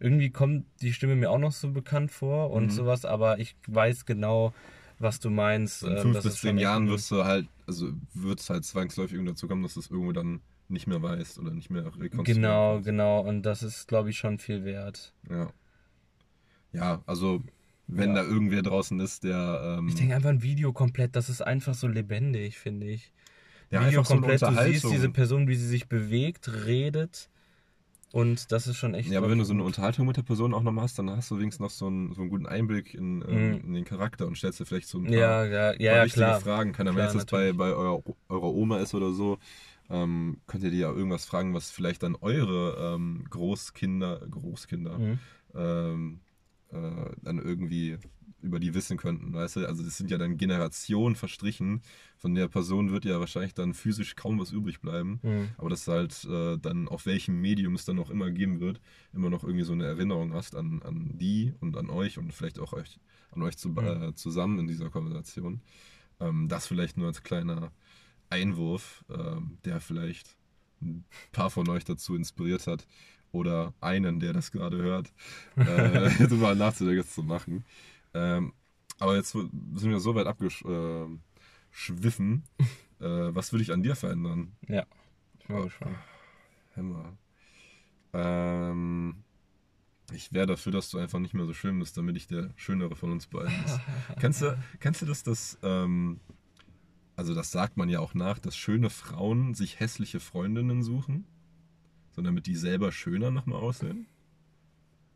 irgendwie 0.00 0.30
kommt 0.30 0.64
die 0.80 0.94
Stimme 0.94 1.14
mir 1.14 1.30
auch 1.30 1.38
noch 1.38 1.52
so 1.52 1.70
bekannt 1.72 2.10
vor 2.10 2.50
und 2.50 2.64
Mhm. 2.64 2.70
sowas, 2.70 3.04
aber 3.04 3.38
ich 3.38 3.54
weiß 3.66 4.06
genau, 4.06 4.54
was 4.98 5.20
du 5.20 5.28
meinst. 5.28 5.82
In 5.82 5.90
ähm, 5.90 5.98
fünf 5.98 6.14
das 6.16 6.24
bis 6.24 6.40
zehn 6.40 6.56
Jahren 6.56 6.88
wirst 6.88 7.10
du 7.10 7.24
halt, 7.24 7.48
also 7.66 7.92
wird 8.14 8.40
es 8.40 8.48
halt 8.48 8.64
zwangsläufig 8.64 9.20
dazu 9.26 9.46
kommen, 9.46 9.62
dass 9.62 9.76
es 9.76 9.90
irgendwo 9.90 10.12
dann 10.12 10.40
nicht 10.68 10.86
mehr 10.86 11.02
weißt 11.02 11.38
oder 11.38 11.50
nicht 11.52 11.70
mehr 11.70 11.84
rekonstruieren 11.84 12.24
Genau, 12.24 12.80
genau. 12.80 13.20
Und 13.20 13.42
das 13.42 13.62
ist, 13.62 13.86
glaube 13.88 14.10
ich, 14.10 14.18
schon 14.18 14.38
viel 14.38 14.64
wert. 14.64 15.12
Ja. 15.30 15.50
Ja, 16.72 17.02
also 17.06 17.42
wenn 17.86 18.10
Ja. 18.10 18.22
da 18.22 18.28
irgendwer 18.28 18.62
draußen 18.62 18.98
ist, 19.00 19.24
der 19.24 19.76
ähm, 19.78 19.88
Ich 19.88 19.94
denke 19.94 20.14
einfach 20.14 20.30
ein 20.30 20.42
Video 20.42 20.72
komplett, 20.72 21.14
das 21.16 21.28
ist 21.28 21.40
einfach 21.40 21.74
so 21.74 21.86
lebendig, 21.86 22.58
finde 22.58 22.88
ich. 22.88 23.12
ja, 23.70 23.80
Video 23.86 24.00
einfach 24.00 24.10
so 24.10 24.14
komplett, 24.16 24.42
du 24.42 24.54
siehst 24.54 24.84
diese 24.90 25.08
Person, 25.10 25.48
wie 25.48 25.54
sie 25.54 25.66
sich 25.68 25.88
bewegt, 25.88 26.50
redet. 26.66 27.30
Und 28.12 28.50
das 28.52 28.66
ist 28.66 28.76
schon 28.76 28.94
echt. 28.94 29.10
Ja, 29.10 29.18
aber 29.18 29.28
wenn 29.30 29.38
du 29.38 29.44
so 29.44 29.52
eine. 29.52 29.62
Unterhaltung 29.64 30.06
mit 30.06 30.16
der 30.16 30.22
Person 30.22 30.54
auch 30.54 30.62
nochmal 30.62 30.84
hast, 30.84 30.98
dann 30.98 31.10
hast 31.10 31.30
du 31.30 31.38
wenigstens 31.38 31.60
noch 31.60 31.70
so 31.70 31.86
einen, 31.88 32.14
so 32.14 32.22
einen 32.22 32.30
guten 32.30 32.46
Einblick 32.46 32.94
in, 32.94 33.22
ähm, 33.28 33.48
Mhm. 33.50 33.60
in 33.66 33.74
den 33.74 33.84
Charakter 33.84 34.26
und 34.26 34.38
stellst 34.38 34.60
dir 34.60 34.64
vielleicht 34.64 34.88
so 34.88 34.98
ein 34.98 35.04
paar, 35.04 35.14
Ja, 35.14 35.44
ja, 35.44 35.72
ja, 35.80 35.92
paar 35.96 36.04
wichtige 36.04 36.24
klar. 36.24 36.40
Fragen. 36.40 36.72
Keine 36.72 36.90
Ahnung, 36.90 37.02
wenn 37.02 37.08
es 37.08 37.14
jetzt 37.14 37.30
bei, 37.30 37.52
natürlich. 37.52 37.56
bei 37.58 37.72
eurer, 37.74 38.02
eurer 38.28 38.54
Oma 38.54 38.78
ist 38.78 38.94
oder 38.94 39.12
so, 39.12 39.38
ähm, 39.90 40.40
könnt 40.46 40.64
ihr 40.64 40.70
dir 40.70 40.78
ja 40.80 40.92
irgendwas 40.92 41.24
fragen, 41.24 41.54
was 41.54 41.70
vielleicht 41.70 42.02
dann 42.02 42.16
eure 42.16 42.94
ähm, 42.94 43.24
Großkinder, 43.30 44.20
Großkinder, 44.30 44.98
Mhm. 44.98 45.18
ähm, 45.54 46.20
äh, 46.70 47.10
dann 47.22 47.38
irgendwie 47.38 47.98
über 48.42 48.60
die 48.60 48.74
wissen 48.74 48.96
könnten, 48.96 49.32
weißt 49.32 49.56
du? 49.56 49.66
Also 49.66 49.82
das 49.82 49.96
sind 49.96 50.10
ja 50.10 50.18
dann 50.18 50.36
Generationen 50.36 51.16
verstrichen. 51.16 51.80
Von 52.16 52.34
der 52.34 52.48
Person 52.48 52.90
wird 52.92 53.04
ja 53.04 53.18
wahrscheinlich 53.18 53.54
dann 53.54 53.72
physisch 53.74 54.14
kaum 54.14 54.38
was 54.38 54.52
übrig 54.52 54.80
bleiben. 54.80 55.20
Mhm. 55.22 55.48
Aber 55.56 55.70
dass 55.70 55.88
halt 55.88 56.24
äh, 56.24 56.56
dann 56.58 56.86
auf 56.86 57.06
welchem 57.06 57.40
Medium 57.40 57.74
es 57.74 57.84
dann 57.86 57.98
auch 57.98 58.10
immer 58.10 58.30
geben 58.30 58.60
wird, 58.60 58.80
immer 59.12 59.30
noch 59.30 59.42
irgendwie 59.42 59.64
so 59.64 59.72
eine 59.72 59.86
Erinnerung 59.86 60.32
hast 60.34 60.54
an, 60.54 60.82
an 60.82 61.16
die 61.18 61.54
und 61.60 61.76
an 61.76 61.88
euch 61.90 62.18
und 62.18 62.32
vielleicht 62.34 62.58
auch 62.60 62.72
euch, 62.72 63.00
an 63.32 63.42
euch 63.42 63.56
zu, 63.56 63.70
Mhm. 63.70 63.78
äh, 63.78 64.14
zusammen 64.14 64.58
in 64.60 64.66
dieser 64.68 64.90
Konversation. 64.90 65.60
Ähm, 66.20 66.48
das 66.48 66.66
vielleicht 66.66 66.96
nur 66.98 67.08
als 67.08 67.22
kleiner 67.22 67.72
Einwurf, 68.30 69.04
ähm, 69.10 69.58
der 69.64 69.80
vielleicht 69.80 70.36
ein 70.80 71.04
paar 71.32 71.50
von 71.50 71.68
euch 71.68 71.84
dazu 71.84 72.14
inspiriert 72.14 72.66
hat 72.66 72.86
oder 73.32 73.74
einen, 73.80 74.20
der 74.20 74.32
das 74.32 74.50
gerade 74.50 74.78
hört, 74.78 75.12
äh, 75.56 76.08
drüber 76.26 76.54
nachzudenken 76.54 77.02
das 77.02 77.14
zu 77.14 77.22
machen. 77.22 77.64
Ähm, 78.14 78.52
aber 78.98 79.16
jetzt 79.16 79.32
sind 79.32 79.50
wir 79.82 80.00
so 80.00 80.14
weit 80.14 80.26
abgeschwiffen. 80.26 81.20
Äh, 82.98 83.34
was 83.34 83.52
würde 83.52 83.62
ich 83.62 83.74
an 83.74 83.82
dir 83.82 83.94
verändern? 83.94 84.56
Ja. 84.68 84.86
Ich 85.38 85.44
bin 85.46 85.56
mal 85.56 85.64
gespannt. 85.64 85.98
Hämmer. 86.72 87.12
Ähm, 88.14 89.22
ich 90.12 90.32
wäre 90.32 90.46
dafür, 90.46 90.72
dass 90.72 90.88
du 90.88 90.96
einfach 90.96 91.18
nicht 91.18 91.34
mehr 91.34 91.44
so 91.44 91.52
schön 91.52 91.78
bist, 91.78 91.98
damit 91.98 92.16
ich 92.16 92.26
der 92.26 92.54
Schönere 92.56 92.96
von 92.96 93.12
uns 93.12 93.26
beiden 93.26 93.52
ist. 93.66 93.78
kennst, 94.18 94.40
du, 94.40 94.58
kennst 94.80 95.02
du 95.02 95.06
das, 95.06 95.24
dass, 95.24 95.58
ähm, 95.62 96.20
also 97.16 97.34
das 97.34 97.50
sagt 97.50 97.76
man 97.76 97.88
ja 97.88 98.00
auch 98.00 98.14
nach, 98.14 98.38
dass 98.38 98.56
schöne 98.56 98.90
Frauen 98.90 99.54
sich 99.54 99.80
hässliche 99.80 100.20
Freundinnen 100.20 100.82
suchen, 100.82 101.26
so 102.12 102.22
damit 102.22 102.46
die 102.46 102.56
selber 102.56 102.92
schöner 102.92 103.30
nochmal 103.30 103.58
aussehen? 103.58 104.06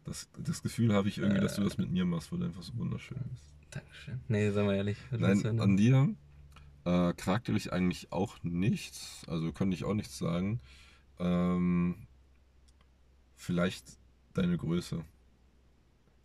Das, 0.05 0.29
das 0.39 0.63
Gefühl 0.63 0.95
habe 0.95 1.09
ich 1.09 1.19
irgendwie, 1.19 1.41
dass 1.41 1.57
du 1.57 1.63
das 1.63 1.77
mit 1.79 1.91
mir 1.91 2.07
machst, 2.07 2.33
weil 2.33 2.41
du 2.41 2.47
einfach 2.47 2.63
so 2.63 2.77
wunderschön 2.77 3.19
bist. 3.31 3.51
Dankeschön. 3.71 4.21
Nee, 4.29 4.51
sei 4.51 4.65
mal 4.65 4.75
ehrlich. 4.75 4.97
Nein, 5.11 5.61
an 5.61 5.77
dir 5.77 6.15
äh, 6.85 7.13
charakterlich 7.13 7.73
eigentlich 7.73 8.11
auch 8.13 8.43
nichts. 8.43 9.23
Also 9.29 9.53
könnte 9.53 9.77
ich 9.77 9.85
auch 9.85 9.95
nichts 9.95 10.19
sagen. 10.19 10.61
Ähm, 11.19 12.07
vielleicht 13.37 13.85
deine 14.33 14.57
Größe. 14.57 15.05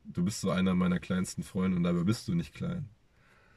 Du 0.05 0.23
bist 0.23 0.41
so 0.41 0.51
einer 0.51 0.75
meiner 0.75 0.99
kleinsten 0.99 1.43
Freunde 1.43 1.77
und 1.77 1.83
dabei 1.83 2.03
bist 2.03 2.27
du 2.27 2.35
nicht 2.35 2.53
klein. 2.53 2.87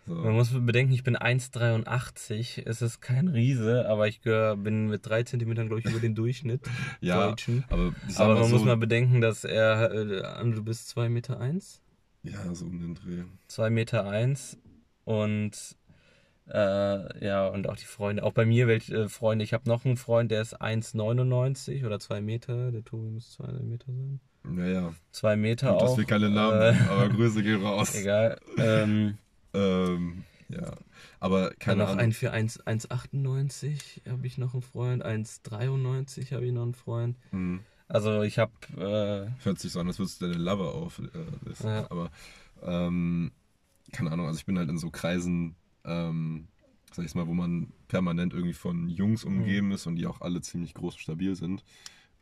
Man 0.09 0.23
So. 0.25 0.31
muss 0.31 0.51
bedenken, 0.67 0.93
ich 0.93 1.03
bin 1.05 1.17
1,83. 1.17 2.63
Es 2.67 2.83
ist 2.83 3.01
kein 3.01 3.29
Riese, 3.29 3.89
aber 3.89 4.09
ich 4.09 4.21
gehör, 4.23 4.57
bin 4.57 4.89
mit 4.89 5.07
3 5.07 5.23
cm, 5.25 5.55
glaube 5.55 5.81
ich, 5.81 5.87
über 5.87 6.01
den 6.01 6.15
Durchschnitt. 6.15 6.63
Ja, 7.01 7.29
Deutschen. 7.29 7.65
aber 7.69 7.93
Aber 8.17 8.35
man 8.35 8.45
so, 8.45 8.57
muss 8.57 8.65
mal 8.65 8.77
bedenken, 8.77 9.21
dass 9.21 9.45
er, 9.45 9.91
äh, 9.93 10.51
du 10.51 10.65
bist 10.65 10.89
2 10.89 11.09
Meter 11.09 11.39
1, 11.41 11.83
ja, 12.25 12.55
so 12.55 12.65
um 12.67 12.81
den 12.81 12.95
Dreh. 12.95 13.23
2 13.49 13.71
Meter 13.71 14.09
1 14.09 14.59
und 15.05 15.53
äh, 16.51 17.25
ja, 17.27 17.47
und 17.49 17.69
auch 17.69 17.77
die 17.77 17.85
Freunde, 17.85 18.23
auch 18.25 18.33
bei 18.33 18.47
mir 18.47 18.67
welche 18.67 18.95
äh, 19.05 19.09
Freunde, 19.09 19.45
ich 19.45 19.53
habe 19.53 19.69
noch 19.69 19.85
einen 19.85 19.97
Freund, 19.99 20.31
der 20.31 20.41
ist 20.43 20.61
1,99 20.61 21.85
oder 21.87 22.01
2 22.01 22.21
Meter, 22.23 22.73
der 22.73 22.83
Tobi 22.85 23.09
muss 23.11 23.33
2 23.33 23.47
Meter 23.63 23.87
sein. 23.87 24.21
Naja, 24.45 24.95
2 25.13 25.37
Meter 25.37 25.73
gut, 25.73 25.77
auch. 25.83 25.87
dass 25.89 25.99
wir 25.99 26.05
keine 26.07 26.31
Namen 26.31 26.61
äh, 26.61 26.75
aber 26.89 27.09
Größe 27.11 27.43
geht 27.43 27.61
raus. 27.63 27.95
Egal. 27.95 28.39
Ähm, 28.57 29.19
Ähm, 29.55 30.25
ja, 30.49 30.75
aber 31.21 31.51
keine 31.59 31.83
noch 31.83 31.89
Ahnung. 31.91 32.01
einen 32.01 32.13
für 32.13 32.31
1 32.33 32.61
1,98 32.67 34.09
habe 34.09 34.27
ich 34.27 34.39
noch 34.39 34.55
einen 34.55 34.63
Freund, 34.63 35.05
1,93 35.05 36.33
habe 36.33 36.47
ich 36.47 36.53
noch 36.53 36.63
einen 36.63 36.75
Freund. 36.75 37.17
Hm. 37.31 37.61
Also 37.89 38.23
ich 38.23 38.39
habe, 38.39 38.53
äh, 38.77 39.45
Hört 39.45 39.59
sich 39.59 39.73
so 39.73 39.81
an, 39.81 39.87
als 39.89 39.99
würdest 39.99 40.21
du 40.21 40.27
deine 40.27 40.39
Lover 40.43 40.75
auf. 40.75 40.99
Äh. 41.01 41.65
Ja. 41.65 41.91
Aber 41.91 42.11
ähm, 42.63 43.33
keine 43.93 44.13
Ahnung, 44.13 44.27
also 44.27 44.39
ich 44.39 44.45
bin 44.47 44.59
halt 44.59 44.69
in 44.69 44.77
so 44.79 44.91
Kreisen, 44.91 45.57
ähm, 45.85 46.49
sag 46.93 47.07
ich 47.07 47.15
mal, 47.15 47.27
wo 47.27 47.33
man 47.35 47.73
permanent 47.89 48.35
irgendwie 48.35 48.53
von 48.55 48.89
Jungs 48.89 49.25
Mhm. 49.25 49.39
umgeben 49.39 49.73
ist 49.73 49.87
und 49.87 49.97
die 49.97 50.07
auch 50.07 50.21
alle 50.21 50.41
ziemlich 50.43 50.75
groß 50.75 50.95
und 50.95 51.01
stabil 51.01 51.35
sind. 51.35 51.65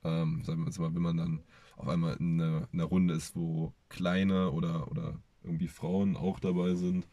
Ähm, 0.04 0.44
sagen 0.44 0.60
wir 0.60 0.66
jetzt 0.66 0.78
mal, 0.78 0.94
wenn 0.94 1.02
man 1.02 1.16
dann 1.16 1.40
auf 1.76 1.88
einmal 1.88 2.16
in 2.16 2.40
einer, 2.40 2.68
in 2.72 2.80
einer 2.80 2.84
Runde 2.88 3.14
ist, 3.14 3.34
wo 3.34 3.72
kleine 3.88 4.52
oder, 4.52 4.88
oder 4.90 5.18
irgendwie 5.46 5.68
Frauen 5.68 6.16
auch 6.16 6.40
dabei 6.40 6.74
sind, 6.74 7.06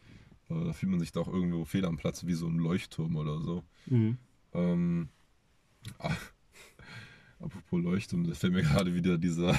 äh, 0.50 0.64
da 0.64 0.72
fühlt 0.72 0.90
man 0.90 1.00
sich 1.00 1.12
da 1.12 1.20
auch 1.20 1.32
irgendwo 1.32 1.64
fehl 1.64 1.84
am 1.84 1.96
Platz, 1.96 2.26
wie 2.26 2.34
so 2.34 2.46
ein 2.46 2.58
Leuchtturm 2.58 3.16
oder 3.16 3.40
so. 3.40 3.64
Ähm, 4.52 5.08
ah, 5.98 6.14
apropos 7.40 7.82
Leuchtturm, 7.82 8.26
da 8.26 8.34
fällt 8.34 8.52
mir 8.52 8.62
gerade 8.62 8.94
wieder 8.94 9.18
dieser, 9.18 9.58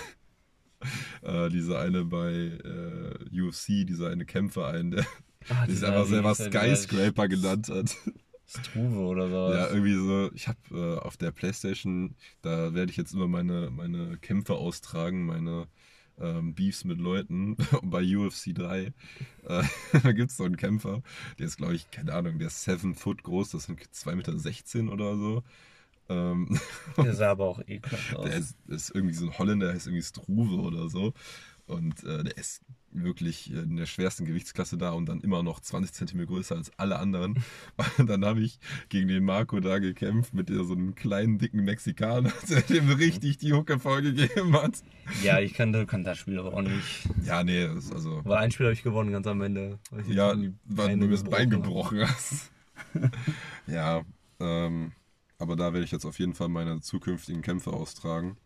äh, 1.21 1.49
dieser 1.49 1.79
eine 1.79 2.05
bei 2.05 2.31
äh, 2.33 3.41
UFC, 3.41 3.85
dieser 3.85 4.09
eine 4.09 4.25
Kämpfer 4.25 4.67
ein, 4.67 4.91
der 4.91 5.05
ah, 5.49 5.67
sich 5.67 5.83
einfach 5.83 6.05
selber 6.05 6.29
er, 6.29 6.35
Skyscraper 6.35 7.27
genannt 7.27 7.69
hat. 7.69 7.95
Struve 8.47 8.99
oder 8.99 9.29
sowas. 9.29 9.55
Ja, 9.55 9.69
irgendwie 9.69 9.95
so, 9.95 10.31
ich 10.33 10.47
habe 10.47 10.59
äh, 10.71 10.97
auf 10.99 11.17
der 11.17 11.31
Playstation, 11.31 12.15
da 12.41 12.73
werde 12.73 12.91
ich 12.91 12.97
jetzt 12.97 13.13
immer 13.13 13.27
meine, 13.27 13.69
meine 13.71 14.17
Kämpfe 14.17 14.53
austragen, 14.53 15.25
meine 15.25 15.67
ähm, 16.19 16.53
Beefs 16.53 16.83
mit 16.83 16.99
Leuten. 16.99 17.57
Bei 17.83 18.03
UFC 18.03 18.53
3, 18.53 18.85
äh, 18.85 18.93
da 20.03 20.11
gibt 20.11 20.31
es 20.31 20.37
so 20.37 20.43
einen 20.43 20.57
Kämpfer, 20.57 21.01
der 21.39 21.47
ist, 21.47 21.57
glaube 21.57 21.75
ich, 21.75 21.89
keine 21.91 22.13
Ahnung, 22.13 22.39
der 22.39 22.47
ist 22.47 22.63
7 22.63 22.95
Foot 22.95 23.23
groß, 23.23 23.51
das 23.51 23.63
sind 23.65 23.81
2,16 23.81 24.83
Meter 24.83 24.93
oder 24.93 25.17
so. 25.17 25.43
Ähm, 26.07 26.59
Der 26.97 27.15
sah 27.15 27.31
aber 27.31 27.45
auch 27.45 27.59
ekelhaft 27.67 28.15
aus. 28.15 28.25
der 28.25 28.37
ist, 28.37 28.55
ist 28.67 28.89
irgendwie 28.93 29.15
so 29.15 29.25
ein 29.25 29.37
Holländer, 29.39 29.67
der 29.67 29.75
heißt 29.75 29.87
irgendwie 29.87 30.03
Struve 30.03 30.61
oder 30.61 30.87
so. 30.87 31.13
Und 31.65 32.03
äh, 32.03 32.23
der 32.23 32.37
ist 32.37 32.61
wirklich 33.03 33.51
in 33.51 33.75
der 33.75 33.85
schwersten 33.85 34.25
Gewichtsklasse 34.25 34.77
da 34.77 34.91
und 34.91 35.07
dann 35.07 35.21
immer 35.21 35.43
noch 35.43 35.59
20 35.59 35.93
Zentimeter 35.93 36.27
größer 36.27 36.55
als 36.55 36.71
alle 36.77 36.97
anderen. 36.99 37.43
Und 37.97 38.07
dann 38.07 38.25
habe 38.25 38.41
ich 38.41 38.59
gegen 38.89 39.07
den 39.07 39.23
Marco 39.23 39.59
da 39.59 39.79
gekämpft 39.79 40.33
mit 40.33 40.49
so 40.49 40.73
einem 40.73 40.95
kleinen, 40.95 41.37
dicken 41.37 41.63
Mexikaner, 41.63 42.31
der 42.49 42.61
dem 42.61 42.89
richtig 42.89 43.37
die 43.37 43.53
Hucke 43.53 43.79
vorgegeben 43.79 44.53
hat. 44.53 44.81
Ja, 45.23 45.39
ich 45.39 45.53
kann, 45.53 45.85
kann 45.87 46.03
das 46.03 46.17
Spiel 46.17 46.39
aber 46.39 46.53
auch 46.53 46.61
nicht. 46.61 47.07
Ja, 47.25 47.43
nee, 47.43 47.65
also. 47.65 48.19
Aber 48.19 48.39
ein 48.39 48.51
Spiel 48.51 48.65
habe 48.65 48.73
ich 48.73 48.83
gewonnen, 48.83 49.11
ganz 49.11 49.27
am 49.27 49.41
Ende. 49.41 49.79
Ja, 50.07 50.35
weil 50.65 50.97
du 50.97 51.05
mir 51.05 51.11
das 51.11 51.23
Bein 51.23 51.49
gebrochen 51.49 51.75
gebrochen 51.75 52.07
hast. 52.07 52.51
ja, 53.67 54.03
ähm, 54.39 54.91
aber 55.37 55.55
da 55.55 55.73
werde 55.73 55.83
ich 55.83 55.91
jetzt 55.91 56.05
auf 56.05 56.19
jeden 56.19 56.33
Fall 56.33 56.49
meine 56.49 56.81
zukünftigen 56.81 57.41
Kämpfe 57.41 57.71
austragen. 57.71 58.37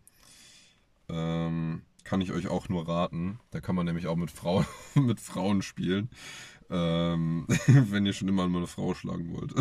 Ähm, 1.10 1.84
kann 2.04 2.22
ich 2.22 2.32
euch 2.32 2.48
auch 2.48 2.70
nur 2.70 2.88
raten. 2.88 3.40
Da 3.52 3.60
kann 3.62 3.76
man 3.76 3.86
nämlich 3.86 4.08
auch 4.08 4.16
mit 4.16 4.32
Frauen, 4.32 4.66
mit 4.96 5.20
Frauen 5.20 5.62
spielen. 5.62 6.10
Ähm, 6.70 7.46
wenn 7.68 8.06
ihr 8.06 8.14
schon 8.14 8.28
immer 8.28 8.48
mal 8.48 8.60
eine 8.60 8.68
Frau 8.68 8.94
schlagen 8.94 9.34
wollt. 9.34 9.54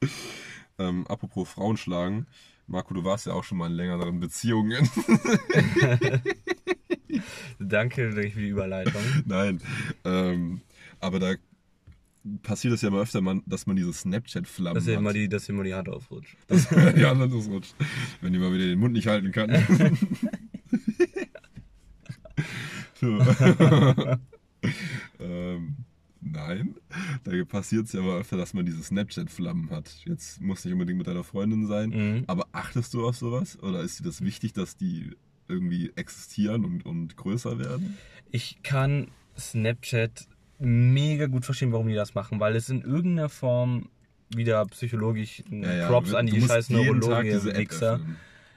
ähm, 0.78 1.06
apropos 1.06 1.48
Frauen 1.48 1.76
schlagen. 1.76 2.26
Marco, 2.66 2.94
du 2.94 3.04
warst 3.04 3.26
ja 3.26 3.34
auch 3.34 3.44
schon 3.44 3.58
mal 3.58 3.66
in 3.66 3.74
längeren 3.74 4.20
Beziehungen. 4.20 4.88
Danke 7.58 8.10
für 8.12 8.40
die 8.40 8.48
Überleitung. 8.48 9.02
Nein. 9.26 9.60
Ähm, 10.04 10.62
aber 10.98 11.18
da 11.18 11.34
passiert 12.42 12.74
es 12.74 12.82
ja 12.82 12.90
mal 12.90 13.02
öfter, 13.02 13.20
man, 13.20 13.42
dass 13.46 13.66
man 13.66 13.76
diese 13.76 13.92
Snapchat-Flammen 13.92 14.74
Dass 14.74 14.86
ihr, 14.86 14.94
hat. 14.94 15.00
immer 15.00 15.12
die, 15.12 15.28
dass 15.28 15.48
ihr 15.48 15.54
immer 15.54 15.64
die 15.64 15.74
Hand 15.74 15.88
aufrutscht. 15.88 16.36
dass 16.46 16.68
die 16.96 17.04
Hand 17.04 17.32
ausrutscht. 17.32 17.74
Wenn 18.20 18.32
die 18.32 18.38
mal 18.38 18.52
wieder 18.52 18.64
den 18.66 18.78
Mund 18.78 18.94
nicht 18.94 19.06
halten 19.06 19.32
kann. 19.32 19.50
ähm, 25.20 25.76
nein. 26.20 26.74
Da 27.24 27.44
passiert 27.44 27.86
es 27.86 27.92
ja 27.92 28.00
mal 28.00 28.20
öfter, 28.20 28.38
dass 28.38 28.54
man 28.54 28.64
diese 28.64 28.82
Snapchat-Flammen 28.82 29.70
hat. 29.70 29.90
Jetzt 30.06 30.40
muss 30.40 30.64
nicht 30.64 30.72
unbedingt 30.72 30.98
mit 30.98 31.06
deiner 31.06 31.24
Freundin 31.24 31.66
sein. 31.66 31.90
Mhm. 31.90 32.24
Aber 32.26 32.46
achtest 32.52 32.94
du 32.94 33.06
auf 33.06 33.16
sowas? 33.16 33.62
Oder 33.62 33.82
ist 33.82 34.00
dir 34.00 34.04
das 34.04 34.22
wichtig, 34.22 34.54
dass 34.54 34.76
die 34.76 35.10
irgendwie 35.48 35.92
existieren 35.96 36.64
und, 36.64 36.86
und 36.86 37.16
größer 37.16 37.58
werden? 37.58 37.98
Ich 38.30 38.62
kann 38.62 39.08
Snapchat 39.38 40.26
mega 40.58 41.26
gut 41.26 41.44
verstehen, 41.44 41.72
warum 41.72 41.88
die 41.88 41.94
das 41.94 42.14
machen, 42.14 42.40
weil 42.40 42.56
es 42.56 42.68
in 42.68 42.82
irgendeiner 42.82 43.28
Form 43.28 43.88
wieder 44.34 44.64
psychologisch 44.66 45.42
Ja, 45.50 45.72
ja, 45.74 45.88
Props 45.88 46.14
an 46.14 46.26
die 46.26 46.40
scheiß 46.40 46.70
Neurologen, 46.70 47.44
Wichser. 47.44 48.00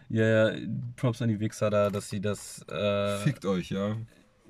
Ja, 0.09 0.49
ja, 0.49 0.55
Props 0.95 1.21
an 1.21 1.29
die 1.29 1.39
Wichser 1.39 1.69
da, 1.69 1.89
dass 1.89 2.09
sie 2.09 2.21
das, 2.21 2.65
äh, 2.69 3.17
Fickt 3.17 3.45
euch, 3.45 3.69
ja. 3.69 3.97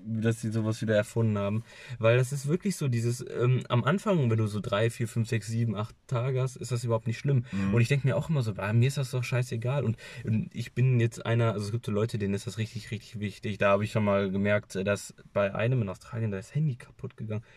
Dass 0.07 0.41
sie 0.41 0.51
sowas 0.51 0.81
wieder 0.81 0.95
erfunden 0.95 1.37
haben. 1.37 1.63
Weil 1.99 2.17
das 2.17 2.31
ist 2.31 2.47
wirklich 2.47 2.75
so, 2.75 2.87
dieses, 2.87 3.25
ähm, 3.39 3.63
am 3.69 3.83
Anfang, 3.83 4.29
wenn 4.29 4.37
du 4.37 4.47
so 4.47 4.59
drei, 4.59 4.89
vier, 4.89 5.07
fünf, 5.07 5.27
sechs, 5.29 5.47
sieben, 5.47 5.75
acht 5.75 5.95
Tage 6.07 6.41
hast, 6.41 6.55
ist 6.55 6.71
das 6.71 6.83
überhaupt 6.83 7.07
nicht 7.07 7.19
schlimm. 7.19 7.45
Mhm. 7.51 7.73
Und 7.73 7.81
ich 7.81 7.87
denke 7.87 8.07
mir 8.07 8.15
auch 8.15 8.29
immer 8.29 8.41
so, 8.41 8.53
ah, 8.57 8.73
mir 8.73 8.87
ist 8.87 8.97
das 8.97 9.11
doch 9.11 9.23
scheißegal. 9.23 9.83
Und, 9.83 9.97
und 10.23 10.53
ich 10.53 10.73
bin 10.73 10.99
jetzt 10.99 11.25
einer, 11.25 11.53
also 11.53 11.65
es 11.65 11.71
gibt 11.71 11.85
so 11.85 11.91
Leute, 11.91 12.17
denen 12.17 12.33
ist 12.33 12.47
das 12.47 12.57
richtig, 12.57 12.91
richtig 12.91 13.19
wichtig. 13.19 13.57
Da 13.57 13.69
habe 13.71 13.83
ich 13.83 13.91
schon 13.91 14.05
mal 14.05 14.31
gemerkt, 14.31 14.75
dass 14.75 15.13
bei 15.33 15.53
einem 15.53 15.81
in 15.81 15.89
Australien 15.89 16.31
da 16.31 16.37
ist 16.37 16.49
das 16.49 16.55
Handy 16.55 16.75
kaputt 16.75 17.17
gegangen. 17.17 17.43
Und 17.43 17.47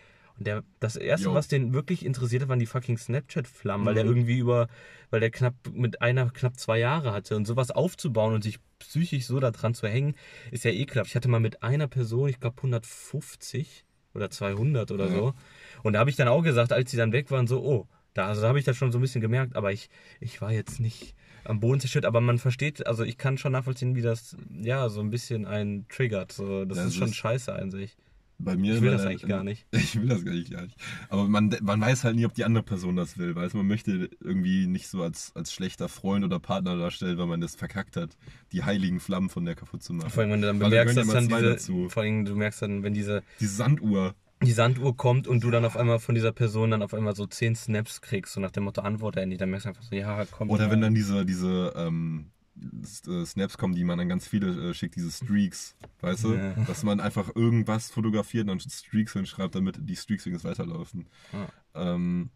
der, 0.44 0.64
das 0.80 0.96
erste, 0.96 1.26
Jo. 1.28 1.34
was 1.34 1.48
den 1.48 1.72
wirklich 1.72 2.04
interessierte, 2.04 2.48
waren 2.48 2.58
die 2.58 2.66
fucking 2.66 2.96
Snapchat-Flammen, 2.98 3.84
weil 3.86 3.94
der 3.94 4.04
Mhm. 4.04 4.10
irgendwie 4.10 4.38
über, 4.38 4.68
weil 5.10 5.20
der 5.20 5.30
knapp 5.30 5.54
mit 5.72 6.00
einer 6.02 6.30
knapp 6.30 6.58
zwei 6.58 6.78
Jahre 6.78 7.12
hatte 7.12 7.36
und 7.36 7.46
sowas 7.46 7.70
aufzubauen 7.70 8.34
und 8.34 8.42
sich 8.42 8.58
psychisch 8.78 9.26
so 9.26 9.38
da 9.40 9.50
dran 9.50 9.74
zu 9.74 9.86
hängen, 9.86 10.14
ist 10.50 10.64
ja 10.64 10.70
ekelhaft. 10.70 11.10
Ich 11.10 11.14
hatte 11.16 11.28
mal 11.28 11.40
mit 11.40 11.62
einer 11.62 11.86
Person, 11.88 12.28
ich 12.28 12.40
glaube 12.40 12.56
150 12.62 13.84
oder 14.14 14.30
200 14.30 14.90
oder 14.90 15.06
Ja. 15.06 15.10
so. 15.12 15.34
Und 15.82 15.92
da 15.92 16.00
habe 16.00 16.10
ich 16.10 16.16
dann 16.16 16.28
auch 16.28 16.42
gesagt, 16.42 16.72
als 16.72 16.90
sie 16.90 16.96
dann 16.96 17.12
weg 17.12 17.30
waren, 17.30 17.46
so, 17.46 17.62
oh, 17.62 17.86
da, 18.14 18.26
also 18.26 18.40
da 18.42 18.48
habe 18.48 18.58
ich 18.58 18.64
das 18.64 18.76
schon 18.76 18.90
so 18.90 18.98
ein 18.98 19.02
bisschen 19.02 19.20
gemerkt, 19.20 19.54
aber 19.54 19.72
ich, 19.72 19.88
ich 20.20 20.40
war 20.40 20.50
jetzt 20.52 20.80
nicht 20.80 21.14
am 21.44 21.60
Boden 21.60 21.80
zerstört, 21.80 22.04
aber 22.04 22.20
man 22.20 22.38
versteht, 22.38 22.86
also 22.86 23.04
ich 23.04 23.16
kann 23.18 23.38
schon 23.38 23.52
nachvollziehen, 23.52 23.94
wie 23.94 24.02
das, 24.02 24.36
ja, 24.60 24.88
so 24.88 25.00
ein 25.00 25.10
bisschen 25.10 25.46
einen 25.46 25.86
triggert. 25.88 26.32
So, 26.32 26.64
das 26.64 26.78
Ja, 26.78 26.84
ist 26.86 26.96
schon 26.96 27.08
ist- 27.08 27.16
scheiße 27.16 27.52
an 27.54 27.70
sich. 27.70 27.96
Bei 28.42 28.56
mir 28.56 28.74
Ich 28.74 28.80
will 28.80 28.90
das 28.90 29.04
eigentlich 29.04 29.26
gar 29.26 29.44
nicht. 29.44 29.66
Ich 29.72 30.00
will 30.00 30.08
das 30.08 30.24
gar 30.24 30.32
nicht, 30.32 30.50
gar 30.50 30.62
nicht. 30.62 30.76
Aber 31.08 31.28
man, 31.28 31.54
man 31.62 31.80
weiß 31.80 32.04
halt 32.04 32.16
nie, 32.16 32.26
ob 32.26 32.34
die 32.34 32.44
andere 32.44 32.62
Person 32.62 32.96
das 32.96 33.18
will. 33.18 33.34
Weißt 33.34 33.54
man 33.54 33.66
möchte 33.66 34.10
irgendwie 34.20 34.66
nicht 34.66 34.88
so 34.88 35.02
als, 35.02 35.32
als 35.34 35.52
schlechter 35.52 35.88
Freund 35.88 36.24
oder 36.24 36.38
Partner 36.38 36.76
darstellen, 36.76 37.18
weil 37.18 37.26
man 37.26 37.40
das 37.40 37.54
verkackt 37.54 37.96
hat, 37.96 38.16
die 38.52 38.64
heiligen 38.64 39.00
Flammen 39.00 39.28
von 39.28 39.44
der 39.44 39.54
kaputt 39.54 39.82
zu 39.82 39.92
machen. 39.92 40.10
Vor 40.10 40.22
allem, 40.22 40.32
wenn 40.32 40.40
du 40.40 40.46
dann 40.48 40.58
bemerkst, 40.58 40.96
dass 40.96 41.08
dann 41.08 41.28
diese, 41.28 41.42
dazu. 41.42 41.88
vor 41.88 42.02
allem, 42.02 42.24
du 42.24 42.34
merkst 42.34 42.62
dann, 42.62 42.82
wenn 42.82 42.94
diese, 42.94 43.22
Die 43.40 43.46
Sanduhr. 43.46 44.14
die 44.42 44.52
Sanduhr 44.52 44.96
kommt 44.96 45.28
und 45.28 45.44
du 45.44 45.50
dann 45.50 45.64
auf 45.64 45.76
einmal 45.76 45.98
von 45.98 46.14
dieser 46.14 46.32
Person 46.32 46.70
dann 46.70 46.82
auf 46.82 46.94
einmal 46.94 47.14
so 47.14 47.26
zehn 47.26 47.54
Snaps 47.54 48.00
kriegst, 48.00 48.32
so 48.32 48.40
nach 48.40 48.50
dem 48.50 48.64
Motto 48.64 48.80
Antwort 48.80 49.16
endlich, 49.16 49.38
dann 49.38 49.50
merkst 49.50 49.66
du 49.66 49.68
einfach 49.70 49.82
so, 49.82 49.94
ja, 49.94 50.24
komm. 50.30 50.50
Oder 50.50 50.70
wenn 50.70 50.80
dann 50.80 50.94
diese, 50.94 51.26
diese 51.26 51.72
ähm, 51.76 52.26
äh, 52.26 52.39
Snaps 52.84 53.58
kommen, 53.58 53.74
die 53.74 53.84
man 53.84 53.98
dann 53.98 54.08
ganz 54.08 54.26
viele 54.26 54.70
äh, 54.70 54.74
schickt, 54.74 54.96
diese 54.96 55.10
Streaks, 55.10 55.74
weißt 56.00 56.24
du? 56.24 56.34
Ja. 56.34 56.52
Dass 56.66 56.82
man 56.82 57.00
einfach 57.00 57.34
irgendwas 57.34 57.90
fotografiert 57.90 58.48
und 58.48 58.48
dann 58.48 58.70
Streaks 58.70 59.12
hinschreibt, 59.14 59.54
damit 59.54 59.78
die 59.80 59.96
Streaks 59.96 60.26
wenigstens 60.26 60.50
weiterlaufen. 60.50 61.08
Ja. 61.32 61.48
Ähm, 61.74 62.30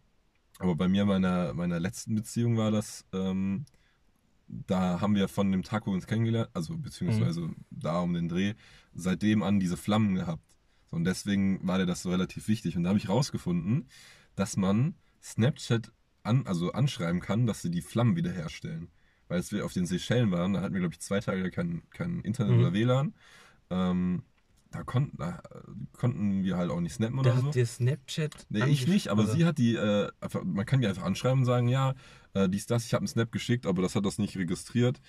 aber 0.58 0.76
bei 0.76 0.88
mir, 0.88 1.04
meiner, 1.04 1.52
meiner 1.54 1.80
letzten 1.80 2.14
Beziehung 2.14 2.56
war 2.56 2.70
das, 2.70 3.04
ähm, 3.12 3.64
da 4.46 5.00
haben 5.00 5.14
wir 5.14 5.28
von 5.28 5.50
dem 5.50 5.62
Tag, 5.62 5.86
wo 5.86 5.90
wir 5.90 5.96
uns 5.96 6.06
kennengelernt, 6.06 6.50
also 6.54 6.76
beziehungsweise 6.76 7.40
Mhm. 7.42 7.56
da 7.70 8.00
um 8.00 8.14
den 8.14 8.28
Dreh, 8.28 8.54
seitdem 8.94 9.42
an 9.42 9.58
diese 9.58 9.76
Flammen 9.76 10.14
gehabt. 10.14 10.44
So, 10.90 10.96
und 10.96 11.04
deswegen 11.04 11.66
war 11.66 11.78
dir 11.78 11.86
das 11.86 12.02
so 12.02 12.10
relativ 12.10 12.46
wichtig. 12.48 12.76
Und 12.76 12.84
da 12.84 12.90
habe 12.90 12.98
ich 12.98 13.08
rausgefunden, 13.08 13.88
dass 14.36 14.56
man 14.56 14.94
Snapchat 15.22 15.92
an, 16.22 16.46
also 16.46 16.72
anschreiben 16.72 17.20
kann, 17.20 17.46
dass 17.46 17.62
sie 17.62 17.70
die 17.70 17.82
Flammen 17.82 18.16
wiederherstellen. 18.16 18.88
Weil 19.35 19.41
als 19.41 19.51
wir 19.51 19.64
auf 19.64 19.72
den 19.72 19.85
Seychellen 19.85 20.30
waren, 20.30 20.53
da 20.53 20.61
hatten 20.61 20.74
wir, 20.74 20.80
glaube 20.80 20.95
ich, 20.95 21.01
zwei 21.01 21.18
Tage 21.18 21.51
kein, 21.51 21.82
kein 21.91 22.20
Internet 22.20 22.55
Mhm. 22.55 22.61
oder 22.61 22.72
WLAN. 22.72 23.14
Ähm, 23.68 24.22
da, 24.70 24.85
konnten, 24.85 25.16
da 25.18 25.43
konnten 25.93 26.45
wir 26.45 26.57
halt 26.57 26.70
auch 26.70 26.78
nicht 26.80 26.93
snappen 26.95 27.18
oder 27.18 27.32
Der 27.32 27.41
so. 27.41 27.49
hat 27.49 27.55
dir 27.57 27.66
Snapchat. 27.66 28.47
Nee, 28.49 28.64
ich 28.66 28.87
nicht, 28.87 29.09
aber 29.09 29.24
angesch- 29.24 29.32
sie 29.32 29.45
hat 29.45 29.59
die, 29.59 29.74
äh, 29.74 30.09
einfach, 30.20 30.45
man 30.45 30.64
kann 30.64 30.80
die 30.80 30.87
einfach 30.87 31.03
anschreiben 31.03 31.41
und 31.41 31.47
sagen, 31.47 31.66
ja, 31.66 31.95
äh, 32.35 32.49
dies, 32.49 32.66
das, 32.66 32.87
ich 32.87 32.95
habe 32.95 33.01
einen 33.01 33.09
Snap 33.09 33.32
geschickt, 33.32 33.66
aber 33.66 33.82
das 33.82 33.97
hat 33.97 34.07
das 34.07 34.18
nicht 34.18 34.37
registriert. 34.37 35.01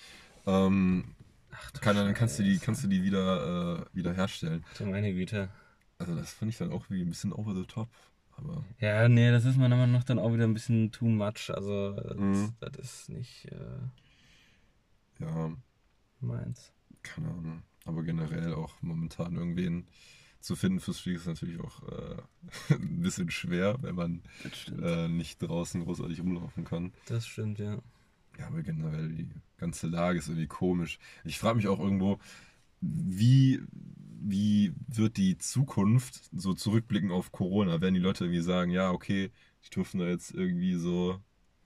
Ähm, 0.44 1.14
Ach, 1.52 1.70
du 1.70 1.80
kann, 1.80 1.94
dann 1.94 2.12
kannst 2.14 2.36
du 2.40 2.42
die, 2.42 2.58
kannst 2.58 2.82
du 2.82 2.88
die 2.88 3.04
wieder, 3.04 3.84
äh, 3.92 3.96
wieder 3.96 4.12
herstellen. 4.12 4.64
Du 4.76 4.86
meine 4.86 5.14
Güte. 5.14 5.50
Also 5.98 6.16
das 6.16 6.32
fand 6.32 6.50
ich 6.50 6.58
dann 6.58 6.72
auch 6.72 6.90
wie 6.90 7.00
ein 7.00 7.08
bisschen 7.08 7.32
over 7.32 7.54
the 7.54 7.64
top. 7.64 7.88
Aber 8.36 8.64
Ja, 8.80 9.08
nee, 9.08 9.30
das 9.30 9.44
ist 9.44 9.56
meiner 9.56 9.76
Meinung 9.76 9.92
nach 9.92 10.04
dann 10.04 10.18
auch 10.18 10.32
wieder 10.34 10.44
ein 10.44 10.52
bisschen 10.52 10.90
too 10.90 11.06
much. 11.06 11.48
Also, 11.54 11.92
das, 11.92 12.16
Mhm. 12.16 12.52
das 12.60 12.76
ist 12.76 13.08
nicht 13.08 13.46
äh, 13.46 13.56
ja, 15.18 15.52
meins. 16.20 16.72
keine 17.02 17.28
Ahnung. 17.28 17.62
Aber 17.84 18.02
generell 18.02 18.54
auch 18.54 18.74
momentan 18.82 19.36
irgendwen 19.36 19.86
zu 20.40 20.56
finden 20.56 20.80
fürs 20.80 21.00
Fliegen 21.00 21.18
ist 21.18 21.26
natürlich 21.26 21.60
auch 21.60 21.82
äh, 21.88 22.16
ein 22.74 23.00
bisschen 23.00 23.30
schwer, 23.30 23.78
wenn 23.82 23.94
man 23.94 24.22
äh, 24.82 25.08
nicht 25.08 25.42
draußen 25.42 25.84
großartig 25.84 26.20
rumlaufen 26.20 26.64
kann. 26.64 26.92
Das 27.06 27.26
stimmt, 27.26 27.58
ja. 27.58 27.82
Ja, 28.38 28.48
aber 28.48 28.62
generell 28.62 29.08
die 29.08 29.28
ganze 29.56 29.86
Lage 29.86 30.18
ist 30.18 30.28
irgendwie 30.28 30.46
komisch. 30.46 30.98
Ich 31.24 31.38
frage 31.38 31.56
mich 31.56 31.68
auch 31.68 31.80
irgendwo, 31.80 32.18
wie, 32.80 33.62
wie 33.72 34.72
wird 34.86 35.16
die 35.16 35.38
Zukunft 35.38 36.28
so 36.32 36.52
zurückblicken 36.54 37.10
auf 37.10 37.32
Corona? 37.32 37.80
Werden 37.80 37.94
die 37.94 38.00
Leute 38.00 38.24
irgendwie 38.24 38.42
sagen, 38.42 38.70
ja, 38.70 38.90
okay, 38.90 39.30
die 39.64 39.70
dürfen 39.70 40.00
da 40.00 40.06
jetzt 40.06 40.32
irgendwie 40.32 40.74
so 40.74 41.18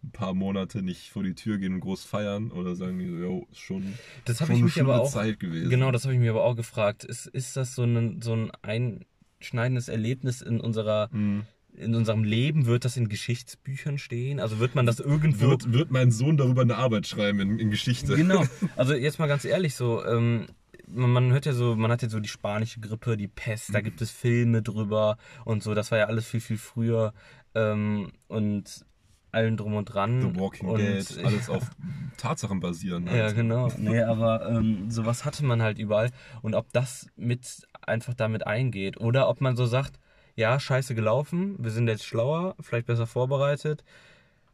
ein 0.02 0.12
paar 0.12 0.34
Monate 0.34 0.82
nicht 0.82 1.10
vor 1.10 1.22
die 1.22 1.34
Tür 1.34 1.58
gehen 1.58 1.74
und 1.74 1.80
groß 1.80 2.04
feiern? 2.04 2.50
Oder 2.50 2.74
sagen 2.74 2.98
die 2.98 3.06
so, 3.08 3.16
jo, 3.16 3.46
ist 3.50 3.60
schon, 3.60 3.94
Das 4.24 4.38
schon 4.38 4.46
ich 4.50 4.56
eine 4.56 4.64
mich 4.64 4.80
aber 4.80 5.00
auch. 5.00 5.10
Zeit 5.10 5.38
gewesen. 5.40 5.70
Genau, 5.70 5.90
das 5.90 6.04
habe 6.04 6.14
ich 6.14 6.20
mir 6.20 6.30
aber 6.30 6.44
auch 6.44 6.56
gefragt. 6.56 7.04
Ist, 7.04 7.26
ist 7.26 7.56
das 7.56 7.74
so 7.74 7.84
ein, 7.84 8.20
so 8.22 8.34
ein 8.34 8.50
einschneidendes 8.62 9.88
Erlebnis 9.88 10.42
in 10.42 10.60
unserer 10.60 11.08
Mhm. 11.12 11.44
in 11.74 11.94
unserem 11.94 12.24
Leben? 12.24 12.66
Wird 12.66 12.84
das 12.84 12.96
in 12.96 13.08
Geschichtsbüchern 13.08 13.98
stehen? 13.98 14.40
Also 14.40 14.58
wird 14.58 14.74
man 14.74 14.86
das 14.86 15.00
irgendwo. 15.00 15.48
Wird, 15.50 15.72
wird 15.72 15.90
mein 15.90 16.10
Sohn 16.10 16.36
darüber 16.36 16.62
eine 16.62 16.76
Arbeit 16.76 17.06
schreiben 17.06 17.40
in, 17.40 17.58
in 17.58 17.70
Geschichte? 17.70 18.16
Genau. 18.16 18.44
Also 18.76 18.94
jetzt 18.94 19.18
mal 19.18 19.26
ganz 19.28 19.44
ehrlich, 19.44 19.74
so, 19.74 20.04
ähm, 20.04 20.46
man, 20.88 21.12
man 21.12 21.30
hört 21.32 21.46
ja 21.46 21.52
so, 21.52 21.76
man 21.76 21.90
hat 21.92 22.02
ja 22.02 22.08
so 22.08 22.18
die 22.20 22.28
spanische 22.28 22.80
Grippe, 22.80 23.16
die 23.16 23.28
Pest, 23.28 23.72
da 23.74 23.80
gibt 23.80 24.00
es 24.02 24.10
Filme 24.10 24.62
drüber 24.62 25.16
und 25.44 25.62
so, 25.62 25.74
das 25.74 25.90
war 25.92 25.98
ja 25.98 26.06
alles 26.06 26.26
viel, 26.26 26.40
viel 26.40 26.58
früher 26.58 27.12
ähm, 27.54 28.10
und 28.26 28.84
allen 29.32 29.56
drum 29.56 29.74
und 29.74 29.86
dran. 29.86 30.20
The 30.20 30.40
Walking 30.40 30.68
und, 30.68 30.78
Dead, 30.78 31.06
alles 31.24 31.48
auf 31.48 31.70
Tatsachen 32.16 32.60
basieren. 32.60 33.06
Ja, 33.06 33.24
halt. 33.24 33.36
genau. 33.36 33.68
Nee, 33.78 34.02
aber 34.02 34.48
ähm, 34.48 34.90
sowas 34.90 35.24
hatte 35.24 35.44
man 35.44 35.62
halt 35.62 35.78
überall. 35.78 36.10
Und 36.42 36.54
ob 36.54 36.72
das 36.72 37.08
mit 37.16 37.66
einfach 37.82 38.14
damit 38.14 38.46
eingeht 38.46 38.98
oder 39.00 39.28
ob 39.28 39.40
man 39.40 39.56
so 39.56 39.66
sagt, 39.66 39.98
ja, 40.36 40.58
scheiße 40.58 40.94
gelaufen, 40.94 41.56
wir 41.58 41.70
sind 41.70 41.88
jetzt 41.88 42.04
schlauer, 42.04 42.54
vielleicht 42.60 42.86
besser 42.86 43.06
vorbereitet, 43.06 43.84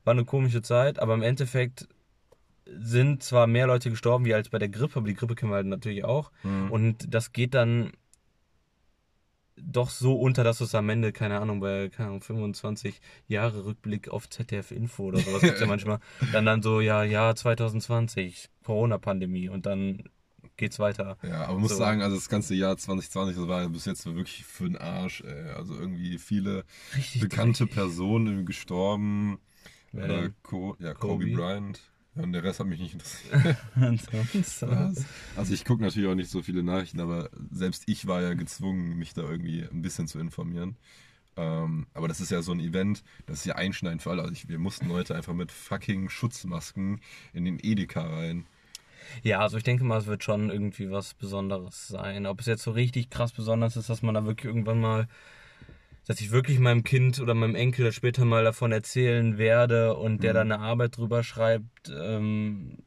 war 0.05 0.13
eine 0.13 0.25
komische 0.25 0.63
Zeit, 0.63 0.99
aber 0.99 1.15
im 1.15 1.23
Endeffekt 1.23 1.89
sind 2.67 3.23
zwar 3.23 3.47
mehr 3.47 3.67
Leute 3.67 3.91
gestorben 3.91 4.25
wie 4.25 4.35
als 4.35 4.49
bei 4.49 4.59
der 4.59 4.69
Grippe, 4.69 4.97
aber 4.97 5.07
die 5.07 5.15
Grippe 5.15 5.35
kennen 5.35 5.53
wir 5.53 5.57
halt 5.57 5.67
natürlich 5.67 6.05
auch. 6.05 6.33
Mhm. 6.43 6.71
Und 6.71 7.15
das 7.15 7.33
geht 7.33 7.55
dann 7.55 7.93
doch 9.57 9.91
so 9.91 10.15
unter, 10.15 10.45
dass 10.45 10.61
es 10.61 10.75
am 10.75 10.89
Ende, 10.89 11.13
keine 11.13 11.41
Ahnung, 11.41 11.61
bei 11.61 11.89
keine 11.89 12.09
Ahnung, 12.09 12.21
25 12.23 13.01
Jahre 13.29 13.65
Rückblick 13.65 14.09
auf 14.09 14.29
ZDF 14.29 14.71
Info 14.71 15.05
oder 15.05 15.21
sowas 15.21 15.45
gibt's 15.45 15.61
ja 15.61 15.67
manchmal, 15.67 16.01
dann 16.33 16.45
dann 16.47 16.63
so, 16.63 16.81
ja, 16.81 17.05
Jahr 17.05 17.35
2020, 17.37 18.49
Corona-Pandemie 18.65 19.49
und 19.49 19.67
dann 19.67 20.05
geht's 20.57 20.79
weiter. 20.79 21.19
Ja, 21.23 21.45
aber 21.45 21.55
man 21.55 21.63
muss 21.63 21.73
So. 21.73 21.77
sagen, 21.77 22.03
also 22.03 22.17
das 22.17 22.29
ganze 22.29 22.55
Jahr 22.55 22.77
2020, 22.77 23.37
das 23.37 23.49
war 23.49 23.69
bis 23.69 23.85
jetzt 23.85 24.07
wirklich 24.07 24.45
für 24.45 24.65
den 24.65 24.77
Arsch. 24.77 25.23
Ey. 25.23 25.51
Also 25.51 25.75
irgendwie 25.75 26.19
viele 26.19 26.65
Richtig 26.95 27.21
bekannte 27.21 27.65
dreckig. 27.65 27.75
Personen 27.75 28.47
gestorben. 28.47 29.39
Äh, 29.93 30.09
denn? 30.09 30.35
Co 30.43 30.77
ja, 30.79 30.95
Kobe, 30.95 31.27
Kobe? 31.27 31.31
Bryant. 31.31 31.81
Ja, 32.17 32.23
und 32.23 32.33
der 32.33 32.43
Rest 32.43 32.61
hat 32.61 32.67
mich 32.67 32.81
nicht 32.81 32.95
interessiert. 32.95 33.57
Ansonsten- 34.67 35.07
also 35.37 35.55
ich 35.55 35.65
gucke 35.65 35.83
natürlich 35.83 36.09
auch 36.09 36.15
nicht 36.15 36.31
so 36.31 36.43
viele 36.43 36.63
Nachrichten, 36.63 37.01
aber 37.01 37.29
selbst 37.51 37.85
ich 37.87 38.07
war 38.07 38.23
ja 38.23 38.35
gezwungen, 38.35 38.97
mich 38.99 39.15
da 39.15 39.23
irgendwie 39.23 39.63
ein 39.63 39.83
bisschen 39.83 40.09
zu 40.09 40.19
informieren. 40.19 40.77
Ähm, 41.37 41.87
aber 41.93 42.09
das 42.09 42.21
ist 42.23 42.31
ja 42.31 42.41
so 42.41 42.53
ein 42.53 42.61
Event, 42.61 43.05
das 43.27 43.41
ist 43.41 43.45
ja 43.45 43.57
einschneidend 43.57 44.03
für 44.03 44.11
alle. 44.11 44.23
Also 44.23 44.33
ich, 44.33 44.49
wir 44.49 44.59
mussten 44.59 44.89
heute 44.91 45.15
einfach 45.15 45.35
mit 45.35 45.53
fucking 45.53 46.09
Schutzmasken 46.09 47.01
in 47.35 47.45
den 47.45 47.59
Edeka 47.63 48.01
rein. 48.07 48.47
Ja, 49.23 49.41
also 49.41 49.59
ich 49.59 49.63
denke 49.63 49.85
mal, 49.85 49.99
es 49.99 50.07
wird 50.07 50.25
schon 50.25 50.51
irgendwie 50.51 50.91
was 50.91 51.13
Besonderes 51.15 51.89
sein. 51.89 52.27
Ob 52.27 52.41
es 52.41 52.47
jetzt 52.47 52.63
so 52.63 52.71
richtig 52.71 53.11
krass 53.11 53.33
besonders 53.33 53.77
ist, 53.77 53.91
dass 53.91 54.03
man 54.03 54.15
da 54.15 54.25
wirklich 54.25 54.47
irgendwann 54.47 54.81
mal, 54.81 55.07
dass 56.07 56.21
ich 56.21 56.31
wirklich 56.31 56.59
meinem 56.59 56.85
Kind 56.85 57.21
oder 57.21 57.35
meinem 57.35 57.55
Enkel 57.55 57.85
das 57.85 57.95
später 57.95 58.25
mal 58.25 58.45
davon 58.45 58.73
erzählen 58.73 59.39
werde 59.39 59.97
und 59.97 60.23
der 60.23 60.33
Mhm. 60.33 60.35
da 60.37 60.41
eine 60.43 60.59
Arbeit 60.61 60.97
drüber 60.97 61.23
schreibt, 61.23 61.89
ähm, 61.91 62.79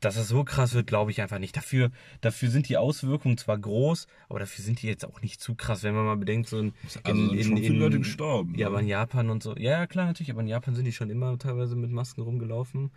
dass 0.00 0.16
es 0.16 0.26
so 0.26 0.42
krass 0.42 0.74
wird, 0.74 0.88
glaube 0.88 1.12
ich 1.12 1.20
einfach 1.22 1.38
nicht. 1.38 1.56
Dafür, 1.56 1.92
dafür 2.22 2.50
sind 2.50 2.68
die 2.68 2.76
Auswirkungen 2.76 3.38
zwar 3.38 3.56
groß, 3.56 4.08
aber 4.28 4.40
dafür 4.40 4.64
sind 4.64 4.82
die 4.82 4.88
jetzt 4.88 5.04
auch 5.06 5.20
nicht 5.22 5.40
zu 5.40 5.54
krass, 5.54 5.84
wenn 5.84 5.94
man 5.94 6.04
mal 6.06 6.16
bedenkt, 6.16 6.48
so 6.48 6.58
in, 6.58 6.72
Also 7.04 7.28
sind 7.30 7.44
schon 7.44 7.56
viele 7.58 7.78
Leute 7.78 7.98
gestorben. 7.98 8.54
ja, 8.56 8.60
ne? 8.60 8.66
aber 8.66 8.80
in 8.80 8.88
Japan 8.88 9.30
und 9.30 9.44
so. 9.44 9.54
Ja, 9.56 9.86
klar, 9.86 10.06
natürlich. 10.06 10.32
Aber 10.32 10.40
in 10.40 10.48
Japan 10.48 10.74
sind 10.74 10.86
die 10.86 10.92
schon 10.92 11.08
immer 11.08 11.38
teilweise 11.38 11.76
mit 11.76 11.92
Masken 11.92 12.22
rumgelaufen. 12.22 12.90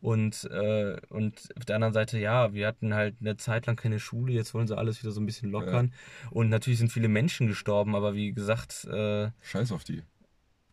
Und, 0.00 0.44
äh, 0.50 0.96
und 1.08 1.48
auf 1.56 1.64
der 1.64 1.76
anderen 1.76 1.94
Seite, 1.94 2.18
ja, 2.18 2.52
wir 2.52 2.66
hatten 2.66 2.94
halt 2.94 3.16
eine 3.20 3.36
Zeit 3.36 3.66
lang 3.66 3.76
keine 3.76 3.98
Schule, 3.98 4.32
jetzt 4.32 4.54
wollen 4.54 4.66
sie 4.66 4.76
alles 4.76 5.02
wieder 5.02 5.12
so 5.12 5.20
ein 5.20 5.26
bisschen 5.26 5.50
lockern. 5.50 5.92
Und 6.30 6.48
natürlich 6.48 6.78
sind 6.78 6.92
viele 6.92 7.08
Menschen 7.08 7.46
gestorben, 7.46 7.94
aber 7.96 8.14
wie 8.14 8.32
gesagt. 8.32 8.84
Äh, 8.84 9.30
Scheiß 9.42 9.72
auf 9.72 9.84
die. 9.84 10.02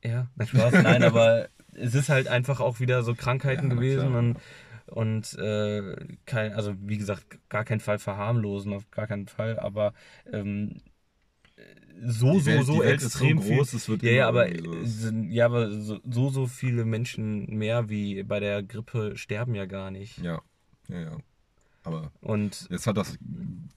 Ja, 0.03 0.28
na 0.36 0.45
Spaß, 0.45 0.84
nein, 0.84 1.03
aber 1.03 1.49
es 1.73 1.95
ist 1.95 2.09
halt 2.09 2.28
einfach 2.28 2.59
auch 2.59 2.80
wieder 2.80 3.03
so 3.03 3.15
Krankheiten 3.15 3.69
Ja, 3.69 3.76
gewesen 3.76 4.09
klar. 4.09 4.19
und, 4.19 4.38
und 4.88 5.34
äh, 5.39 5.95
kein, 6.26 6.53
also 6.53 6.76
wie 6.80 6.97
gesagt, 6.97 7.26
gar 7.49 7.65
keinen 7.65 7.80
Fall 7.80 7.97
verharmlosen, 7.97 8.73
auf 8.73 8.89
gar 8.91 9.07
keinen 9.07 9.28
Fall, 9.28 9.57
aber 9.59 9.93
ähm, 10.32 10.82
so, 12.02 12.39
so, 12.39 12.39
so 12.39 12.60
ist 12.60 12.66
so 12.66 12.84
extrem 12.84 13.39
groß, 13.39 13.70
viel. 13.70 13.78
es 13.78 13.89
wird 13.89 14.04
ja, 14.04 14.12
ja, 14.12 14.28
aber, 14.28 14.48
sind, 14.84 15.32
ja, 15.32 15.46
aber 15.46 15.72
so, 15.72 16.00
so, 16.10 16.30
so 16.30 16.48
viele 16.48 16.86
Menschen 16.86 17.46
mehr 17.58 17.89
wie 17.89 18.24
bei 18.24 18.39
der 18.39 18.64
Grippe 18.64 19.18
sterben 19.18 19.56
ja 19.56 19.66
gar 19.66 19.91
nicht. 19.91 20.18
Ja, 20.20 20.41
ja, 20.88 21.00
ja. 21.00 21.18
Aber 21.86 22.12
Und 22.22 22.68
jetzt 22.70 22.88
hat 22.88 22.98
das 22.98 23.18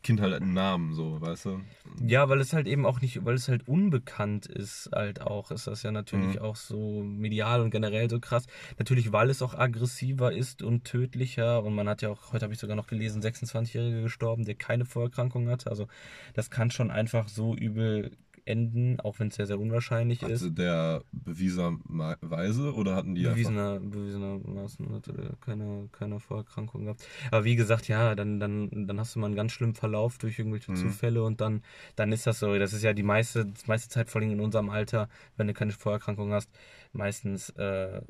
Kind 0.03 0.21
halt 0.21 0.35
einen 0.35 0.55
Namen, 0.55 0.95
so, 0.95 1.21
weißt 1.21 1.45
du? 1.45 1.61
Ja, 2.01 2.29
weil 2.29 2.41
es 2.41 2.53
halt 2.53 2.67
eben 2.67 2.87
auch 2.87 3.01
nicht, 3.01 3.25
weil 3.25 3.35
es 3.35 3.49
halt 3.49 3.69
unbekannt 3.69 4.47
ist, 4.47 4.89
halt 4.93 5.21
auch, 5.21 5.51
ist 5.51 5.67
das 5.67 5.83
ja 5.83 5.91
natürlich 5.93 6.37
Mhm. 6.37 6.43
auch 6.43 6.57
so 6.57 7.03
medial 7.03 7.61
und 7.61 7.71
generell 7.71 8.09
so 8.09 8.19
krass. 8.19 8.47
Natürlich, 8.79 9.13
weil 9.13 9.29
es 9.31 9.43
auch 9.43 9.55
aggressiver 9.55 10.33
ist 10.33 10.63
und 10.63 10.85
tödlicher 10.85 11.63
und 11.63 11.75
man 11.75 11.89
hat 11.89 12.01
ja 12.03 12.09
auch, 12.09 12.33
heute 12.33 12.45
habe 12.45 12.55
ich 12.55 12.61
sogar 12.61 12.77
noch 12.77 12.87
gelesen, 12.87 13.21
26-Jähriger 13.23 14.03
gestorben, 14.03 14.45
der 14.45 14.55
keine 14.55 14.85
Vorerkrankung 14.87 15.49
hatte. 15.51 15.69
Also 15.71 15.87
das 16.35 16.51
kann 16.51 16.71
schon 16.71 16.91
einfach 16.91 17.29
so 17.29 17.55
übel 17.55 18.13
enden, 18.49 18.99
auch 19.01 19.19
wenn 19.19 19.29
es 19.29 19.37
sehr, 19.37 19.47
sehr 19.47 19.59
unwahrscheinlich 19.61 20.23
ist. 20.23 20.43
Hatte 20.43 20.53
der 20.53 21.03
bewiesenerweise 21.13 22.75
oder 22.75 22.97
hatten 22.97 23.15
die 23.15 23.21
einfach... 23.21 23.35
Bewiesener, 23.35 23.81
bewiesenermaßen 23.81 24.95
hatte 24.95 25.13
der 25.13 25.31
keine, 25.41 25.89
keine 25.93 26.19
Vorerkrankung 26.21 26.85
gehabt. 26.85 27.07
Aber 27.31 27.45
wie 27.45 27.57
gesagt, 27.57 27.89
ja, 27.89 28.15
dann, 28.15 28.41
dann, 28.41 28.87
dann 28.87 28.99
hast 28.99 29.15
du 29.15 29.19
mal 29.19 29.27
einen 29.27 29.37
ganz 29.37 29.53
schlimmen 29.53 29.75
Verlauf 29.75 30.19
durch 30.19 30.39
irgendwelche 30.39 30.73
Mhm. 30.73 30.77
Zufälle 30.77 31.23
und 31.23 31.41
dann, 31.41 31.63
dann 31.97 32.13
ist 32.13 32.27
das 32.27 32.39
so. 32.39 32.59
Das 32.59 32.73
ist 32.73 32.83
ja 32.83 32.93
die 32.93 33.03
meiste, 33.03 33.47
die 33.47 33.67
meiste 33.67 33.89
Zeit, 33.89 34.09
vor 34.11 34.21
allem 34.21 34.31
in 34.33 34.41
unserem 34.41 34.71
Alter, 34.71 35.09
wenn 35.37 35.47
du 35.47 35.55
keine 35.55 35.73
Vorerkrankung 35.73 36.33
hast, 36.33 36.51
meistens 36.93 37.51
äh, 37.51 38.01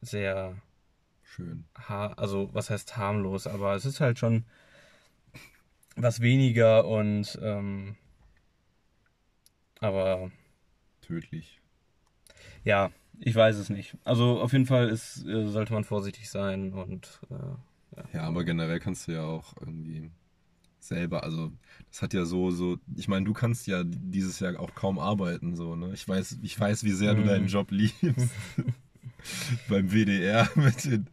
sehr, 0.00 0.56
Schön. 1.22 1.64
ha 1.88 2.08
also 2.16 2.50
was 2.52 2.70
heißt 2.70 2.96
harmlos, 2.96 3.46
aber 3.46 3.74
es 3.74 3.84
ist 3.84 4.00
halt 4.00 4.18
schon 4.18 4.44
was 5.96 6.20
weniger 6.20 6.86
und 6.86 7.38
ähm, 7.42 7.96
aber 9.80 10.30
Tödlich. 11.00 11.60
Ja, 12.64 12.90
ich 13.18 13.34
weiß 13.34 13.56
es 13.56 13.70
nicht. 13.70 13.96
Also 14.04 14.40
auf 14.40 14.52
jeden 14.52 14.66
Fall 14.66 14.88
ist, 14.88 15.24
äh, 15.26 15.46
sollte 15.46 15.72
man 15.72 15.84
vorsichtig 15.84 16.28
sein 16.30 16.72
und 16.72 17.20
äh, 17.30 18.04
Ja, 18.14 18.22
aber 18.22 18.44
generell 18.44 18.78
kannst 18.80 19.08
du 19.08 19.12
ja 19.12 19.24
auch 19.24 19.54
irgendwie 19.60 20.10
selber, 20.80 21.24
also 21.24 21.50
das 21.90 22.02
hat 22.02 22.14
ja 22.14 22.24
so, 22.24 22.50
so, 22.50 22.78
ich 22.96 23.08
meine, 23.08 23.24
du 23.24 23.32
kannst 23.32 23.66
ja 23.66 23.82
dieses 23.84 24.38
Jahr 24.40 24.58
auch 24.60 24.74
kaum 24.74 24.98
arbeiten, 24.98 25.56
so, 25.56 25.74
ne? 25.76 25.92
Ich 25.92 26.06
weiß, 26.08 26.38
ich 26.42 26.58
weiß, 26.58 26.84
wie 26.84 26.92
sehr 26.92 27.14
du 27.14 27.22
Mhm. 27.22 27.26
deinen 27.26 27.46
Job 27.48 27.70
liebst. 27.70 28.30
beim 29.68 29.90
WDR 29.90 30.48
mit 30.54 30.84
den. 30.84 31.08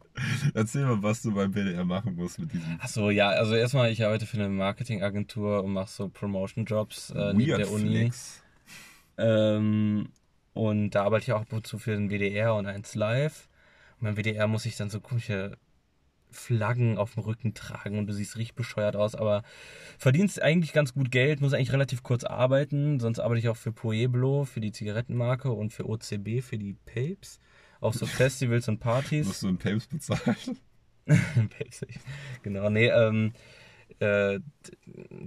Erzähl 0.54 0.86
mal, 0.86 1.02
was 1.04 1.22
du 1.24 1.34
beim 1.34 1.54
WDR 1.54 1.84
machen 1.84 2.16
musst 2.16 2.40
mit 2.40 2.54
diesem 2.54 2.78
Ach 2.80 2.88
so, 2.88 3.10
ja, 3.10 3.30
also 3.30 3.56
erstmal, 3.56 3.92
ich 3.92 4.06
arbeite 4.06 4.26
für 4.26 4.38
eine 4.38 4.48
Marketingagentur 4.50 5.64
und 5.64 5.74
mache 5.74 5.90
so 5.90 6.08
Promotion-Jobs 6.10 7.10
äh, 7.10 7.34
neben 7.34 7.58
der 7.58 7.72
Uni. 7.72 7.90
Flex. 7.90 8.44
Ähm, 9.18 10.10
und 10.54 10.92
da 10.92 11.04
arbeite 11.04 11.24
ich 11.24 11.34
auch 11.34 11.42
ab 11.42 11.54
und 11.54 11.68
zu 11.68 11.78
für 11.78 11.96
den 11.96 12.10
WDR 12.10 12.56
und 12.56 12.66
1 12.66 12.96
Live. 12.96 13.50
Und 14.00 14.06
beim 14.06 14.18
WDR 14.18 14.48
muss 14.48 14.66
ich 14.66 14.78
dann 14.78 14.90
so 14.90 15.00
komische 15.00 15.58
Flaggen 16.36 16.98
auf 16.98 17.14
dem 17.14 17.24
Rücken 17.24 17.54
tragen 17.54 17.98
und 17.98 18.08
du 18.08 18.14
siehst 18.14 18.38
richtig 18.38 18.56
bescheuert 18.56 18.96
aus, 18.96 19.16
aber 19.16 19.44
verdienst 19.98 20.42
eigentlich 20.42 20.74
ganz 20.74 20.94
gut 20.94 21.10
Geld, 21.10 21.42
muss 21.42 21.54
eigentlich 21.54 21.72
relativ 21.72 22.04
kurz 22.04 22.24
arbeiten. 22.24 23.00
Sonst 23.00 23.20
arbeite 23.20 23.40
ich 23.40 23.50
auch 23.50 23.58
für 23.58 23.72
Pueblo, 23.72 24.44
für 24.44 24.60
die 24.60 24.72
Zigarettenmarke 24.72 25.52
und 25.52 25.72
für 25.72 25.88
OCB, 25.88 26.42
für 26.42 26.58
die 26.58 26.76
Papes. 26.86 27.40
Auf 27.80 27.96
so 27.96 28.06
Festivals 28.06 28.68
und 28.68 28.80
Partys. 28.80 29.28
Musst 29.28 29.44
du 29.44 29.48
in 29.50 29.58
Papes 29.58 29.88
bezahlen? 29.88 30.60
Basic. 31.06 32.00
Genau, 32.44 32.70
nee, 32.70 32.88
ähm, 32.88 33.34
äh, 34.00 34.40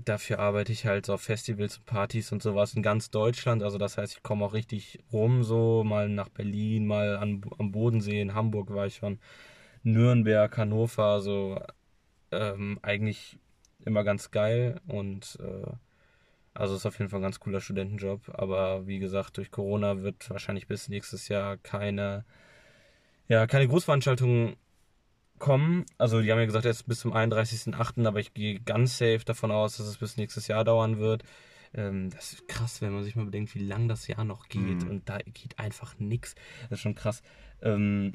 dafür 0.04 0.38
arbeite 0.38 0.72
ich 0.72 0.86
halt 0.86 1.06
so 1.06 1.14
auf 1.14 1.22
Festivals 1.22 1.78
und 1.78 1.86
Partys 1.86 2.32
und 2.32 2.42
sowas 2.42 2.74
in 2.74 2.82
ganz 2.82 3.10
Deutschland. 3.10 3.62
Also 3.62 3.78
das 3.78 3.98
heißt, 3.98 4.14
ich 4.16 4.22
komme 4.22 4.44
auch 4.44 4.52
richtig 4.52 4.98
rum, 5.12 5.42
so 5.42 5.84
mal 5.84 6.08
nach 6.08 6.28
Berlin, 6.28 6.86
mal 6.86 7.16
an, 7.16 7.42
am 7.58 7.72
Bodensee, 7.72 8.20
in 8.20 8.34
Hamburg 8.34 8.72
war 8.72 8.86
ich 8.86 8.96
schon, 8.96 9.18
Nürnberg, 9.82 10.56
Hannover, 10.56 11.20
so 11.20 11.60
ähm, 12.32 12.78
eigentlich 12.82 13.38
immer 13.84 14.04
ganz 14.04 14.30
geil 14.30 14.80
und 14.86 15.38
äh, 15.40 15.70
also 16.54 16.74
ist 16.74 16.86
auf 16.86 16.98
jeden 16.98 17.08
Fall 17.08 17.20
ein 17.20 17.22
ganz 17.22 17.38
cooler 17.38 17.60
Studentenjob. 17.60 18.30
Aber 18.34 18.86
wie 18.86 18.98
gesagt, 18.98 19.36
durch 19.36 19.50
Corona 19.50 20.02
wird 20.02 20.28
wahrscheinlich 20.28 20.66
bis 20.66 20.88
nächstes 20.88 21.28
Jahr 21.28 21.56
keine, 21.56 22.24
ja, 23.28 23.46
keine 23.46 23.68
Großveranstaltungen 23.68 24.56
kommen. 25.38 25.84
Also 25.98 26.20
die 26.20 26.30
haben 26.30 26.38
ja 26.38 26.44
gesagt, 26.46 26.64
jetzt 26.64 26.86
bis 26.86 27.00
zum 27.00 27.12
31.08., 27.12 28.06
aber 28.06 28.20
ich 28.20 28.34
gehe 28.34 28.60
ganz 28.60 28.98
safe 28.98 29.22
davon 29.24 29.50
aus, 29.50 29.76
dass 29.76 29.86
es 29.86 29.96
bis 29.98 30.16
nächstes 30.16 30.48
Jahr 30.48 30.64
dauern 30.64 30.98
wird. 30.98 31.22
Ähm, 31.74 32.10
das 32.10 32.32
ist 32.32 32.48
krass, 32.48 32.80
wenn 32.80 32.92
man 32.92 33.04
sich 33.04 33.14
mal 33.16 33.24
bedenkt, 33.26 33.54
wie 33.54 33.64
lang 33.64 33.88
das 33.88 34.06
Jahr 34.06 34.24
noch 34.24 34.48
geht 34.48 34.84
Mhm. 34.84 34.90
und 34.90 35.08
da 35.08 35.18
geht 35.18 35.58
einfach 35.58 35.98
nichts. 35.98 36.34
Das 36.70 36.78
ist 36.78 36.82
schon 36.82 36.94
krass. 36.94 37.22
Ähm, 37.62 38.14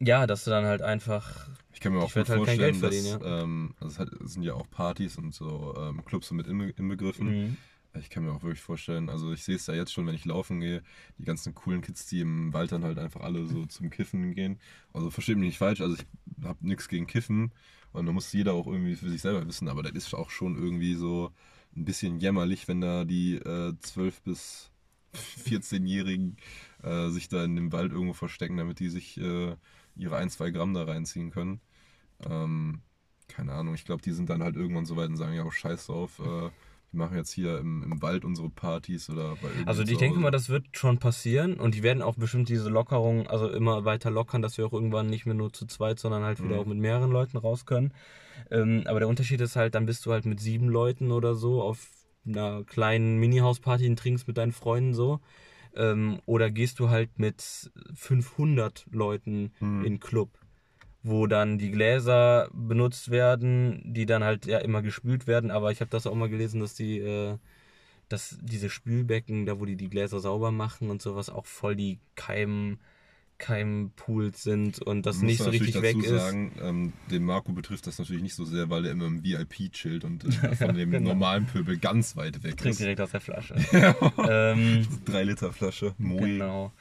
ja, 0.00 0.26
dass 0.26 0.44
du 0.44 0.50
dann 0.50 0.64
halt 0.64 0.82
einfach. 0.82 1.48
Ich 1.72 1.80
kann 1.80 1.92
mir 1.92 2.00
auch 2.00 2.06
gut 2.08 2.16
halt 2.16 2.26
kein 2.26 2.36
vorstellen, 2.38 2.58
Geld 2.58 2.74
dass 2.82 2.94
verdienen, 2.94 3.20
ähm, 3.24 3.74
also 3.80 3.92
es, 3.92 3.98
hat, 3.98 4.08
es 4.24 4.32
sind 4.34 4.42
ja 4.42 4.54
auch 4.54 4.68
Partys 4.70 5.16
und 5.18 5.32
so 5.34 5.74
ähm, 5.78 6.04
Clubs 6.04 6.28
so 6.28 6.34
mit 6.34 6.46
inbe 6.46 6.70
inbegriffen. 6.70 7.26
Mhm. 7.26 7.56
Ich 7.98 8.10
kann 8.10 8.24
mir 8.24 8.32
auch 8.32 8.42
wirklich 8.42 8.60
vorstellen, 8.60 9.08
also 9.08 9.32
ich 9.32 9.44
sehe 9.44 9.54
es 9.56 9.66
ja 9.66 9.74
jetzt 9.74 9.92
schon, 9.92 10.06
wenn 10.06 10.14
ich 10.14 10.24
laufen 10.24 10.60
gehe, 10.60 10.82
die 11.18 11.24
ganzen 11.24 11.54
coolen 11.54 11.80
Kids, 11.80 12.06
die 12.06 12.20
im 12.20 12.52
Wald 12.52 12.72
dann 12.72 12.84
halt 12.84 12.98
einfach 12.98 13.20
alle 13.20 13.46
so 13.46 13.66
zum 13.66 13.90
Kiffen 13.90 14.34
gehen. 14.34 14.58
Also 14.92 15.10
versteht 15.10 15.36
mich 15.36 15.48
nicht 15.48 15.58
falsch, 15.58 15.80
also 15.80 15.94
ich 15.94 16.44
habe 16.44 16.66
nichts 16.66 16.88
gegen 16.88 17.06
Kiffen 17.06 17.52
und 17.92 18.06
da 18.06 18.12
muss 18.12 18.32
jeder 18.32 18.54
auch 18.54 18.66
irgendwie 18.66 18.96
für 18.96 19.08
sich 19.08 19.22
selber 19.22 19.46
wissen, 19.46 19.68
aber 19.68 19.82
das 19.82 19.92
ist 19.92 20.14
auch 20.14 20.30
schon 20.30 20.56
irgendwie 20.56 20.94
so 20.94 21.32
ein 21.76 21.84
bisschen 21.84 22.18
jämmerlich, 22.18 22.66
wenn 22.68 22.80
da 22.80 23.04
die 23.04 23.36
äh, 23.36 23.74
12 23.78 24.22
bis 24.22 24.70
14-Jährigen 25.46 26.36
äh, 26.82 27.08
sich 27.10 27.28
da 27.28 27.44
in 27.44 27.56
dem 27.56 27.72
Wald 27.72 27.92
irgendwo 27.92 28.14
verstecken, 28.14 28.56
damit 28.56 28.80
die 28.80 28.88
sich 28.88 29.18
äh, 29.18 29.56
ihre 29.96 30.16
ein, 30.16 30.30
zwei 30.30 30.50
Gramm 30.50 30.74
da 30.74 30.84
reinziehen 30.84 31.30
können. 31.30 31.60
Ähm, 32.28 32.82
keine 33.28 33.52
Ahnung, 33.52 33.74
ich 33.74 33.84
glaube, 33.84 34.02
die 34.02 34.12
sind 34.12 34.28
dann 34.30 34.42
halt 34.42 34.56
irgendwann 34.56 34.86
so 34.86 34.96
weit 34.96 35.08
und 35.08 35.16
sagen, 35.16 35.34
ja, 35.34 35.50
scheiß 35.50 35.86
drauf, 35.86 36.18
äh, 36.18 36.50
wir 36.94 36.98
machen 36.98 37.16
jetzt 37.16 37.32
hier 37.32 37.58
im, 37.58 37.82
im 37.82 38.02
Wald 38.02 38.24
unsere 38.24 38.48
Partys 38.50 39.10
oder 39.10 39.34
bei 39.36 39.48
Also 39.66 39.82
ich 39.82 39.98
denke 39.98 40.20
mal, 40.20 40.30
das 40.30 40.48
wird 40.48 40.64
schon 40.72 40.98
passieren 40.98 41.54
und 41.58 41.74
die 41.74 41.82
werden 41.82 42.02
auch 42.02 42.14
bestimmt 42.14 42.48
diese 42.48 42.70
Lockerung, 42.70 43.26
also 43.26 43.48
immer 43.48 43.84
weiter 43.84 44.10
lockern, 44.10 44.42
dass 44.42 44.56
wir 44.58 44.66
auch 44.66 44.72
irgendwann 44.72 45.08
nicht 45.08 45.26
mehr 45.26 45.34
nur 45.34 45.52
zu 45.52 45.66
zweit, 45.66 45.98
sondern 45.98 46.22
halt 46.22 46.42
wieder 46.42 46.54
Mhm. 46.54 46.60
auch 46.60 46.66
mit 46.66 46.78
mehreren 46.78 47.10
Leuten 47.10 47.36
raus 47.36 47.66
können. 47.66 47.92
Ähm, 48.50 48.84
aber 48.86 49.00
der 49.00 49.08
Unterschied 49.08 49.40
ist 49.40 49.56
halt, 49.56 49.74
dann 49.74 49.86
bist 49.86 50.06
du 50.06 50.12
halt 50.12 50.24
mit 50.24 50.38
sieben 50.38 50.68
Leuten 50.68 51.10
oder 51.10 51.34
so 51.34 51.62
auf 51.62 51.88
einer 52.26 52.62
kleinen 52.64 53.18
Mini-Hausparty 53.18 53.88
und 53.88 53.98
trinkst 53.98 54.28
mit 54.28 54.38
deinen 54.38 54.52
Freunden 54.52 54.94
so. 54.94 55.20
Ähm, 55.74 56.20
oder 56.26 56.50
gehst 56.50 56.78
du 56.78 56.88
halt 56.90 57.18
mit 57.18 57.72
500 57.94 58.86
Leuten 58.92 59.52
Mhm. 59.58 59.84
in 59.84 59.98
Club, 60.00 60.30
wo 61.04 61.26
dann 61.26 61.58
die 61.58 61.70
Gläser 61.70 62.48
benutzt 62.52 63.10
werden, 63.10 63.82
die 63.84 64.06
dann 64.06 64.24
halt 64.24 64.46
ja 64.46 64.58
immer 64.58 64.80
gespült 64.80 65.26
werden. 65.26 65.50
Aber 65.50 65.70
ich 65.70 65.80
habe 65.80 65.90
das 65.90 66.06
auch 66.06 66.14
mal 66.14 66.30
gelesen, 66.30 66.60
dass 66.60 66.74
die, 66.74 66.98
äh, 66.98 67.36
dass 68.08 68.38
diese 68.40 68.70
Spülbecken, 68.70 69.44
da 69.44 69.60
wo 69.60 69.66
die 69.66 69.76
die 69.76 69.90
Gläser 69.90 70.18
sauber 70.18 70.50
machen 70.50 70.88
und 70.88 71.02
sowas, 71.02 71.28
auch 71.28 71.44
voll 71.44 71.76
die 71.76 71.98
Keim, 72.14 72.78
Keimpools 73.36 74.42
sind 74.42 74.80
und 74.80 75.04
das 75.04 75.20
nicht 75.20 75.42
so 75.42 75.50
richtig 75.50 75.82
weg 75.82 75.98
ist. 75.98 76.08
sagen, 76.08 76.52
ähm, 76.62 76.92
den 77.10 77.24
Marco 77.24 77.52
betrifft 77.52 77.86
das 77.86 77.98
natürlich 77.98 78.22
nicht 78.22 78.34
so 78.34 78.46
sehr, 78.46 78.70
weil 78.70 78.86
er 78.86 78.92
immer 78.92 79.06
im 79.06 79.22
VIP 79.22 79.72
chillt 79.72 80.04
und 80.04 80.24
äh, 80.24 80.30
von 80.56 80.74
dem 80.74 80.90
genau. 80.90 81.10
normalen 81.10 81.44
Pöbel 81.44 81.76
ganz 81.76 82.16
weit 82.16 82.42
weg 82.42 82.56
Trinkt 82.56 82.66
ist. 82.66 82.80
direkt 82.80 83.02
aus 83.02 83.10
der 83.10 83.20
Flasche. 83.20 83.56
ähm, 84.26 84.86
Drei 85.04 85.24
Liter 85.24 85.52
Flasche, 85.52 85.94
Moi. 85.98 86.20
Genau. 86.20 86.72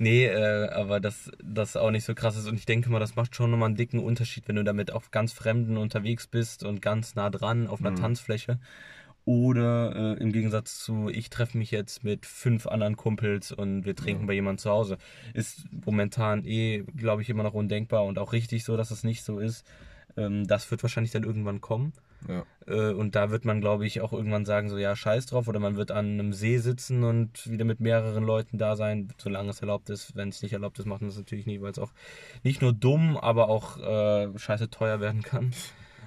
Nee, 0.00 0.26
äh, 0.26 0.68
aber 0.68 1.00
dass 1.00 1.28
das 1.42 1.76
auch 1.76 1.90
nicht 1.90 2.04
so 2.04 2.14
krass 2.14 2.36
ist. 2.36 2.46
Und 2.46 2.54
ich 2.56 2.66
denke 2.66 2.88
mal, 2.88 3.00
das 3.00 3.16
macht 3.16 3.34
schon 3.34 3.50
nochmal 3.50 3.66
einen 3.66 3.76
dicken 3.76 3.98
Unterschied, 3.98 4.46
wenn 4.46 4.54
du 4.54 4.62
damit 4.62 4.92
auf 4.92 5.10
ganz 5.10 5.32
Fremden 5.32 5.76
unterwegs 5.76 6.28
bist 6.28 6.62
und 6.64 6.80
ganz 6.80 7.16
nah 7.16 7.30
dran 7.30 7.66
auf 7.66 7.80
einer 7.80 7.90
Mhm. 7.90 7.96
Tanzfläche. 7.96 8.60
Oder 9.24 10.16
äh, 10.16 10.22
im 10.22 10.32
Gegensatz 10.32 10.78
zu, 10.78 11.08
ich 11.10 11.28
treffe 11.28 11.58
mich 11.58 11.70
jetzt 11.70 12.02
mit 12.04 12.24
fünf 12.24 12.66
anderen 12.66 12.96
Kumpels 12.96 13.52
und 13.52 13.84
wir 13.84 13.94
trinken 13.96 14.22
Ja. 14.22 14.26
bei 14.28 14.32
jemandem 14.34 14.58
zu 14.58 14.70
Hause. 14.70 14.98
Ist 15.34 15.64
momentan 15.84 16.44
eh, 16.46 16.84
glaube 16.96 17.22
ich, 17.22 17.28
immer 17.28 17.42
noch 17.42 17.52
undenkbar 17.54 18.04
und 18.04 18.18
auch 18.18 18.32
richtig 18.32 18.64
so, 18.64 18.76
dass 18.76 18.90
es 18.90 19.04
nicht 19.04 19.24
so 19.24 19.38
ist. 19.40 19.66
Ähm, 20.16 20.46
das 20.46 20.70
wird 20.70 20.82
wahrscheinlich 20.82 21.10
dann 21.12 21.24
irgendwann 21.24 21.60
kommen. 21.60 21.92
Ja. 22.26 22.44
Äh, 22.66 22.92
und 22.92 23.14
da 23.14 23.30
wird 23.30 23.44
man, 23.44 23.60
glaube 23.60 23.86
ich, 23.86 24.00
auch 24.00 24.12
irgendwann 24.12 24.44
sagen, 24.44 24.68
so 24.68 24.78
ja, 24.78 24.96
scheiß 24.96 25.26
drauf. 25.26 25.46
Oder 25.48 25.60
man 25.60 25.76
wird 25.76 25.90
an 25.90 26.06
einem 26.06 26.32
See 26.32 26.58
sitzen 26.58 27.04
und 27.04 27.48
wieder 27.50 27.64
mit 27.64 27.80
mehreren 27.80 28.24
Leuten 28.24 28.58
da 28.58 28.76
sein, 28.76 29.08
solange 29.18 29.50
es 29.50 29.60
erlaubt 29.60 29.90
ist. 29.90 30.16
Wenn 30.16 30.30
es 30.30 30.42
nicht 30.42 30.52
erlaubt 30.52 30.78
ist, 30.78 30.86
macht 30.86 31.00
man 31.00 31.10
das 31.10 31.18
natürlich 31.18 31.46
nicht, 31.46 31.62
weil 31.62 31.70
es 31.72 31.78
auch 31.78 31.92
nicht 32.42 32.60
nur 32.62 32.72
dumm, 32.72 33.16
aber 33.16 33.48
auch 33.48 33.78
äh, 33.78 34.36
scheiße 34.38 34.70
teuer 34.70 35.00
werden 35.00 35.22
kann. 35.22 35.52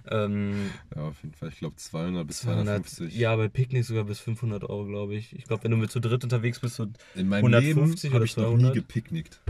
Ähm, 0.09 0.71
Ja, 0.95 1.03
auf 1.03 1.21
jeden 1.21 1.35
Fall. 1.35 1.49
Ich 1.49 1.59
glaube 1.59 1.75
200 1.75 2.25
bis 2.25 2.39
200, 2.39 2.65
250. 2.87 3.15
ja, 3.15 3.35
bei 3.35 3.49
Picknick 3.49 3.85
sogar 3.85 4.03
bis 4.05 4.19
500 4.19 4.63
Euro, 4.63 4.85
glaube 4.85 5.13
ich. 5.13 5.31
Ich 5.35 5.43
glaube, 5.43 5.63
wenn 5.63 5.69
du 5.69 5.77
mit 5.77 5.91
zu 5.91 5.99
dritt 5.99 6.23
unterwegs 6.23 6.59
bist, 6.59 6.77
so, 6.77 6.87
In 7.13 7.29
meinem 7.29 7.45
150 7.45 8.03
Leben 8.05 8.13
habe 8.13 8.15
oder 8.15 8.25
ich 8.25 8.35
noch 8.35 8.49
nie 8.49 8.57
200? 8.57 8.73
gepicknickt. 8.73 9.41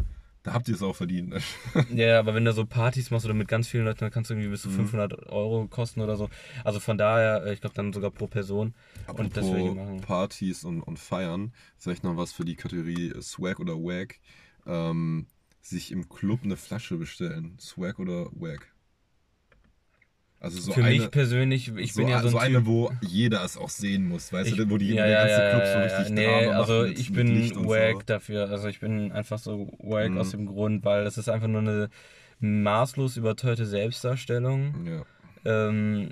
Da 0.44 0.54
habt 0.54 0.68
ihr 0.68 0.76
es 0.76 0.82
auch 0.82 0.96
verdient. 0.96 1.36
ja, 1.94 2.20
aber 2.20 2.34
wenn 2.34 2.46
du 2.46 2.54
so 2.54 2.66
Partys 2.66 3.12
machst 3.12 3.26
oder 3.26 3.36
mit 3.36 3.48
ganz 3.48 3.68
vielen 3.68 3.86
Leuten, 3.86 4.00
dann 4.00 4.12
kannst 4.12 4.30
du 4.30 4.34
irgendwie 4.34 4.50
bis 4.50 4.64
zu 4.64 4.72
500 4.72 5.28
Euro 5.30 5.68
kosten 5.68 6.02
oder 6.02 6.16
so. 6.16 6.30
Also 6.64 6.80
von 6.80 6.98
daher, 6.98 7.46
äh, 7.46 7.54
ich 7.54 7.62
glaube 7.62 7.76
dann 7.76 7.94
sogar 7.94 8.10
pro 8.10 8.26
Person. 8.26 8.74
Und 9.14 9.38
das 9.38 9.46
will 9.46 9.60
ich 9.60 9.66
Apropos 9.66 9.76
machen. 9.76 10.02
Partys 10.02 10.64
und, 10.64 10.82
und 10.82 10.98
Feiern, 10.98 11.54
vielleicht 11.78 12.04
noch 12.04 12.18
was 12.18 12.32
für 12.32 12.46
die 12.46 12.56
Kategorie 12.56 13.14
Swag 13.22 13.60
oder 13.60 13.76
Wag. 13.76 14.20
Ähm, 14.66 15.28
sich 15.62 15.92
im 15.92 16.10
Club 16.10 16.40
eine 16.44 16.58
Flasche 16.58 16.98
bestellen. 16.98 17.58
Swag 17.60 18.00
oder 18.00 18.26
Wag? 18.32 18.74
Also 20.42 20.60
so 20.60 20.72
Für 20.74 20.84
eine, 20.84 20.98
mich 20.98 21.12
persönlich, 21.12 21.72
ich 21.78 21.94
so, 21.94 22.02
bin 22.02 22.10
ja 22.10 22.20
so 22.20 22.28
ein 22.28 22.32
so 22.32 22.38
Typ, 22.40 22.46
eine, 22.48 22.66
wo 22.66 22.92
jeder 23.02 23.46
es 23.46 23.58
auch 23.58 23.70
sehen 23.70 24.08
muss, 24.10 24.34
weißt 24.34 24.50
Ich- 24.50 24.58
du, 24.58 24.68
wo 24.72 24.78
die 24.78 24.90
ja, 24.94 25.06
ja, 25.06 25.20
ganze 25.28 25.34
ja, 25.44 25.50
Club 25.52 25.62
ja, 25.62 25.68
so 25.74 25.80
ja, 25.80 25.98
richtig 25.98 26.14
Nee, 26.16 26.26
Drama 26.46 26.58
also 26.60 26.82
mit- 26.82 27.00
ich 27.00 27.14
bin 27.14 27.52
wack 27.70 27.94
so. 27.94 28.02
dafür. 28.08 28.50
Also 28.50 28.68
ich 28.68 28.80
bin 28.80 29.12
einfach 29.12 29.38
so 29.38 29.68
wack 29.80 30.10
Mhm. 30.10 30.18
aus 30.18 30.32
dem 30.32 30.48
Grund, 30.48 30.84
weil 30.84 31.04
das 31.04 31.20
ist 31.20 31.30
einfach 31.30 31.48
nur 31.48 31.62
eine 31.62 31.90
maßlos 32.40 33.18
überteuerte 33.18 33.68
Selbstdarstellung. 33.68 34.74
Ja. 34.88 35.06
Ähm, 35.70 36.10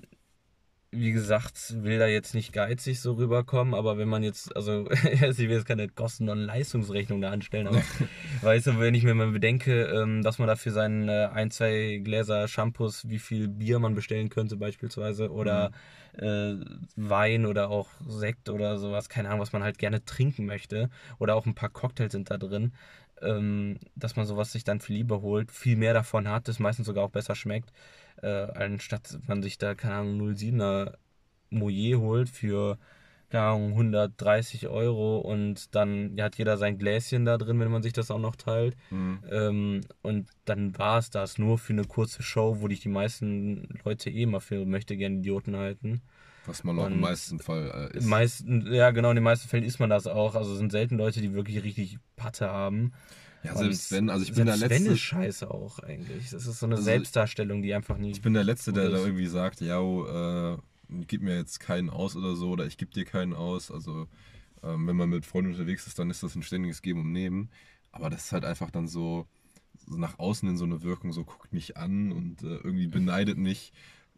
wie 0.91 1.11
gesagt, 1.11 1.83
will 1.83 1.99
da 1.99 2.07
jetzt 2.07 2.33
nicht 2.33 2.51
geizig 2.51 2.99
so 2.99 3.13
rüberkommen, 3.13 3.75
aber 3.75 3.99
wenn 3.99 4.09
man 4.09 4.23
jetzt, 4.23 4.55
also 4.55 4.89
ich 4.91 5.37
will 5.37 5.51
jetzt 5.51 5.67
keine 5.67 5.87
Kosten- 5.87 6.29
und 6.29 6.39
Leistungsrechnung 6.39 7.21
da 7.21 7.29
anstellen, 7.29 7.67
aber 7.67 7.81
weißt 8.41 8.67
du, 8.67 8.79
wenn 8.79 8.95
ich 8.95 9.03
mir 9.03 9.13
mal 9.13 9.31
bedenke, 9.31 9.83
ähm, 9.83 10.23
dass 10.23 10.39
man 10.39 10.47
dafür 10.47 10.71
seinen 10.71 11.07
äh, 11.07 11.29
ein, 11.31 11.51
zwei 11.51 12.01
Gläser 12.03 12.47
Shampoos, 12.47 13.07
wie 13.07 13.19
viel 13.19 13.47
Bier 13.47 13.77
man 13.77 13.93
bestellen 13.93 14.29
könnte 14.29 14.57
beispielsweise 14.57 15.31
oder 15.31 15.71
äh, 16.17 16.55
Wein 16.95 17.45
oder 17.45 17.69
auch 17.69 17.89
Sekt 18.07 18.49
oder 18.49 18.79
sowas, 18.79 19.09
keine 19.09 19.29
Ahnung, 19.29 19.41
was 19.41 19.53
man 19.53 19.63
halt 19.63 19.77
gerne 19.77 20.03
trinken 20.05 20.47
möchte 20.47 20.89
oder 21.19 21.35
auch 21.35 21.45
ein 21.45 21.55
paar 21.55 21.69
Cocktails 21.69 22.13
sind 22.13 22.31
da 22.31 22.37
drin, 22.39 22.73
ähm, 23.21 23.77
dass 23.95 24.15
man 24.15 24.25
sowas 24.25 24.51
sich 24.51 24.63
dann 24.63 24.79
viel 24.79 24.95
lieber 24.95 25.21
holt, 25.21 25.51
viel 25.51 25.75
mehr 25.75 25.93
davon 25.93 26.27
hat, 26.27 26.47
das 26.47 26.57
meistens 26.57 26.87
sogar 26.87 27.03
auch 27.03 27.11
besser 27.11 27.35
schmeckt, 27.35 27.71
äh, 28.21 28.51
anstatt 28.53 29.19
man 29.27 29.41
sich 29.41 29.57
da, 29.57 29.75
keine 29.75 29.95
Ahnung, 29.95 30.31
07er 30.31 30.93
Moyer 31.49 31.99
holt 31.99 32.29
für, 32.29 32.77
keine 33.29 33.43
Ahnung, 33.45 33.71
130 33.71 34.67
Euro 34.67 35.19
und 35.19 35.73
dann 35.75 36.15
hat 36.19 36.37
jeder 36.37 36.57
sein 36.57 36.77
Gläschen 36.77 37.25
da 37.25 37.37
drin, 37.37 37.59
wenn 37.59 37.71
man 37.71 37.83
sich 37.83 37.93
das 37.93 38.11
auch 38.11 38.19
noch 38.19 38.35
teilt. 38.35 38.75
Mhm. 38.89 39.19
Ähm, 39.29 39.81
und 40.01 40.29
dann 40.45 40.77
war 40.77 40.99
es 40.99 41.09
das 41.09 41.37
nur 41.37 41.57
für 41.57 41.73
eine 41.73 41.85
kurze 41.85 42.23
Show, 42.23 42.57
wo 42.59 42.67
dich 42.67 42.81
die 42.81 42.89
meisten 42.89 43.67
Leute 43.83 44.09
eh 44.09 44.25
mal 44.25 44.39
für 44.39 44.65
möchte 44.65 44.97
gerne 44.97 45.17
Idioten 45.17 45.55
halten. 45.55 46.01
Was 46.45 46.63
man 46.63 46.79
auch 46.79 46.87
im 46.87 46.99
meisten 46.99 47.39
Fall 47.39 47.91
äh, 47.93 47.97
ist. 47.97 48.05
Meisten, 48.05 48.73
ja, 48.73 48.89
genau, 48.91 49.09
in 49.09 49.15
den 49.15 49.23
meisten 49.23 49.47
Fällen 49.47 49.63
ist 49.63 49.79
man 49.79 49.89
das 49.89 50.07
auch. 50.07 50.35
Also 50.35 50.53
es 50.53 50.57
sind 50.57 50.71
selten 50.71 50.97
Leute, 50.97 51.21
die 51.21 51.33
wirklich 51.33 51.63
richtig 51.63 51.99
Patte 52.15 52.49
haben. 52.49 52.93
Ja, 53.43 53.55
selbst 53.55 53.91
wenn, 53.91 54.09
also 54.09 54.23
ich 54.25 54.33
bin 54.33 54.45
der 54.45 54.57
selbst 54.57 54.75
wenn 54.75 54.83
Letzte, 54.83 54.93
ist 54.95 54.99
scheiße 54.99 55.51
auch 55.51 55.79
eigentlich. 55.79 56.29
Das 56.29 56.45
ist 56.45 56.59
so 56.59 56.65
eine 56.65 56.75
Also, 56.75 56.85
Selbstdarstellung, 56.85 57.61
die 57.61 57.73
einfach 57.73 57.97
nie. 57.97 58.11
ich 58.11 58.21
bin 58.21 58.33
der 58.33 58.43
Letzte, 58.43 58.73
der 58.73 58.89
da 58.89 58.97
irgendwie 58.97 59.27
sagt, 59.27 59.61
ja, 59.61 59.79
äh, 59.81 60.57
gib 61.07 61.21
mir 61.21 61.35
jetzt 61.37 61.59
keinen 61.59 61.89
aus 61.89 62.15
oder 62.15 62.35
so, 62.35 62.49
oder 62.51 62.65
ich 62.65 62.77
gebe 62.77 62.91
dir 62.91 63.05
keinen 63.05 63.33
aus. 63.33 63.71
Also 63.71 64.07
ähm, 64.63 64.87
wenn 64.87 64.95
man 64.95 65.09
mit 65.09 65.25
Freunden 65.25 65.51
unterwegs 65.51 65.87
ist, 65.87 65.99
dann 65.99 66.09
ist 66.09 66.23
das 66.23 66.35
ein 66.35 66.43
ständiges 66.43 66.81
Geben 66.81 67.01
und 67.01 67.11
Nehmen. 67.11 67.49
Aber 67.91 68.09
das 68.09 68.25
ist 68.25 68.31
halt 68.33 68.45
einfach 68.45 68.71
dann 68.71 68.87
so, 68.87 69.25
so 69.87 69.97
nach 69.97 70.19
außen 70.19 70.47
in 70.49 70.57
so 70.57 70.65
eine 70.65 70.83
Wirkung, 70.83 71.13
so 71.13 71.23
guckt 71.23 71.53
mich 71.53 71.77
an 71.77 72.11
und 72.11 72.43
äh, 72.43 72.57
irgendwie 72.57 72.87
beneidet 72.87 73.37
mich. 73.37 73.71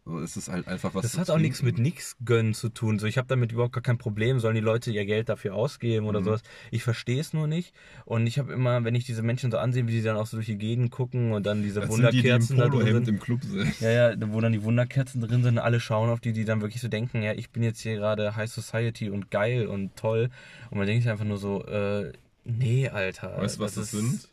So 0.04 0.18
ist 0.18 0.36
es 0.36 0.48
halt 0.48 0.66
einfach 0.66 0.94
was 0.96 1.02
Das 1.02 1.16
hat 1.16 1.30
auch 1.30 1.38
nichts 1.38 1.62
mit 1.62 1.78
nichts 1.78 2.16
gönnen 2.24 2.54
zu 2.54 2.70
tun. 2.70 2.98
So, 2.98 3.06
ich 3.06 3.18
habe 3.18 3.28
damit 3.28 3.52
überhaupt 3.52 3.72
gar 3.72 3.84
kein 3.84 3.98
Problem. 3.98 4.40
Sollen 4.40 4.56
die 4.56 4.60
Leute 4.60 4.90
ihr 4.90 5.04
Geld 5.06 5.28
dafür 5.28 5.54
ausgeben 5.54 6.06
oder 6.06 6.18
Mhm. 6.20 6.24
sowas? 6.24 6.42
Ich 6.72 6.82
verstehe 6.82 7.20
es 7.20 7.32
nur 7.32 7.46
nicht. 7.46 7.72
Und 8.04 8.26
ich 8.26 8.40
habe 8.40 8.52
immer, 8.52 8.82
wenn 8.82 8.96
ich 8.96 9.04
diese 9.04 9.22
Menschen 9.22 9.52
so 9.52 9.58
ansehe, 9.58 9.86
wie 9.86 9.92
die 9.92 10.02
dann 10.02 10.16
auch 10.16 10.26
so 10.26 10.36
durch 10.38 10.46
die 10.46 10.58
Gegend 10.58 10.90
gucken 10.90 11.30
und 11.30 11.46
dann 11.46 11.62
diese 11.62 11.80
Das 11.82 11.94
sind 11.94 12.12
die, 12.12 12.20
die 12.22 12.28
im 12.28 12.34
Wunderkerzen 12.42 12.56
da 12.56 12.68
drin 12.68 12.94
sind. 12.94 13.08
im 13.08 13.20
Club 13.20 13.44
sind. 13.44 13.80
Ja, 13.80 13.90
ja, 14.10 14.14
wo 14.32 14.40
dann 14.40 14.52
die 14.52 14.64
Wunderkerzen 14.64 15.20
drin 15.20 15.44
sind, 15.44 15.58
alle 15.60 15.78
schauen 15.78 16.10
auf 16.10 16.18
die, 16.18 16.32
die 16.32 16.44
dann 16.44 16.62
wirklich 16.62 16.82
so 16.82 16.88
denken, 16.88 17.22
ja, 17.22 17.34
ich 17.34 17.50
bin 17.50 17.62
jetzt 17.62 17.80
hier 17.80 17.94
gerade 17.94 18.34
High 18.34 18.50
Society 18.50 19.08
und 19.08 19.30
geil 19.30 19.68
und 19.68 19.94
toll. 19.94 20.30
Und 20.70 20.78
man 20.78 20.88
denkt 20.88 21.04
sich 21.04 21.12
einfach 21.12 21.24
nur 21.24 21.38
so, 21.38 21.64
äh, 21.66 22.10
nee, 22.44 22.88
Alter. 22.88 23.36
Weißt 23.38 23.58
du, 23.58 23.60
was 23.60 23.74
das, 23.74 23.84
ist- 23.84 24.00
sind? 24.00 24.28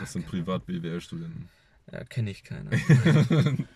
Das 0.00 0.14
sind 0.14 0.26
Privat-BWL-Studenten. 0.26 1.50
Ja, 1.92 2.04
kenne 2.04 2.30
ich 2.30 2.44
keiner. 2.44 2.70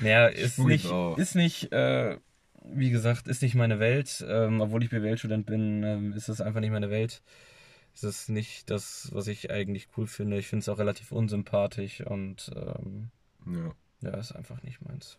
naja, 0.00 0.26
ist 0.26 0.54
Spuck 0.54 0.70
ich 0.70 0.82
nicht, 0.82 0.90
drauf. 0.90 1.18
ist 1.18 1.34
nicht, 1.34 1.72
äh, 1.72 2.18
wie 2.64 2.90
gesagt, 2.90 3.28
ist 3.28 3.42
nicht 3.42 3.54
meine 3.54 3.78
Welt. 3.78 4.24
Ähm, 4.28 4.60
obwohl 4.60 4.82
ich 4.82 4.90
BWL-Student 4.90 5.46
bin, 5.46 5.82
ähm, 5.82 6.12
ist 6.12 6.28
es 6.28 6.40
einfach 6.40 6.60
nicht 6.60 6.70
meine 6.72 6.90
Welt. 6.90 7.22
Es 7.94 8.04
ist 8.04 8.28
nicht 8.30 8.70
das, 8.70 9.10
was 9.12 9.26
ich 9.26 9.50
eigentlich 9.50 9.88
cool 9.96 10.06
finde. 10.06 10.38
Ich 10.38 10.48
finde 10.48 10.60
es 10.62 10.68
auch 10.68 10.78
relativ 10.78 11.12
unsympathisch 11.12 12.00
und 12.00 12.50
ähm, 12.56 13.10
Ja. 13.46 13.74
ja, 14.02 14.16
ist 14.16 14.32
einfach 14.32 14.62
nicht 14.62 14.80
meins. 14.80 15.18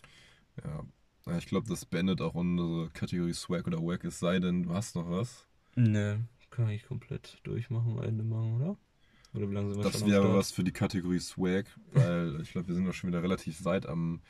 Ja, 0.64 0.84
Ja, 1.28 1.38
ich 1.38 1.46
glaube, 1.46 1.68
das 1.70 1.86
beendet 1.86 2.22
auch 2.22 2.34
unsere 2.36 2.90
Kategorie 2.90 3.34
Swag 3.34 3.68
oder 3.68 3.78
Wack, 3.80 4.04
es 4.06 4.20
sei 4.20 4.40
denn, 4.40 4.64
du 4.64 4.74
hast 4.74 4.96
noch 4.96 5.10
was. 5.10 5.48
Nö, 5.76 6.18
kann 6.50 6.70
ich 6.70 6.84
komplett 6.86 7.40
durchmachen, 7.44 7.98
Ende 8.04 8.24
machen, 8.24 8.56
oder? 8.62 8.78
Oder 9.34 9.50
wie 9.50 9.54
lange 9.54 9.70
sind 9.70 9.84
wir 9.84 9.92
Das 9.92 10.06
wäre 10.06 10.34
was 10.34 10.52
für 10.52 10.64
die 10.64 10.72
Kategorie 10.72 11.20
Swag, 11.20 11.66
weil 11.94 12.40
ich 12.42 12.52
glaube, 12.52 12.68
wir 12.68 12.76
sind 12.76 12.86
doch 12.86 12.94
schon 12.94 13.10
wieder 13.10 13.24
relativ 13.24 13.66
weit 13.66 13.88
am 13.88 14.22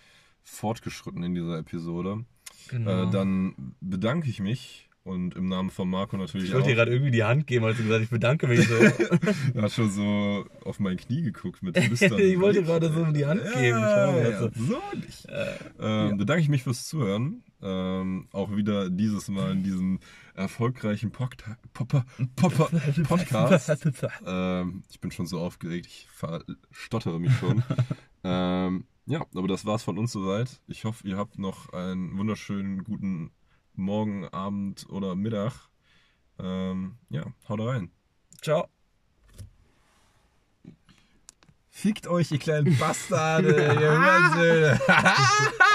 fortgeschritten 0.43 1.24
in 1.24 1.36
dieser 1.36 1.58
Episode. 1.58 2.26
Genau. 2.70 3.04
Äh, 3.04 3.12
dann 3.12 3.76
bedanke 3.82 4.30
ich 4.30 4.39
mich 4.39 4.89
und 5.04 5.36
im 5.36 5.49
Namen 5.49 5.70
von 5.70 5.89
Marco 5.89 6.16
natürlich 6.16 6.47
ich 6.47 6.54
wollte 6.54 6.70
dir 6.70 6.76
gerade 6.76 6.91
irgendwie 6.91 7.12
die 7.12 7.24
Hand 7.24 7.45
geben, 7.45 7.66
als 7.66 7.78
du 7.78 7.84
gesagt 7.84 7.99
hast, 7.99 8.06
ich 8.06 8.10
bedanke 8.10 8.47
mich 8.47 8.68
so. 8.68 8.76
Er 9.54 9.64
hat 9.64 9.72
schon 9.72 9.91
so 9.91 10.45
auf 10.64 10.80
mein 10.80 10.97
Knie 10.97 11.22
geguckt 11.22 11.62
mit 11.62 11.78
flüsterndem 11.78 12.20
ich 12.32 12.39
wollte 12.39 12.64
gerade 12.64 12.91
so 12.91 13.06
die 13.12 13.26
Hand 13.26 13.43
geben. 13.43 13.80
Ja, 13.80 14.06
Schau, 14.08 14.18
ja, 14.18 14.26
also. 14.26 14.49
so 14.56 14.82
nicht. 14.95 15.28
Ähm, 15.80 16.18
Bedanke 16.18 16.41
ich 16.41 16.49
mich 16.49 16.64
fürs 16.64 16.88
Zuhören. 16.88 17.43
Ähm, 17.62 18.28
auch 18.32 18.56
wieder 18.56 18.89
dieses 18.89 19.28
Mal 19.28 19.51
in 19.51 19.64
diesem 19.64 19.99
erfolgreichen 20.36 21.12
Podca 21.12 21.58
Popper, 21.74 22.06
Popper, 22.36 22.70
Podcast. 23.08 23.88
ähm, 24.26 24.84
ich 24.89 24.99
bin 24.99 25.12
schon 25.12 25.28
so 25.28 25.39
aufgeregt, 25.39 25.86
ich 25.86 26.08
stottere 26.72 27.20
mich 27.20 27.34
schon. 27.38 27.64
ähm, 28.24 28.86
ja, 29.06 29.26
aber 29.36 29.47
das 29.47 29.66
war's 29.66 29.84
von 29.84 29.97
uns 29.97 30.14
soweit. 30.14 30.62
Ich 30.68 30.86
hoffe, 30.86 31.06
ihr 31.08 31.18
habt 31.18 31.38
noch 31.38 31.74
einen 31.74 32.18
wunderschönen 32.18 32.84
guten 32.84 33.32
Morgen, 33.76 34.28
Abend 34.30 34.86
oder 34.89 35.15
Mittag. 35.15 35.53
Ähm, 36.39 36.97
ja, 37.09 37.26
haut 37.47 37.59
rein. 37.59 37.91
Ciao. 38.41 38.67
Fickt 41.69 42.07
euch, 42.07 42.32
ihr 42.32 42.39
kleinen 42.39 42.78
Bastarde, 42.78 43.55
ihr 43.55 43.91
Hurensöhne. 43.91 44.80